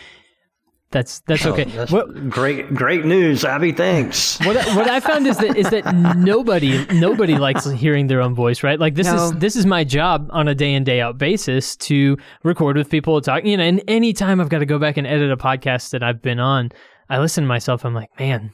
That's 0.91 1.19
that's 1.27 1.45
okay. 1.45 1.65
Oh, 1.67 1.69
that's 1.69 1.91
what, 1.91 2.29
great 2.29 2.73
great 2.73 3.05
news, 3.05 3.45
Abby. 3.45 3.71
Thanks. 3.71 4.39
What 4.39 4.55
what 4.75 4.89
I 4.89 4.99
found 4.99 5.27
is 5.27 5.37
that 5.37 5.55
is 5.55 5.69
that 5.69 5.93
nobody 6.17 6.83
nobody 6.87 7.35
likes 7.35 7.69
hearing 7.69 8.07
their 8.07 8.21
own 8.21 8.33
voice, 8.33 8.63
right? 8.63 8.79
Like 8.79 8.95
this 8.95 9.05
no. 9.05 9.25
is 9.25 9.31
this 9.33 9.55
is 9.55 9.67
my 9.67 9.83
job 9.83 10.27
on 10.31 10.47
a 10.47 10.55
day 10.55 10.73
in 10.73 10.83
day 10.83 10.99
out 10.99 11.19
basis 11.19 11.75
to 11.75 12.17
record 12.43 12.75
with 12.75 12.89
people, 12.89 13.21
talk. 13.21 13.45
You 13.45 13.57
know, 13.57 13.63
and 13.63 13.83
anytime 13.87 14.41
I've 14.41 14.49
got 14.49 14.59
to 14.59 14.65
go 14.65 14.79
back 14.79 14.97
and 14.97 15.05
edit 15.05 15.31
a 15.31 15.37
podcast 15.37 15.91
that 15.91 16.01
I've 16.01 16.23
been 16.23 16.39
on, 16.39 16.71
I 17.07 17.19
listen 17.19 17.43
to 17.43 17.47
myself. 17.47 17.85
I'm 17.85 17.93
like, 17.93 18.09
man, 18.19 18.51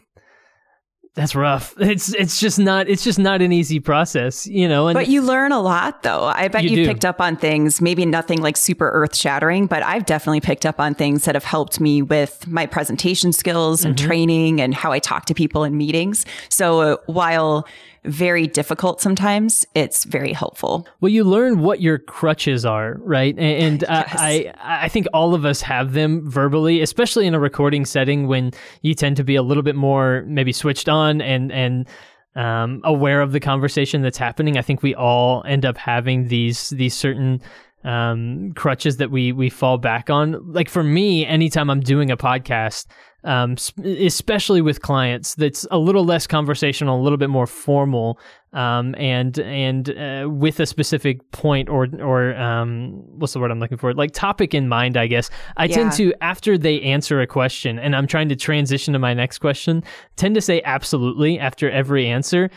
that's 1.16 1.34
rough. 1.34 1.74
It's 1.96 2.14
it's 2.14 2.40
just 2.40 2.60
not 2.60 2.90
it's 2.90 3.04
just 3.04 3.18
not 3.18 3.42
an 3.42 3.54
easy 3.54 3.80
process, 3.80 4.46
you 4.46 4.68
know. 4.68 4.88
And 4.88 4.96
but 4.96 5.08
you 5.08 5.22
learn 5.22 5.52
a 5.52 5.62
lot, 5.62 6.04
though. 6.04 6.26
I 6.26 6.50
bet 6.50 6.64
you, 6.64 6.78
you 6.78 6.86
picked 6.86 7.06
up 7.06 7.22
on 7.22 7.38
things, 7.38 7.80
maybe 7.82 8.06
nothing 8.06 8.42
like 8.42 8.58
super 8.58 8.90
earth 8.90 9.16
shattering, 9.16 9.66
but 9.68 9.82
I've 9.82 10.06
definitely 10.06 10.42
picked 10.42 10.66
up 10.66 10.80
on 10.80 10.94
things 10.94 11.24
that 11.26 11.36
have 11.36 11.46
helped 11.46 11.80
me 11.80 12.02
with 12.02 12.48
my 12.48 12.66
presentation 12.66 13.32
skills 13.32 13.86
and 13.86 13.96
mm-hmm. 13.96 14.08
training 14.08 14.62
and 14.62 14.74
how 14.74 14.92
I 14.92 15.00
talk 15.00 15.26
to 15.26 15.34
people 15.34 15.64
in 15.64 15.78
meetings. 15.78 16.26
So 16.50 16.82
uh, 16.82 16.98
while 17.06 17.66
very 18.06 18.48
difficult 18.48 19.02
sometimes, 19.02 19.66
it's 19.76 20.04
very 20.04 20.34
helpful. 20.34 20.88
Well, 21.02 21.10
you 21.10 21.24
learn 21.24 21.60
what 21.62 21.82
your 21.82 21.98
crutches 21.98 22.66
are, 22.66 22.98
right? 23.02 23.38
And, 23.38 23.84
uh, 23.86 24.04
yes. 24.08 24.16
I, 24.18 24.54
I 24.62 24.90
think 24.90 25.08
all 25.14 25.34
of 25.34 25.46
us 25.46 25.62
have 25.62 25.94
them 25.94 26.30
verbally, 26.30 26.82
especially 26.82 27.28
in 27.28 27.34
a 27.34 27.40
recording 27.40 27.86
setting 27.86 28.28
when 28.28 28.52
you 28.82 28.94
tend 28.94 29.18
to 29.18 29.24
be 29.24 29.36
a 29.36 29.44
little 29.44 29.64
bit 29.64 29.76
more 29.76 30.24
maybe 30.28 30.52
switched 30.52 30.90
on 30.90 31.22
and 31.22 31.52
and 31.52 31.88
um, 32.36 32.82
aware 32.84 33.22
of 33.22 33.32
the 33.32 33.40
conversation 33.40 34.02
that's 34.02 34.18
happening. 34.18 34.58
I 34.58 34.62
think 34.62 34.84
we 34.84 34.94
all 34.94 35.44
end 35.48 35.66
up 35.66 35.78
having 35.78 36.28
these 36.28 36.70
these 36.72 36.94
certain 36.94 37.42
um, 37.86 38.52
crutches 38.56 38.98
that 38.98 39.12
we 39.12 39.32
we 39.32 39.50
fall 39.50 39.78
back 39.78 40.10
on. 40.10 40.52
Like 40.52 40.70
for 40.70 40.84
me, 40.84 41.26
anytime 41.26 41.70
I'm 41.70 41.80
doing 41.80 42.12
a 42.12 42.18
podcast, 42.18 42.88
um, 43.24 43.56
especially 43.84 44.62
with 44.62 44.82
clients, 44.82 45.36
that's 45.36 45.68
a 45.70 45.78
little 45.78 46.04
less 46.04 46.26
conversational, 46.26 47.00
a 47.00 47.04
little 47.04 47.18
bit 47.18 47.30
more 47.30 47.46
formal, 47.46 48.20
um, 48.54 48.96
and 48.96 49.38
and 49.40 49.90
uh, 49.92 50.28
with 50.30 50.60
a 50.60 50.66
specific 50.66 51.32
point 51.32 51.70
or 51.70 51.88
or 52.02 52.36
um, 52.36 53.04
what's 53.20 53.34
the 53.34 53.40
word 53.40 53.52
I'm 53.52 53.60
looking 53.60 53.78
for? 53.78 53.94
Like 53.94 54.12
topic 54.12 54.56
in 54.56 54.68
mind, 54.68 54.98
I 54.98 55.06
guess. 55.06 55.30
I 55.56 55.66
yeah. 55.66 55.76
tend 55.76 55.92
to 55.94 56.14
after 56.22 56.58
they 56.58 56.82
answer 56.82 57.22
a 57.22 57.28
question, 57.28 57.78
and 57.78 57.96
I'm 57.96 58.08
trying 58.08 58.30
to 58.30 58.36
transition 58.36 58.94
to 58.94 59.00
my 59.00 59.14
next 59.14 59.38
question, 59.38 59.84
tend 60.16 60.34
to 60.36 60.42
say 60.42 60.62
absolutely 60.66 61.40
after 61.40 61.70
every 61.70 62.08
answer. 62.08 62.50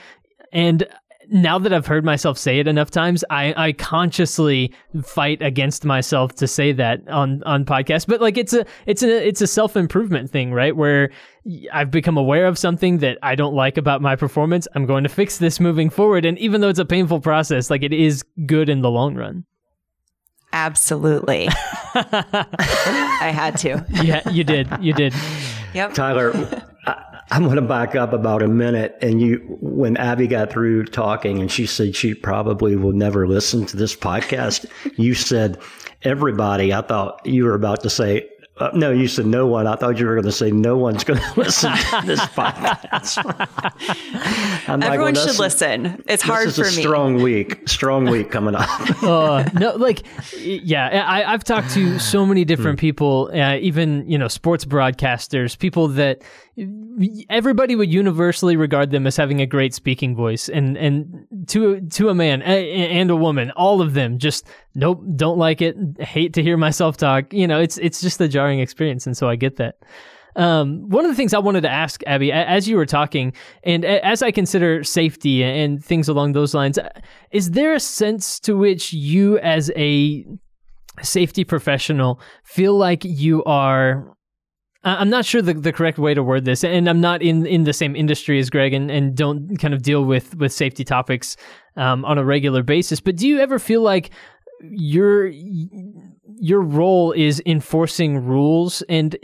And 0.53 0.89
now 1.31 1.59
that 1.59 1.73
I've 1.73 1.87
heard 1.87 2.05
myself 2.05 2.39
say 2.39 2.59
it 2.59 2.67
enough 2.67 2.91
times, 2.91 3.25
I, 3.31 3.55
I 3.57 3.73
consciously 3.73 4.73
fight 5.03 5.43
against 5.43 5.85
myself 5.85 6.35
to 6.37 6.47
say 6.47 6.73
that 6.73 7.07
on 7.09 7.43
on 7.45 7.65
podcasts. 7.65 8.07
But 8.07 8.21
like 8.21 8.39
it's 8.39 8.53
a 8.53 8.65
it's 8.87 9.03
a 9.03 9.27
it's 9.27 9.41
a 9.41 9.47
self 9.47 9.77
improvement 9.77 10.31
thing, 10.31 10.53
right? 10.53 10.75
Where 10.75 11.11
I've 11.73 11.91
become 11.91 12.17
aware 12.17 12.47
of 12.47 12.59
something 12.59 12.99
that 12.99 13.19
I 13.23 13.35
don't 13.35 13.55
like 13.55 13.77
about 13.77 14.03
my 14.03 14.17
performance. 14.17 14.67
I'm 14.75 14.87
going 14.87 15.05
to 15.05 15.09
fix 15.09 15.39
this 15.39 15.61
moving 15.61 15.91
forward. 15.91 16.25
And 16.25 16.39
even 16.39 16.61
though 16.61 16.69
it's 16.69 16.79
a 16.79 16.85
painful 16.85 17.21
process, 17.21 17.71
like 17.71 17.83
it 17.83 17.93
is 17.93 18.25
good 18.47 18.69
in 18.69 18.81
the 18.81 18.91
long 18.91 19.15
run. 19.15 19.45
Absolutely. 20.53 21.49
I 21.95 23.31
had 23.35 23.59
to. 23.59 23.85
Yeah, 24.03 24.29
you 24.31 24.45
did. 24.45 24.69
You 24.81 24.95
did. 24.95 25.15
Yep. 25.75 25.93
Tyler, 25.93 26.33
I'm 26.87 27.45
going 27.45 27.57
to 27.57 27.63
back 27.63 27.95
up 27.95 28.13
about 28.13 28.43
a 28.43 28.49
minute. 28.49 28.97
And 29.03 29.21
you, 29.21 29.59
when 29.61 29.97
Abby 29.97 30.27
got 30.27 30.51
through 30.51 30.87
talking 30.87 31.41
and 31.41 31.51
she 31.51 31.67
said 31.67 31.95
she 31.95 32.15
probably 32.15 32.77
will 32.77 32.93
never 32.93 33.27
listen 33.29 33.67
to 33.67 33.77
this 33.77 33.95
podcast, 33.95 34.67
you 34.97 35.15
said, 35.15 35.61
everybody, 36.03 36.73
I 36.73 36.81
thought 36.81 37.25
you 37.27 37.45
were 37.45 37.55
about 37.55 37.83
to 37.83 37.91
say, 37.91 38.29
uh, 38.61 38.71
no, 38.75 38.91
you 38.91 39.07
said 39.07 39.27
no 39.27 39.47
one. 39.47 39.67
I 39.67 39.77
thought 39.77 39.99
you 39.99 40.07
were 40.07 40.15
going 40.15 40.25
to 40.25 40.33
say 40.33 40.51
no 40.51 40.77
one's 40.77 41.05
going 41.05 41.21
to 41.35 41.41
listen 41.41 41.73
to 41.73 42.03
this 42.07 42.21
podcast. 42.21 43.19
Everyone 44.69 44.81
like, 44.81 45.15
well, 45.15 45.27
should 45.27 45.39
listen. 45.39 46.03
It's 46.09 46.23
hard 46.23 46.53
for 46.53 46.63
me. 46.63 46.71
Strong 46.71 47.23
week, 47.23 47.69
strong 47.69 48.07
week 48.07 48.31
coming 48.31 48.55
up. 48.55 48.69
uh, 49.03 49.45
no, 49.55 49.77
like, 49.77 50.03
yeah, 50.37 51.05
I, 51.07 51.31
have 51.31 51.45
talked 51.45 51.71
to 51.71 51.99
so 52.01 52.27
many 52.27 52.45
different 52.45 52.79
hmm. 52.79 52.87
people, 52.87 53.31
uh, 53.33 53.57
even 53.57 54.09
you 54.09 54.19
know, 54.19 54.29
sports 54.29 54.65
broadcasters, 54.65 55.59
people 55.59 55.89
that 55.89 56.23
everybody 57.31 57.77
would 57.77 57.93
universally 57.93 58.57
regard 58.57 58.91
them 58.91 59.07
as 59.07 59.17
having 59.17 59.41
a 59.41 59.47
great 59.47 59.75
speaking 59.75 60.17
voice, 60.17 60.49
and 60.49 60.77
and 60.77 61.27
to 61.47 61.81
to 61.81 62.09
a 62.09 62.15
man 62.15 62.43
and 62.43 63.11
a 63.11 63.17
woman, 63.17 63.53
all 63.53 63.81
of 63.81 63.95
them 63.95 64.19
just 64.19 64.45
nope, 64.75 65.03
don't 65.17 65.39
like 65.39 65.61
it, 65.61 65.77
hate 66.01 66.33
to 66.35 66.43
hear 66.43 66.57
myself 66.57 66.97
talk. 66.97 67.33
You 67.33 67.47
know, 67.47 67.61
it's 67.61 67.79
it's 67.79 68.01
just 68.01 68.21
a 68.21 68.29
jarring 68.49 68.61
experience, 68.61 69.07
and 69.07 69.17
so 69.17 69.29
I 69.29 69.37
get 69.37 69.57
that. 69.57 69.77
Um, 70.37 70.89
one 70.89 71.05
of 71.05 71.11
the 71.11 71.17
things 71.17 71.35
I 71.35 71.39
wanted 71.39 71.63
to 71.63 71.71
ask 71.71 72.03
Abby, 72.07 72.31
as 72.31 72.69
you 72.69 72.77
were 72.77 72.87
talking, 72.87 73.33
and 73.65 73.85
as 73.85 74.23
I 74.23 74.31
consider 74.31 74.85
safety 74.85 75.43
and 75.43 75.85
things 75.85 76.09
along 76.09 76.33
those 76.33 76.55
lines, 76.55 76.79
is 77.33 77.51
there 77.51 77.75
a 77.75 77.81
sense 77.81 78.39
to 78.41 78.57
which 78.57 78.93
you, 78.93 79.39
as 79.39 79.71
a 79.77 80.25
safety 81.03 81.45
professional, 81.45 82.21
feel 82.45 82.77
like 82.77 83.05
you 83.05 83.43
are 83.45 84.15
I'm 84.85 85.11
not 85.11 85.25
sure 85.25 85.43
the, 85.43 85.55
the 85.55 85.73
correct 85.73 85.99
way 85.99 86.15
to 86.15 86.23
word 86.23 86.45
this, 86.45 86.63
and 86.63 86.89
I'm 86.89 87.01
not 87.01 87.21
in, 87.21 87.45
in 87.47 87.65
the 87.65 87.73
same 87.73 87.97
industry 87.97 88.39
as 88.39 88.49
Greg 88.49 88.73
and, 88.73 88.91
and 88.91 89.15
don't 89.15 89.57
kind 89.59 89.75
of 89.75 89.83
deal 89.83 90.05
with, 90.05 90.37
with 90.37 90.53
safety 90.53 90.85
topics 90.85 91.37
um, 91.77 92.05
on 92.05 92.17
a 92.17 92.25
regular 92.25 92.63
basis. 92.63 93.01
But 93.01 93.17
do 93.17 93.27
you 93.27 93.41
ever 93.41 93.59
feel 93.59 93.83
like 93.83 94.11
your 94.63 95.27
your 96.37 96.61
role 96.61 97.13
is 97.13 97.43
enforcing 97.47 98.25
rules 98.25 98.83
and 98.83 99.17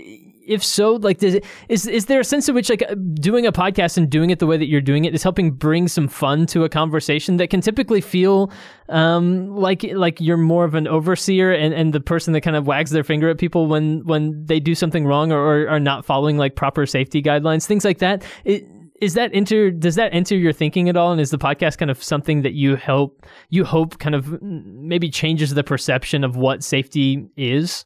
if 0.47 0.63
so, 0.63 0.95
like, 0.95 1.19
does 1.19 1.35
it, 1.35 1.45
is 1.69 1.87
is 1.87 2.07
there 2.07 2.21
a 2.21 2.25
sense 2.25 2.49
in 2.49 2.55
which 2.55 2.69
like 2.69 2.83
doing 3.15 3.47
a 3.47 3.53
podcast 3.53 3.97
and 3.97 4.11
doing 4.11 4.31
it 4.31 4.39
the 4.39 4.47
way 4.47 4.57
that 4.57 4.67
you're 4.67 4.81
doing 4.81 5.05
it 5.05 5.15
is 5.15 5.23
helping 5.23 5.51
bring 5.51 5.89
some 5.89 6.09
fun 6.09 6.47
to 6.47 6.65
a 6.65 6.69
conversation 6.69 7.37
that 7.39 7.49
can 7.49 7.61
typically 7.61 8.01
feel 8.01 8.51
um, 8.89 9.55
like 9.57 9.83
like 9.95 10.21
you're 10.21 10.37
more 10.37 10.65
of 10.65 10.75
an 10.75 10.87
overseer 10.87 11.53
and, 11.53 11.75
and 11.75 11.93
the 11.93 12.01
person 12.01 12.33
that 12.33 12.43
kind 12.43 12.57
of 12.57 12.67
wags 12.67 12.91
their 12.91 13.05
finger 13.05 13.29
at 13.31 13.39
people 13.39 13.67
when 13.67 14.05
when 14.05 14.45
they 14.45 14.61
do 14.61 14.75
something 14.75 15.07
wrong 15.07 15.33
or, 15.33 15.39
or 15.39 15.69
are 15.69 15.81
not 15.81 16.05
following 16.05 16.37
like 16.37 16.57
proper 16.57 16.87
safety 16.87 17.23
guidelines, 17.23 17.67
things 17.67 17.85
like 17.85 17.99
that. 17.99 18.23
It, 18.45 18.67
is 19.01 19.15
that 19.15 19.31
enter 19.35 19.71
does 19.71 19.97
that 19.97 20.15
enter 20.15 20.37
your 20.37 20.53
thinking 20.53 20.89
at 20.89 20.97
all? 20.97 21.13
And 21.13 21.21
is 21.21 21.31
the 21.31 21.39
podcast 21.39 21.79
kind 21.79 21.91
of 21.91 22.03
something 22.03 22.43
that 22.43 22.55
you 22.55 22.77
hope 22.77 23.27
you 23.51 23.65
hope 23.65 23.99
kind 23.99 24.15
of 24.15 24.41
maybe 24.43 25.11
changes 25.11 25.55
the 25.55 25.65
perception 25.65 26.25
of 26.25 26.37
what 26.37 26.63
safety 26.63 27.27
is 27.37 27.85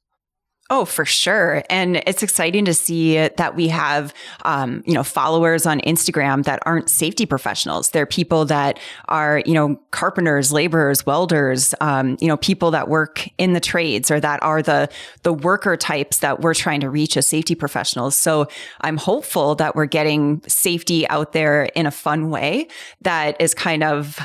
Oh, 0.71 0.85
for 0.85 1.07
sure. 1.07 1.63
And 1.71 2.03
it's 2.07 2.23
exciting 2.23 2.67
to 2.67 2.75
see 2.75 3.17
that 3.17 3.57
we 3.57 3.69
have, 3.69 4.13
um, 4.45 4.83
you 4.87 4.93
know, 4.93 5.03
followers 5.03 5.65
on 5.65 5.81
Instagram 5.81 6.45
that 6.45 6.59
aren't 6.67 6.91
safety 6.91 7.25
professionals. 7.25 7.89
They're 7.89 8.05
people 8.05 8.45
that 8.47 8.79
are, 9.09 9.43
you 9.47 9.55
know, 9.55 9.81
carpenters, 9.93 10.53
laborers, 10.53 11.07
welders, 11.07 11.75
um, 11.81 12.19
you 12.21 12.29
know, 12.29 12.37
people 12.37 12.71
that 12.73 12.89
work 12.89 13.27
in 13.39 13.55
the 13.55 13.61
trades 13.61 14.11
or 14.11 14.21
that 14.21 14.43
are 14.43 14.61
the, 14.61 14.91
the 15.23 15.33
worker 15.33 15.75
types 15.75 16.19
that 16.19 16.41
we're 16.41 16.53
trying 16.53 16.81
to 16.81 16.91
reach 16.91 17.17
as 17.17 17.27
safety 17.27 17.55
professionals. 17.55 18.19
So 18.19 18.47
I'm 18.83 18.99
hopeful 18.99 19.55
that 19.55 19.75
we're 19.75 19.87
getting 19.87 20.43
safety 20.47 21.09
out 21.09 21.33
there 21.33 21.65
in 21.75 21.87
a 21.87 21.91
fun 21.91 22.29
way 22.29 22.69
that 23.01 23.41
is 23.41 23.55
kind 23.55 23.83
of 23.83 24.19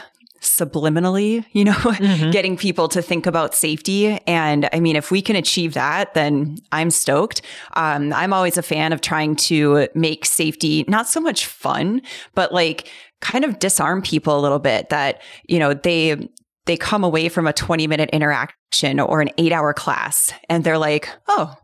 subliminally, 0.43 1.45
you 1.51 1.63
know, 1.63 1.71
mm-hmm. 1.73 2.31
getting 2.31 2.57
people 2.57 2.87
to 2.89 3.01
think 3.01 3.25
about 3.25 3.55
safety. 3.55 4.19
And 4.27 4.69
I 4.71 4.79
mean, 4.79 4.95
if 4.95 5.11
we 5.11 5.21
can 5.21 5.35
achieve 5.35 5.73
that, 5.73 6.13
then 6.13 6.57
I'm 6.71 6.91
stoked. 6.91 7.41
Um, 7.73 8.13
I'm 8.13 8.33
always 8.33 8.57
a 8.57 8.63
fan 8.63 8.93
of 8.93 9.01
trying 9.01 9.35
to 9.37 9.87
make 9.95 10.25
safety 10.25 10.85
not 10.87 11.07
so 11.07 11.19
much 11.19 11.45
fun, 11.45 12.01
but 12.35 12.53
like 12.53 12.89
kind 13.21 13.45
of 13.45 13.59
disarm 13.59 14.01
people 14.01 14.37
a 14.37 14.41
little 14.41 14.59
bit 14.59 14.89
that, 14.89 15.21
you 15.47 15.59
know, 15.59 15.73
they, 15.73 16.29
they 16.65 16.77
come 16.77 17.03
away 17.03 17.29
from 17.29 17.47
a 17.47 17.53
20 17.53 17.87
minute 17.87 18.09
interaction 18.11 18.99
or 18.99 19.21
an 19.21 19.29
eight 19.37 19.51
hour 19.51 19.73
class 19.73 20.33
and 20.49 20.63
they're 20.63 20.77
like, 20.77 21.09
oh, 21.27 21.55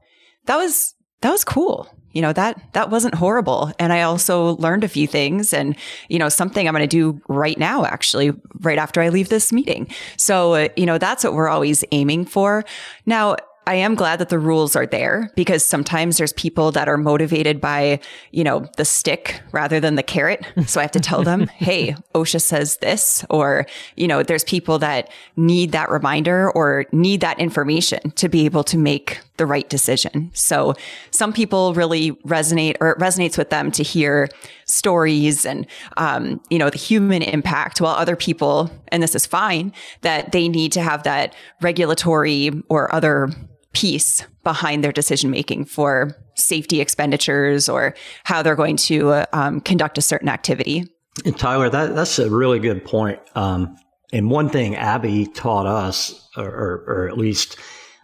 that 0.46 0.58
was, 0.58 0.96
that 1.22 1.32
was 1.32 1.44
cool 1.44 1.88
you 2.14 2.22
know 2.22 2.34
that 2.34 2.62
that 2.74 2.90
wasn't 2.90 3.16
horrible. 3.16 3.72
And 3.80 3.94
i 3.94 4.02
also 4.02 4.56
learned 4.58 4.84
a 4.84 4.88
few 4.88 5.08
things 5.08 5.54
and 5.54 5.76
you 6.10 6.20
know 6.20 6.30
something 6.30 6.68
i'm 6.68 6.74
going 6.74 6.88
to 6.88 6.88
do 6.88 7.22
right 7.28 7.58
now 7.58 7.86
actually 7.86 8.32
right 8.62 8.78
after 8.78 9.02
i 9.02 9.10
leave 9.10 9.30
this 9.30 9.52
meeting. 9.52 9.88
So 10.18 10.54
uh, 10.54 10.68
you 10.76 10.86
know 10.86 10.98
that's 10.98 11.24
what 11.24 11.34
we're 11.34 11.50
always 11.50 11.84
aiming 11.92 12.26
for. 12.26 12.64
Now 13.06 13.36
I 13.70 13.76
am 13.76 13.94
glad 13.94 14.18
that 14.18 14.30
the 14.30 14.40
rules 14.40 14.76
are 14.76 14.88
there 14.88 15.32
because 15.36 15.64
sometimes 15.64 16.18
there's 16.18 16.34
people 16.34 16.72
that 16.72 16.90
are 16.90 16.98
motivated 16.98 17.62
by, 17.62 18.00
you 18.32 18.44
know, 18.44 18.66
the 18.78 18.84
stick 18.84 19.42
rather 19.52 19.80
than 19.80 19.94
the 19.94 20.02
carrot. 20.02 20.44
So 20.66 20.80
I 20.80 20.84
have 20.84 20.92
to 20.94 21.00
tell 21.00 21.22
them, 21.22 21.46
Hey, 21.54 21.96
OSHA 22.16 22.42
says 22.42 22.78
this, 22.78 23.24
or, 23.30 23.68
you 23.96 24.08
know, 24.08 24.24
there's 24.24 24.44
people 24.44 24.80
that 24.80 25.12
need 25.36 25.72
that 25.74 25.92
reminder 25.92 26.50
or 26.50 26.86
need 26.92 27.22
that 27.22 27.40
information 27.40 28.10
to 28.16 28.28
be 28.28 28.46
able 28.46 28.64
to 28.64 28.78
make 28.78 29.20
the 29.40 29.48
right 29.48 29.68
decision. 29.68 30.30
So 30.36 30.76
some 31.10 31.34
people 31.34 31.74
really 31.74 32.12
resonate 32.28 32.76
or 32.80 32.92
it 32.92 33.00
resonates 33.00 33.36
with 33.36 33.50
them 33.50 33.72
to 33.72 33.82
hear 33.82 34.30
stories 34.66 35.46
and, 35.46 35.66
um, 35.98 36.40
you 36.52 36.60
know, 36.60 36.70
the 36.70 36.78
human 36.78 37.24
impact 37.24 37.82
while 37.82 37.96
other 37.96 38.16
people, 38.16 38.70
and 38.90 39.02
this 39.02 39.16
is 39.16 39.26
fine, 39.26 39.74
that 40.02 40.32
they 40.32 40.48
need 40.48 40.72
to 40.74 40.82
have 40.82 41.02
that 41.04 41.34
regulatory 41.62 42.52
or 42.70 42.94
other 42.94 43.30
piece 43.74 44.24
behind 44.44 44.84
their 44.84 44.92
decision 44.92 45.32
making 45.32 45.66
for 45.66 46.16
safety 46.36 46.82
expenditures 46.82 47.68
or 47.68 47.96
how 48.24 48.42
they're 48.44 48.56
going 48.56 48.78
to 48.78 49.26
um, 49.34 49.60
conduct 49.62 49.98
a 49.98 50.02
certain 50.02 50.30
activity. 50.30 50.86
And 51.26 51.38
Tyler, 51.38 51.70
that, 51.70 51.96
that's 51.96 52.20
a 52.20 52.30
really 52.30 52.60
good 52.60 52.86
point. 52.86 53.20
Um, 53.36 53.76
and 54.12 54.32
one 54.32 54.50
thing 54.50 54.76
Abby 54.76 55.28
taught 55.28 55.66
us, 55.66 56.28
or, 56.36 56.48
or, 56.48 56.84
or 56.88 57.10
at 57.10 57.18
least 57.18 57.58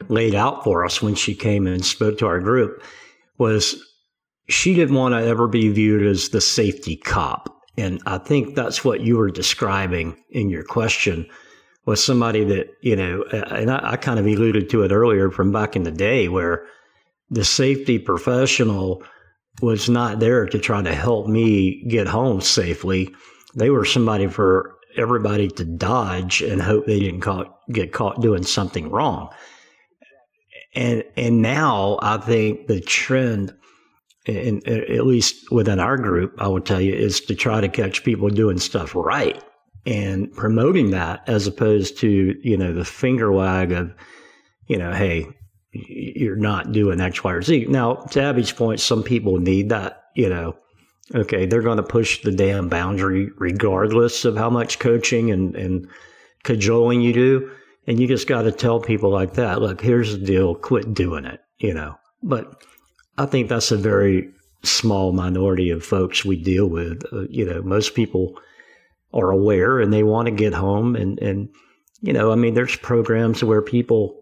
laid 0.07 0.35
out 0.35 0.63
for 0.63 0.85
us 0.85 1.01
when 1.01 1.15
she 1.15 1.33
came 1.33 1.67
and 1.67 1.85
spoke 1.85 2.17
to 2.17 2.27
our 2.27 2.39
group, 2.39 2.83
was 3.37 3.75
she 4.47 4.73
didn't 4.73 4.95
want 4.95 5.13
to 5.13 5.25
ever 5.25 5.47
be 5.47 5.69
viewed 5.69 6.05
as 6.05 6.29
the 6.29 6.41
safety 6.41 6.95
cop. 6.95 7.49
And 7.77 8.01
I 8.05 8.17
think 8.17 8.55
that's 8.55 8.85
what 8.85 9.01
you 9.01 9.17
were 9.17 9.31
describing 9.31 10.15
in 10.29 10.49
your 10.49 10.63
question 10.63 11.27
was 11.85 12.03
somebody 12.03 12.43
that, 12.43 12.69
you 12.81 12.95
know, 12.95 13.23
and 13.31 13.69
I, 13.69 13.91
I 13.91 13.97
kind 13.97 14.19
of 14.19 14.25
alluded 14.25 14.69
to 14.69 14.83
it 14.83 14.91
earlier 14.91 15.29
from 15.29 15.51
back 15.51 15.75
in 15.75 15.83
the 15.83 15.91
day 15.91 16.29
where 16.29 16.65
the 17.29 17.45
safety 17.45 17.99
professional 17.99 19.03
was 19.61 19.89
not 19.89 20.19
there 20.19 20.45
to 20.45 20.59
try 20.59 20.81
to 20.81 20.93
help 20.93 21.27
me 21.27 21.83
get 21.87 22.07
home 22.07 22.41
safely. 22.41 23.13
They 23.55 23.69
were 23.69 23.85
somebody 23.85 24.27
for 24.27 24.75
everybody 24.97 25.47
to 25.49 25.65
dodge 25.65 26.41
and 26.41 26.61
hope 26.61 26.85
they 26.85 26.99
didn't 26.99 27.21
caught, 27.21 27.57
get 27.71 27.93
caught 27.93 28.21
doing 28.21 28.43
something 28.43 28.89
wrong. 28.89 29.29
And 30.76 31.03
and 31.15 31.41
now 31.41 31.97
I 32.01 32.17
think 32.17 32.67
the 32.67 32.82
trend, 32.82 33.53
in, 34.26 34.59
in, 34.59 34.95
at 34.95 35.05
least 35.05 35.51
within 35.51 35.80
our 35.80 35.97
group, 35.97 36.36
I 36.38 36.47
would 36.47 36.65
tell 36.65 36.82
you, 36.82 36.93
is 36.93 37.21
to 37.21 37.36
try 37.36 37.61
to 37.61 37.69
catch 37.69 38.03
people 38.03 38.30
doing 38.30 38.57
stuff 38.57 38.93
right 38.95 39.41
and 39.86 40.34
promoting 40.34 40.91
that 40.91 41.28
as 41.28 41.47
opposed 41.47 41.97
to 41.99 42.36
you 42.43 42.57
know 42.57 42.73
the 42.73 42.84
finger 42.84 43.32
wag 43.32 43.71
of 43.71 43.93
you 44.67 44.78
know 44.78 44.91
hey 44.91 45.28
you're 45.76 46.36
not 46.36 46.71
doing 46.71 47.01
X, 47.01 47.23
Y, 47.23 47.32
or 47.32 47.41
Z. 47.41 47.65
Now, 47.69 47.95
to 47.95 48.21
Abby's 48.21 48.51
point, 48.51 48.80
some 48.80 49.03
people 49.03 49.38
need 49.38 49.69
that, 49.69 50.05
you 50.15 50.30
know, 50.30 50.55
okay, 51.13 51.45
they're 51.45 51.61
going 51.61 51.78
to 51.78 51.84
push 51.84 52.21
the 52.21 52.32
damn 52.32 52.69
boundary 52.69 53.30
regardless 53.38 54.26
of 54.26 54.38
how 54.38 54.49
much 54.49 54.80
coaching 54.80 55.32
and, 55.32 55.55
and 55.55 55.88
cajoling 56.43 57.01
you 57.01 57.13
do. 57.13 57.51
And 57.88 57.99
you 57.99 58.07
just 58.07 58.27
got 58.27 58.43
to 58.43 58.51
tell 58.51 58.79
people 58.79 59.11
like 59.11 59.33
that, 59.33 59.61
look, 59.61 59.81
here's 59.81 60.17
the 60.17 60.25
deal, 60.25 60.55
quit 60.55 60.93
doing 60.93 61.25
it, 61.25 61.39
you 61.59 61.73
know. 61.73 61.95
But 62.23 62.63
I 63.17 63.25
think 63.25 63.47
that's 63.47 63.71
a 63.71 63.77
very 63.77 64.29
small 64.63 65.11
minority 65.11 65.69
of 65.69 65.86
folks 65.86 66.25
we 66.25 66.41
deal 66.41 66.67
with. 66.67 67.03
Uh, 67.13 67.27
you 67.29 67.45
know, 67.45 67.61
most 67.61 67.93
people 67.93 68.39
are 69.13 69.29
aware 69.29 69.79
and 69.79 69.93
they 69.93 70.03
want 70.03 70.25
to 70.27 70.31
get 70.31 70.53
home. 70.53 70.95
And, 70.95 71.19
and, 71.19 71.49
you 72.01 72.11
know, 72.11 72.31
I 72.31 72.36
mean, 72.36 72.55
there's 72.55 72.75
programs 72.75 73.43
where 73.43 73.61
people, 73.61 74.21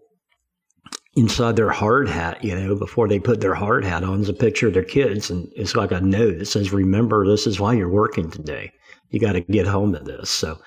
inside 1.16 1.54
their 1.54 1.70
hard 1.70 2.08
hat, 2.08 2.42
you 2.42 2.54
know, 2.54 2.74
before 2.74 3.06
they 3.06 3.20
put 3.20 3.40
their 3.40 3.54
hard 3.54 3.84
hat 3.84 4.02
on 4.02 4.20
is 4.20 4.28
a 4.28 4.34
picture 4.34 4.66
of 4.66 4.74
their 4.74 4.82
kids. 4.82 5.30
And 5.30 5.48
it's 5.54 5.76
like 5.76 5.92
a 5.92 6.00
note 6.00 6.38
that 6.38 6.46
says, 6.46 6.72
remember, 6.72 7.26
this 7.26 7.46
is 7.46 7.60
why 7.60 7.72
you're 7.72 7.88
working 7.88 8.30
today. 8.30 8.72
You 9.10 9.20
got 9.20 9.32
to 9.32 9.40
get 9.40 9.66
home 9.66 9.92
to 9.92 10.00
this. 10.00 10.28
So 10.28 10.58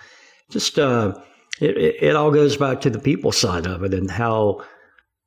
just, 0.50 0.80
uh, 0.80 1.20
it, 1.60 1.78
it, 1.78 1.96
it, 2.02 2.16
all 2.16 2.32
goes 2.32 2.58
back 2.58 2.82
to 2.82 2.90
the 2.90 3.00
people 3.00 3.32
side 3.32 3.66
of 3.66 3.84
it 3.84 3.94
and 3.94 4.10
how, 4.12 4.64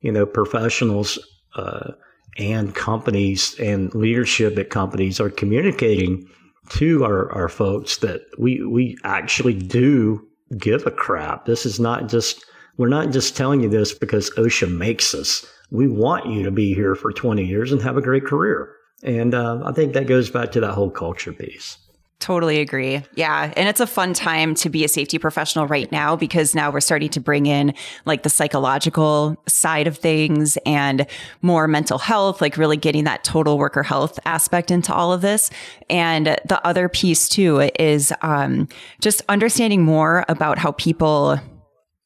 you 0.01 0.11
know, 0.11 0.25
professionals, 0.25 1.19
uh, 1.55 1.91
and 2.37 2.75
companies 2.75 3.55
and 3.59 3.93
leadership 3.93 4.57
at 4.57 4.69
companies 4.69 5.19
are 5.19 5.29
communicating 5.29 6.27
to 6.69 7.03
our, 7.03 7.31
our 7.33 7.49
folks 7.49 7.97
that 7.97 8.21
we, 8.37 8.63
we 8.65 8.97
actually 9.03 9.53
do 9.53 10.25
give 10.57 10.85
a 10.85 10.91
crap. 10.91 11.45
This 11.45 11.65
is 11.65 11.79
not 11.79 12.07
just, 12.07 12.45
we're 12.77 12.87
not 12.87 13.11
just 13.11 13.35
telling 13.35 13.61
you 13.61 13.69
this 13.69 13.93
because 13.93 14.29
OSHA 14.31 14.75
makes 14.75 15.13
us. 15.13 15.45
We 15.71 15.87
want 15.87 16.27
you 16.27 16.43
to 16.43 16.51
be 16.51 16.73
here 16.73 16.95
for 16.95 17.11
20 17.11 17.43
years 17.43 17.71
and 17.71 17.81
have 17.81 17.97
a 17.97 18.01
great 18.01 18.25
career. 18.25 18.73
And 19.03 19.33
uh, 19.33 19.61
I 19.65 19.71
think 19.71 19.93
that 19.93 20.07
goes 20.07 20.29
back 20.29 20.51
to 20.51 20.59
that 20.61 20.73
whole 20.73 20.91
culture 20.91 21.33
piece. 21.33 21.77
Totally 22.21 22.59
agree. 22.59 23.01
Yeah. 23.15 23.51
And 23.57 23.67
it's 23.67 23.79
a 23.79 23.87
fun 23.87 24.13
time 24.13 24.53
to 24.55 24.69
be 24.69 24.85
a 24.85 24.87
safety 24.87 25.17
professional 25.17 25.65
right 25.65 25.91
now 25.91 26.15
because 26.15 26.53
now 26.53 26.69
we're 26.69 26.79
starting 26.79 27.09
to 27.09 27.19
bring 27.19 27.47
in 27.47 27.73
like 28.05 28.21
the 28.21 28.29
psychological 28.29 29.35
side 29.47 29.87
of 29.87 29.97
things 29.97 30.55
and 30.63 31.07
more 31.41 31.67
mental 31.67 31.97
health, 31.97 32.39
like 32.39 32.57
really 32.57 32.77
getting 32.77 33.05
that 33.05 33.23
total 33.23 33.57
worker 33.57 33.81
health 33.81 34.19
aspect 34.23 34.69
into 34.69 34.93
all 34.93 35.11
of 35.11 35.21
this. 35.21 35.49
And 35.89 36.27
the 36.45 36.61
other 36.63 36.87
piece 36.87 37.27
too 37.27 37.71
is 37.79 38.13
um, 38.21 38.67
just 39.01 39.23
understanding 39.27 39.81
more 39.81 40.23
about 40.29 40.59
how 40.59 40.73
people 40.73 41.39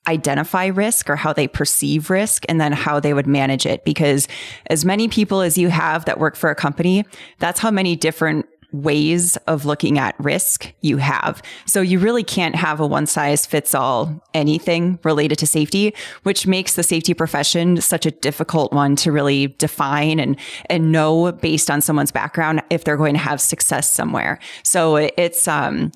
identify 0.08 0.68
risk 0.68 1.10
or 1.10 1.16
how 1.16 1.34
they 1.34 1.48
perceive 1.48 2.10
risk 2.10 2.46
and 2.48 2.62
then 2.62 2.72
how 2.72 3.00
they 3.00 3.14
would 3.14 3.28
manage 3.28 3.66
it. 3.66 3.84
Because 3.84 4.28
as 4.68 4.86
many 4.86 5.08
people 5.08 5.42
as 5.42 5.58
you 5.58 5.70
have 5.70 6.06
that 6.06 6.20
work 6.20 6.36
for 6.36 6.50
a 6.50 6.56
company, 6.56 7.06
that's 7.40 7.60
how 7.60 7.72
many 7.72 7.96
different 7.96 8.46
ways 8.84 9.38
of 9.48 9.66
looking 9.66 9.98
at 9.98 10.16
risk 10.20 10.74
you 10.82 10.98
have. 10.98 11.42
So 11.66 11.82
you 11.82 12.00
really 12.00 12.24
can't 12.24 12.56
have 12.56 12.80
a 12.80 12.88
one 12.88 13.06
size 13.06 13.46
fits 13.46 13.74
all 13.76 14.24
anything 14.34 15.00
related 15.04 15.38
to 15.40 15.48
safety, 15.48 15.94
which 16.24 16.48
makes 16.48 16.76
the 16.76 16.84
safety 16.84 17.14
profession 17.14 17.82
such 17.82 18.06
a 18.06 18.12
difficult 18.12 18.74
one 18.74 18.96
to 18.98 19.12
really 19.12 19.48
define 19.48 20.20
and, 20.20 20.38
and 20.70 20.92
know 20.92 21.32
based 21.32 21.70
on 21.70 21.82
someone's 21.82 22.12
background 22.12 22.62
if 22.70 22.84
they're 22.84 22.98
going 22.98 23.14
to 23.14 23.20
have 23.20 23.42
success 23.42 23.92
somewhere. 23.94 24.40
So 24.64 24.96
it's, 24.96 25.48
um, 25.48 25.92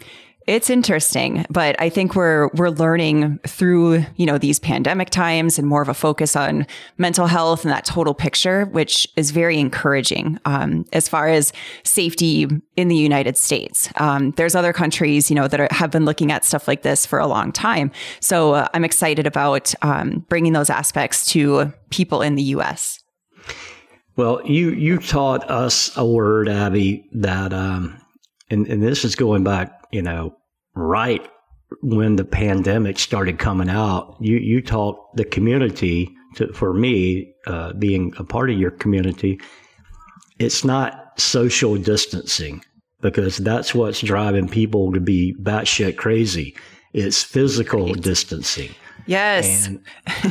it's 0.50 0.72
interesting, 0.72 1.46
but 1.52 1.80
I 1.80 1.90
think 1.90 2.16
we're 2.16 2.48
we're 2.56 2.72
learning 2.72 3.38
through, 3.46 4.04
you 4.16 4.26
know, 4.26 4.40
these 4.40 4.58
pandemic 4.58 5.12
times 5.12 5.60
and 5.60 5.68
more 5.68 5.84
of 5.84 5.90
a 5.90 5.94
focus 5.94 6.36
on 6.36 6.66
mental 6.98 7.28
health 7.28 7.64
and 7.64 7.72
that 7.72 7.86
total 7.86 8.16
picture, 8.16 8.66
which 8.66 9.08
is 9.16 9.30
very 9.30 9.60
encouraging 9.60 10.40
um, 10.46 10.88
as 10.92 11.08
far 11.08 11.28
as 11.28 11.54
safety 11.84 12.48
in 12.76 12.88
the 12.88 12.96
United 12.96 13.38
States. 13.38 13.92
Um, 13.98 14.32
there's 14.32 14.56
other 14.56 14.74
countries, 14.74 15.30
you 15.30 15.36
know, 15.36 15.48
that 15.48 15.60
are, 15.60 15.68
have 15.70 15.92
been 15.92 16.04
looking 16.04 16.32
at 16.32 16.44
stuff 16.44 16.68
like 16.68 16.82
this 16.82 17.06
for 17.06 17.20
a 17.20 17.28
long 17.28 17.52
time. 17.52 17.92
So 18.20 18.56
uh, 18.56 18.68
I'm 18.74 18.84
excited 18.84 19.28
about 19.28 19.72
um, 19.84 20.26
bringing 20.30 20.54
those 20.54 20.72
aspects 20.72 21.28
to 21.28 21.72
people 21.92 22.24
in 22.24 22.34
the 22.34 22.44
U.S. 22.58 23.04
Well, 24.16 24.42
you 24.48 24.72
you 24.72 24.98
taught 24.98 25.48
us 25.48 25.96
a 25.96 26.04
word, 26.04 26.50
Abby, 26.50 27.06
that 27.12 27.54
um, 27.54 28.02
and, 28.50 28.66
and 28.66 28.82
this 28.82 29.06
is 29.06 29.16
going 29.16 29.44
back, 29.44 29.86
you 29.92 30.02
know, 30.02 30.36
right 30.80 31.28
when 31.82 32.16
the 32.16 32.26
pandemic 32.26 33.00
started 33.00 33.40
coming 33.40 33.70
out, 33.70 34.18
you 34.20 34.38
you 34.38 34.62
taught 34.62 35.16
the 35.16 35.26
community 35.26 36.10
to, 36.36 36.52
for 36.54 36.74
me 36.74 37.34
uh, 37.48 37.74
being 37.74 38.14
a 38.18 38.24
part 38.24 38.50
of 38.50 38.58
your 38.58 38.72
community. 38.72 39.40
It's 40.40 40.64
not 40.64 41.20
social 41.20 41.78
distancing 41.78 42.64
because 43.02 43.38
that's 43.38 43.76
what's 43.76 44.02
driving 44.02 44.48
people 44.48 44.92
to 44.94 45.00
be 45.00 45.36
batshit 45.42 45.98
crazy. 45.98 46.56
It's 46.94 47.24
physical 47.24 47.88
right. 47.88 48.02
distancing. 48.02 48.74
Yes, 49.06 49.68
and 49.68 49.84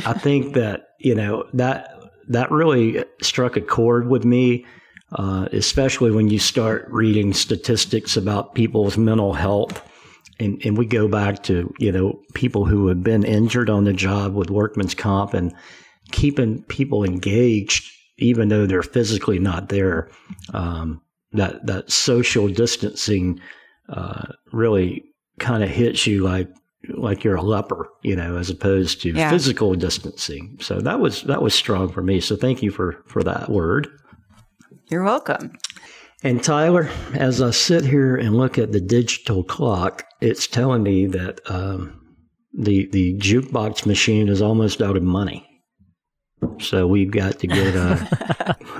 I 0.05 0.13
think 0.13 0.53
that 0.55 0.89
you 0.99 1.15
know 1.15 1.45
that 1.53 1.95
that 2.27 2.51
really 2.51 3.03
struck 3.21 3.55
a 3.55 3.61
chord 3.61 4.07
with 4.07 4.25
me. 4.25 4.65
Uh, 5.13 5.49
especially 5.53 6.11
when 6.11 6.27
you 6.27 6.37
start 6.37 6.87
reading 6.91 7.33
statistics 7.33 8.15
about 8.15 8.53
people's 8.53 8.95
mental 8.95 9.33
health 9.33 9.81
and, 10.39 10.61
and 10.65 10.77
we 10.77 10.85
go 10.85 11.07
back 11.07 11.43
to, 11.43 11.73
you 11.79 11.91
know, 11.91 12.19
people 12.33 12.65
who 12.65 12.87
have 12.87 13.03
been 13.03 13.23
injured 13.23 13.69
on 13.69 13.83
the 13.83 13.93
job 13.93 14.33
with 14.33 14.49
workman's 14.49 14.95
comp 14.95 15.33
and 15.33 15.53
keeping 16.11 16.63
people 16.63 17.03
engaged, 17.03 17.91
even 18.17 18.49
though 18.49 18.65
they're 18.65 18.81
physically 18.81 19.39
not 19.39 19.69
there. 19.69 20.09
Um, 20.53 21.01
that, 21.33 21.65
that 21.67 21.91
social 21.91 22.47
distancing, 22.47 23.39
uh, 23.89 24.33
really 24.51 25.03
kind 25.39 25.63
of 25.63 25.69
hits 25.69 26.07
you 26.07 26.23
like, 26.23 26.49
like 26.95 27.23
you're 27.23 27.35
a 27.35 27.41
leper, 27.41 27.89
you 28.03 28.15
know, 28.15 28.37
as 28.37 28.49
opposed 28.49 29.01
to 29.01 29.11
yeah. 29.11 29.29
physical 29.29 29.75
distancing. 29.75 30.57
So 30.61 30.79
that 30.81 30.99
was, 30.99 31.23
that 31.23 31.41
was 31.41 31.53
strong 31.53 31.89
for 31.89 32.01
me. 32.01 32.21
So 32.21 32.35
thank 32.35 32.63
you 32.63 32.71
for, 32.71 33.03
for 33.05 33.21
that 33.23 33.49
word. 33.49 33.87
You're 34.89 35.03
welcome. 35.03 35.53
And 36.21 36.43
Tyler, 36.43 36.89
as 37.13 37.41
I 37.41 37.51
sit 37.51 37.85
here 37.85 38.17
and 38.17 38.35
look 38.35 38.57
at 38.57 38.73
the 38.73 38.81
digital 38.81 39.43
clock, 39.43 40.05
it's 40.19 40.47
telling 40.47 40.83
me 40.83 41.05
that 41.07 41.39
um, 41.49 42.15
the 42.53 42.87
the 42.87 43.17
jukebox 43.17 43.85
machine 43.85 44.27
is 44.27 44.41
almost 44.41 44.81
out 44.81 44.97
of 44.97 45.03
money. 45.03 45.48
So 46.59 46.87
we've 46.87 47.11
got 47.11 47.39
to 47.39 47.47
get 47.47 47.75
uh, 47.75 47.97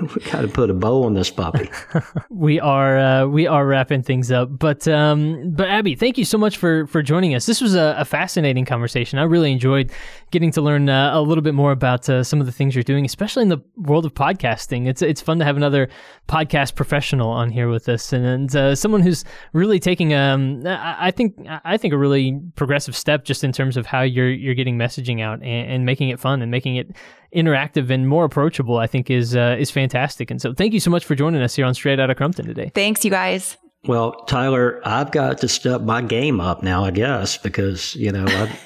we 0.00 0.22
got 0.30 0.42
to 0.42 0.48
put 0.48 0.70
a 0.70 0.74
bow 0.74 1.04
on 1.04 1.14
this 1.14 1.30
puppy. 1.30 1.70
we 2.30 2.58
are 2.58 2.98
uh, 2.98 3.26
we 3.26 3.46
are 3.46 3.66
wrapping 3.66 4.02
things 4.02 4.30
up, 4.30 4.48
but 4.58 4.88
um, 4.88 5.50
but 5.52 5.68
Abby, 5.68 5.94
thank 5.94 6.16
you 6.16 6.24
so 6.24 6.38
much 6.38 6.56
for 6.56 6.86
for 6.86 7.02
joining 7.02 7.34
us. 7.34 7.44
This 7.44 7.60
was 7.60 7.74
a, 7.74 7.96
a 7.98 8.04
fascinating 8.04 8.64
conversation. 8.64 9.18
I 9.18 9.24
really 9.24 9.52
enjoyed 9.52 9.92
getting 10.30 10.50
to 10.52 10.62
learn 10.62 10.88
uh, 10.88 11.10
a 11.12 11.20
little 11.20 11.42
bit 11.42 11.54
more 11.54 11.72
about 11.72 12.08
uh, 12.08 12.24
some 12.24 12.40
of 12.40 12.46
the 12.46 12.52
things 12.52 12.74
you're 12.74 12.82
doing, 12.82 13.04
especially 13.04 13.42
in 13.42 13.48
the 13.50 13.58
world 13.76 14.06
of 14.06 14.14
podcasting. 14.14 14.86
It's 14.86 15.02
it's 15.02 15.20
fun 15.20 15.38
to 15.38 15.44
have 15.44 15.56
another 15.56 15.88
podcast 16.28 16.76
professional 16.76 17.28
on 17.28 17.50
here 17.50 17.68
with 17.68 17.88
us, 17.90 18.12
and, 18.14 18.24
and 18.24 18.56
uh, 18.56 18.74
someone 18.74 19.02
who's 19.02 19.24
really 19.52 19.78
taking 19.80 20.14
um 20.14 20.62
I 20.66 21.10
think 21.10 21.36
I 21.64 21.76
think 21.76 21.92
a 21.92 21.98
really 21.98 22.40
progressive 22.56 22.96
step 22.96 23.24
just 23.24 23.44
in 23.44 23.52
terms 23.52 23.76
of 23.76 23.84
how 23.84 24.00
you're 24.00 24.30
you're 24.30 24.54
getting 24.54 24.78
messaging 24.78 25.20
out 25.20 25.42
and, 25.42 25.70
and 25.70 25.86
making 25.86 26.08
it 26.08 26.18
fun 26.18 26.40
and 26.40 26.50
making 26.50 26.76
it 26.76 26.90
interactive 27.34 27.90
and 27.90 28.08
more 28.08 28.24
approachable, 28.24 28.78
I 28.78 28.86
think 28.86 29.10
is 29.10 29.36
uh, 29.36 29.56
is 29.58 29.70
fantastic. 29.70 30.30
And 30.30 30.40
so, 30.40 30.52
thank 30.52 30.72
you 30.72 30.80
so 30.80 30.90
much 30.90 31.04
for 31.04 31.14
joining 31.14 31.42
us 31.42 31.54
here 31.54 31.66
on 31.66 31.74
Straight 31.74 32.00
Out 32.00 32.10
of 32.10 32.16
Crumpton 32.16 32.46
today. 32.46 32.70
Thanks, 32.74 33.04
you 33.04 33.10
guys. 33.10 33.56
Well, 33.86 34.12
Tyler, 34.24 34.80
I've 34.84 35.10
got 35.10 35.38
to 35.38 35.48
step 35.48 35.80
my 35.82 36.02
game 36.02 36.40
up 36.40 36.62
now, 36.62 36.84
I 36.84 36.90
guess, 36.90 37.38
because 37.38 37.94
you 37.96 38.12
know 38.12 38.26
I, 38.26 38.58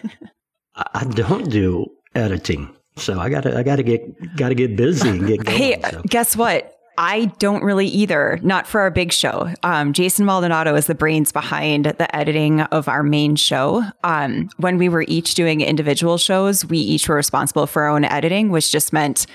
I 0.94 1.04
don't 1.04 1.50
do 1.50 1.86
editing, 2.14 2.74
so 2.96 3.20
I 3.20 3.28
got 3.28 3.44
to 3.44 3.56
I 3.56 3.62
got 3.62 3.76
to 3.76 3.82
get 3.82 4.36
got 4.36 4.48
to 4.48 4.54
get 4.54 4.76
busy 4.76 5.08
and 5.08 5.26
get 5.26 5.44
going. 5.44 5.56
Hey, 5.56 5.80
so. 5.90 6.02
guess 6.08 6.36
what? 6.36 6.73
I 6.96 7.26
don't 7.38 7.62
really 7.62 7.86
either, 7.86 8.38
not 8.42 8.66
for 8.66 8.80
our 8.80 8.90
big 8.90 9.12
show. 9.12 9.52
Um, 9.62 9.92
Jason 9.92 10.24
Maldonado 10.24 10.74
is 10.74 10.86
the 10.86 10.94
brains 10.94 11.32
behind 11.32 11.86
the 11.86 12.14
editing 12.14 12.60
of 12.62 12.88
our 12.88 13.02
main 13.02 13.36
show. 13.36 13.82
Um, 14.04 14.48
when 14.58 14.78
we 14.78 14.88
were 14.88 15.04
each 15.08 15.34
doing 15.34 15.60
individual 15.60 16.18
shows, 16.18 16.64
we 16.64 16.78
each 16.78 17.08
were 17.08 17.16
responsible 17.16 17.66
for 17.66 17.82
our 17.82 17.88
own 17.88 18.04
editing, 18.04 18.50
which 18.50 18.70
just 18.70 18.92
meant 18.92 19.26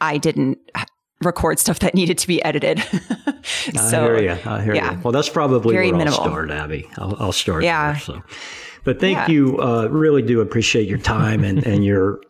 I 0.00 0.18
didn't 0.18 0.58
record 1.20 1.58
stuff 1.58 1.78
that 1.80 1.94
needed 1.94 2.18
to 2.18 2.26
be 2.26 2.42
edited. 2.44 2.78
so, 3.74 3.80
I 3.80 3.90
hear 3.90 4.22
you. 4.22 4.38
I 4.44 4.62
hear 4.62 4.74
yeah, 4.74 4.92
you. 4.92 5.00
Well, 5.02 5.12
that's 5.12 5.28
probably 5.28 5.74
where 5.74 5.84
minimal. 5.84 6.20
I'll 6.20 6.26
start, 6.26 6.50
Abby. 6.50 6.88
I'll, 6.96 7.16
I'll 7.18 7.32
start 7.32 7.64
yeah. 7.64 7.92
there. 7.92 8.00
So. 8.00 8.22
But 8.84 8.98
thank 9.00 9.16
yeah. 9.16 9.28
you. 9.28 9.58
Uh, 9.60 9.86
really 9.90 10.22
do 10.22 10.40
appreciate 10.40 10.88
your 10.88 10.98
time 10.98 11.44
and, 11.44 11.64
and 11.66 11.84
your. 11.84 12.20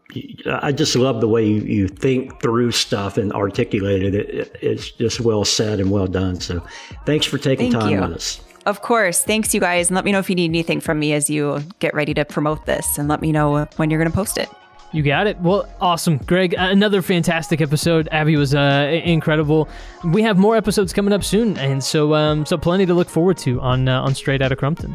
I 0.46 0.72
just 0.72 0.94
love 0.94 1.22
the 1.22 1.28
way 1.28 1.46
you, 1.46 1.62
you 1.62 1.88
think 1.88 2.42
through 2.42 2.72
stuff 2.72 3.16
and 3.16 3.32
articulate 3.32 4.02
it. 4.02 4.14
it. 4.14 4.56
It's 4.60 4.90
just 4.90 5.20
well 5.20 5.44
said 5.44 5.80
and 5.80 5.90
well 5.90 6.06
done. 6.06 6.40
So 6.40 6.62
thanks 7.06 7.24
for 7.24 7.38
taking 7.38 7.72
thank 7.72 7.82
time 7.82 7.92
you. 7.92 8.00
with 8.00 8.12
us. 8.12 8.40
Of 8.66 8.82
course. 8.82 9.24
Thanks, 9.24 9.54
you 9.54 9.60
guys. 9.60 9.88
And 9.88 9.94
let 9.94 10.04
me 10.04 10.12
know 10.12 10.18
if 10.18 10.28
you 10.28 10.36
need 10.36 10.50
anything 10.50 10.80
from 10.80 10.98
me 10.98 11.14
as 11.14 11.30
you 11.30 11.62
get 11.78 11.94
ready 11.94 12.12
to 12.14 12.24
promote 12.24 12.66
this 12.66 12.98
and 12.98 13.08
let 13.08 13.20
me 13.20 13.32
know 13.32 13.66
when 13.76 13.90
you're 13.90 13.98
going 13.98 14.10
to 14.10 14.14
post 14.14 14.36
it. 14.36 14.48
You 14.92 15.02
got 15.02 15.26
it. 15.26 15.40
Well, 15.40 15.66
awesome, 15.80 16.18
Greg. 16.18 16.54
Another 16.56 17.00
fantastic 17.00 17.62
episode. 17.62 18.10
Abby 18.12 18.36
was 18.36 18.54
uh, 18.54 19.00
incredible. 19.04 19.66
We 20.04 20.20
have 20.22 20.36
more 20.36 20.54
episodes 20.54 20.92
coming 20.92 21.14
up 21.14 21.24
soon, 21.24 21.56
and 21.56 21.82
so 21.82 22.12
um, 22.12 22.44
so 22.44 22.58
plenty 22.58 22.84
to 22.84 22.92
look 22.92 23.08
forward 23.08 23.38
to 23.38 23.58
on 23.62 23.88
uh, 23.88 24.02
on 24.02 24.14
Straight 24.14 24.42
Outta 24.42 24.54
Crumpton. 24.54 24.94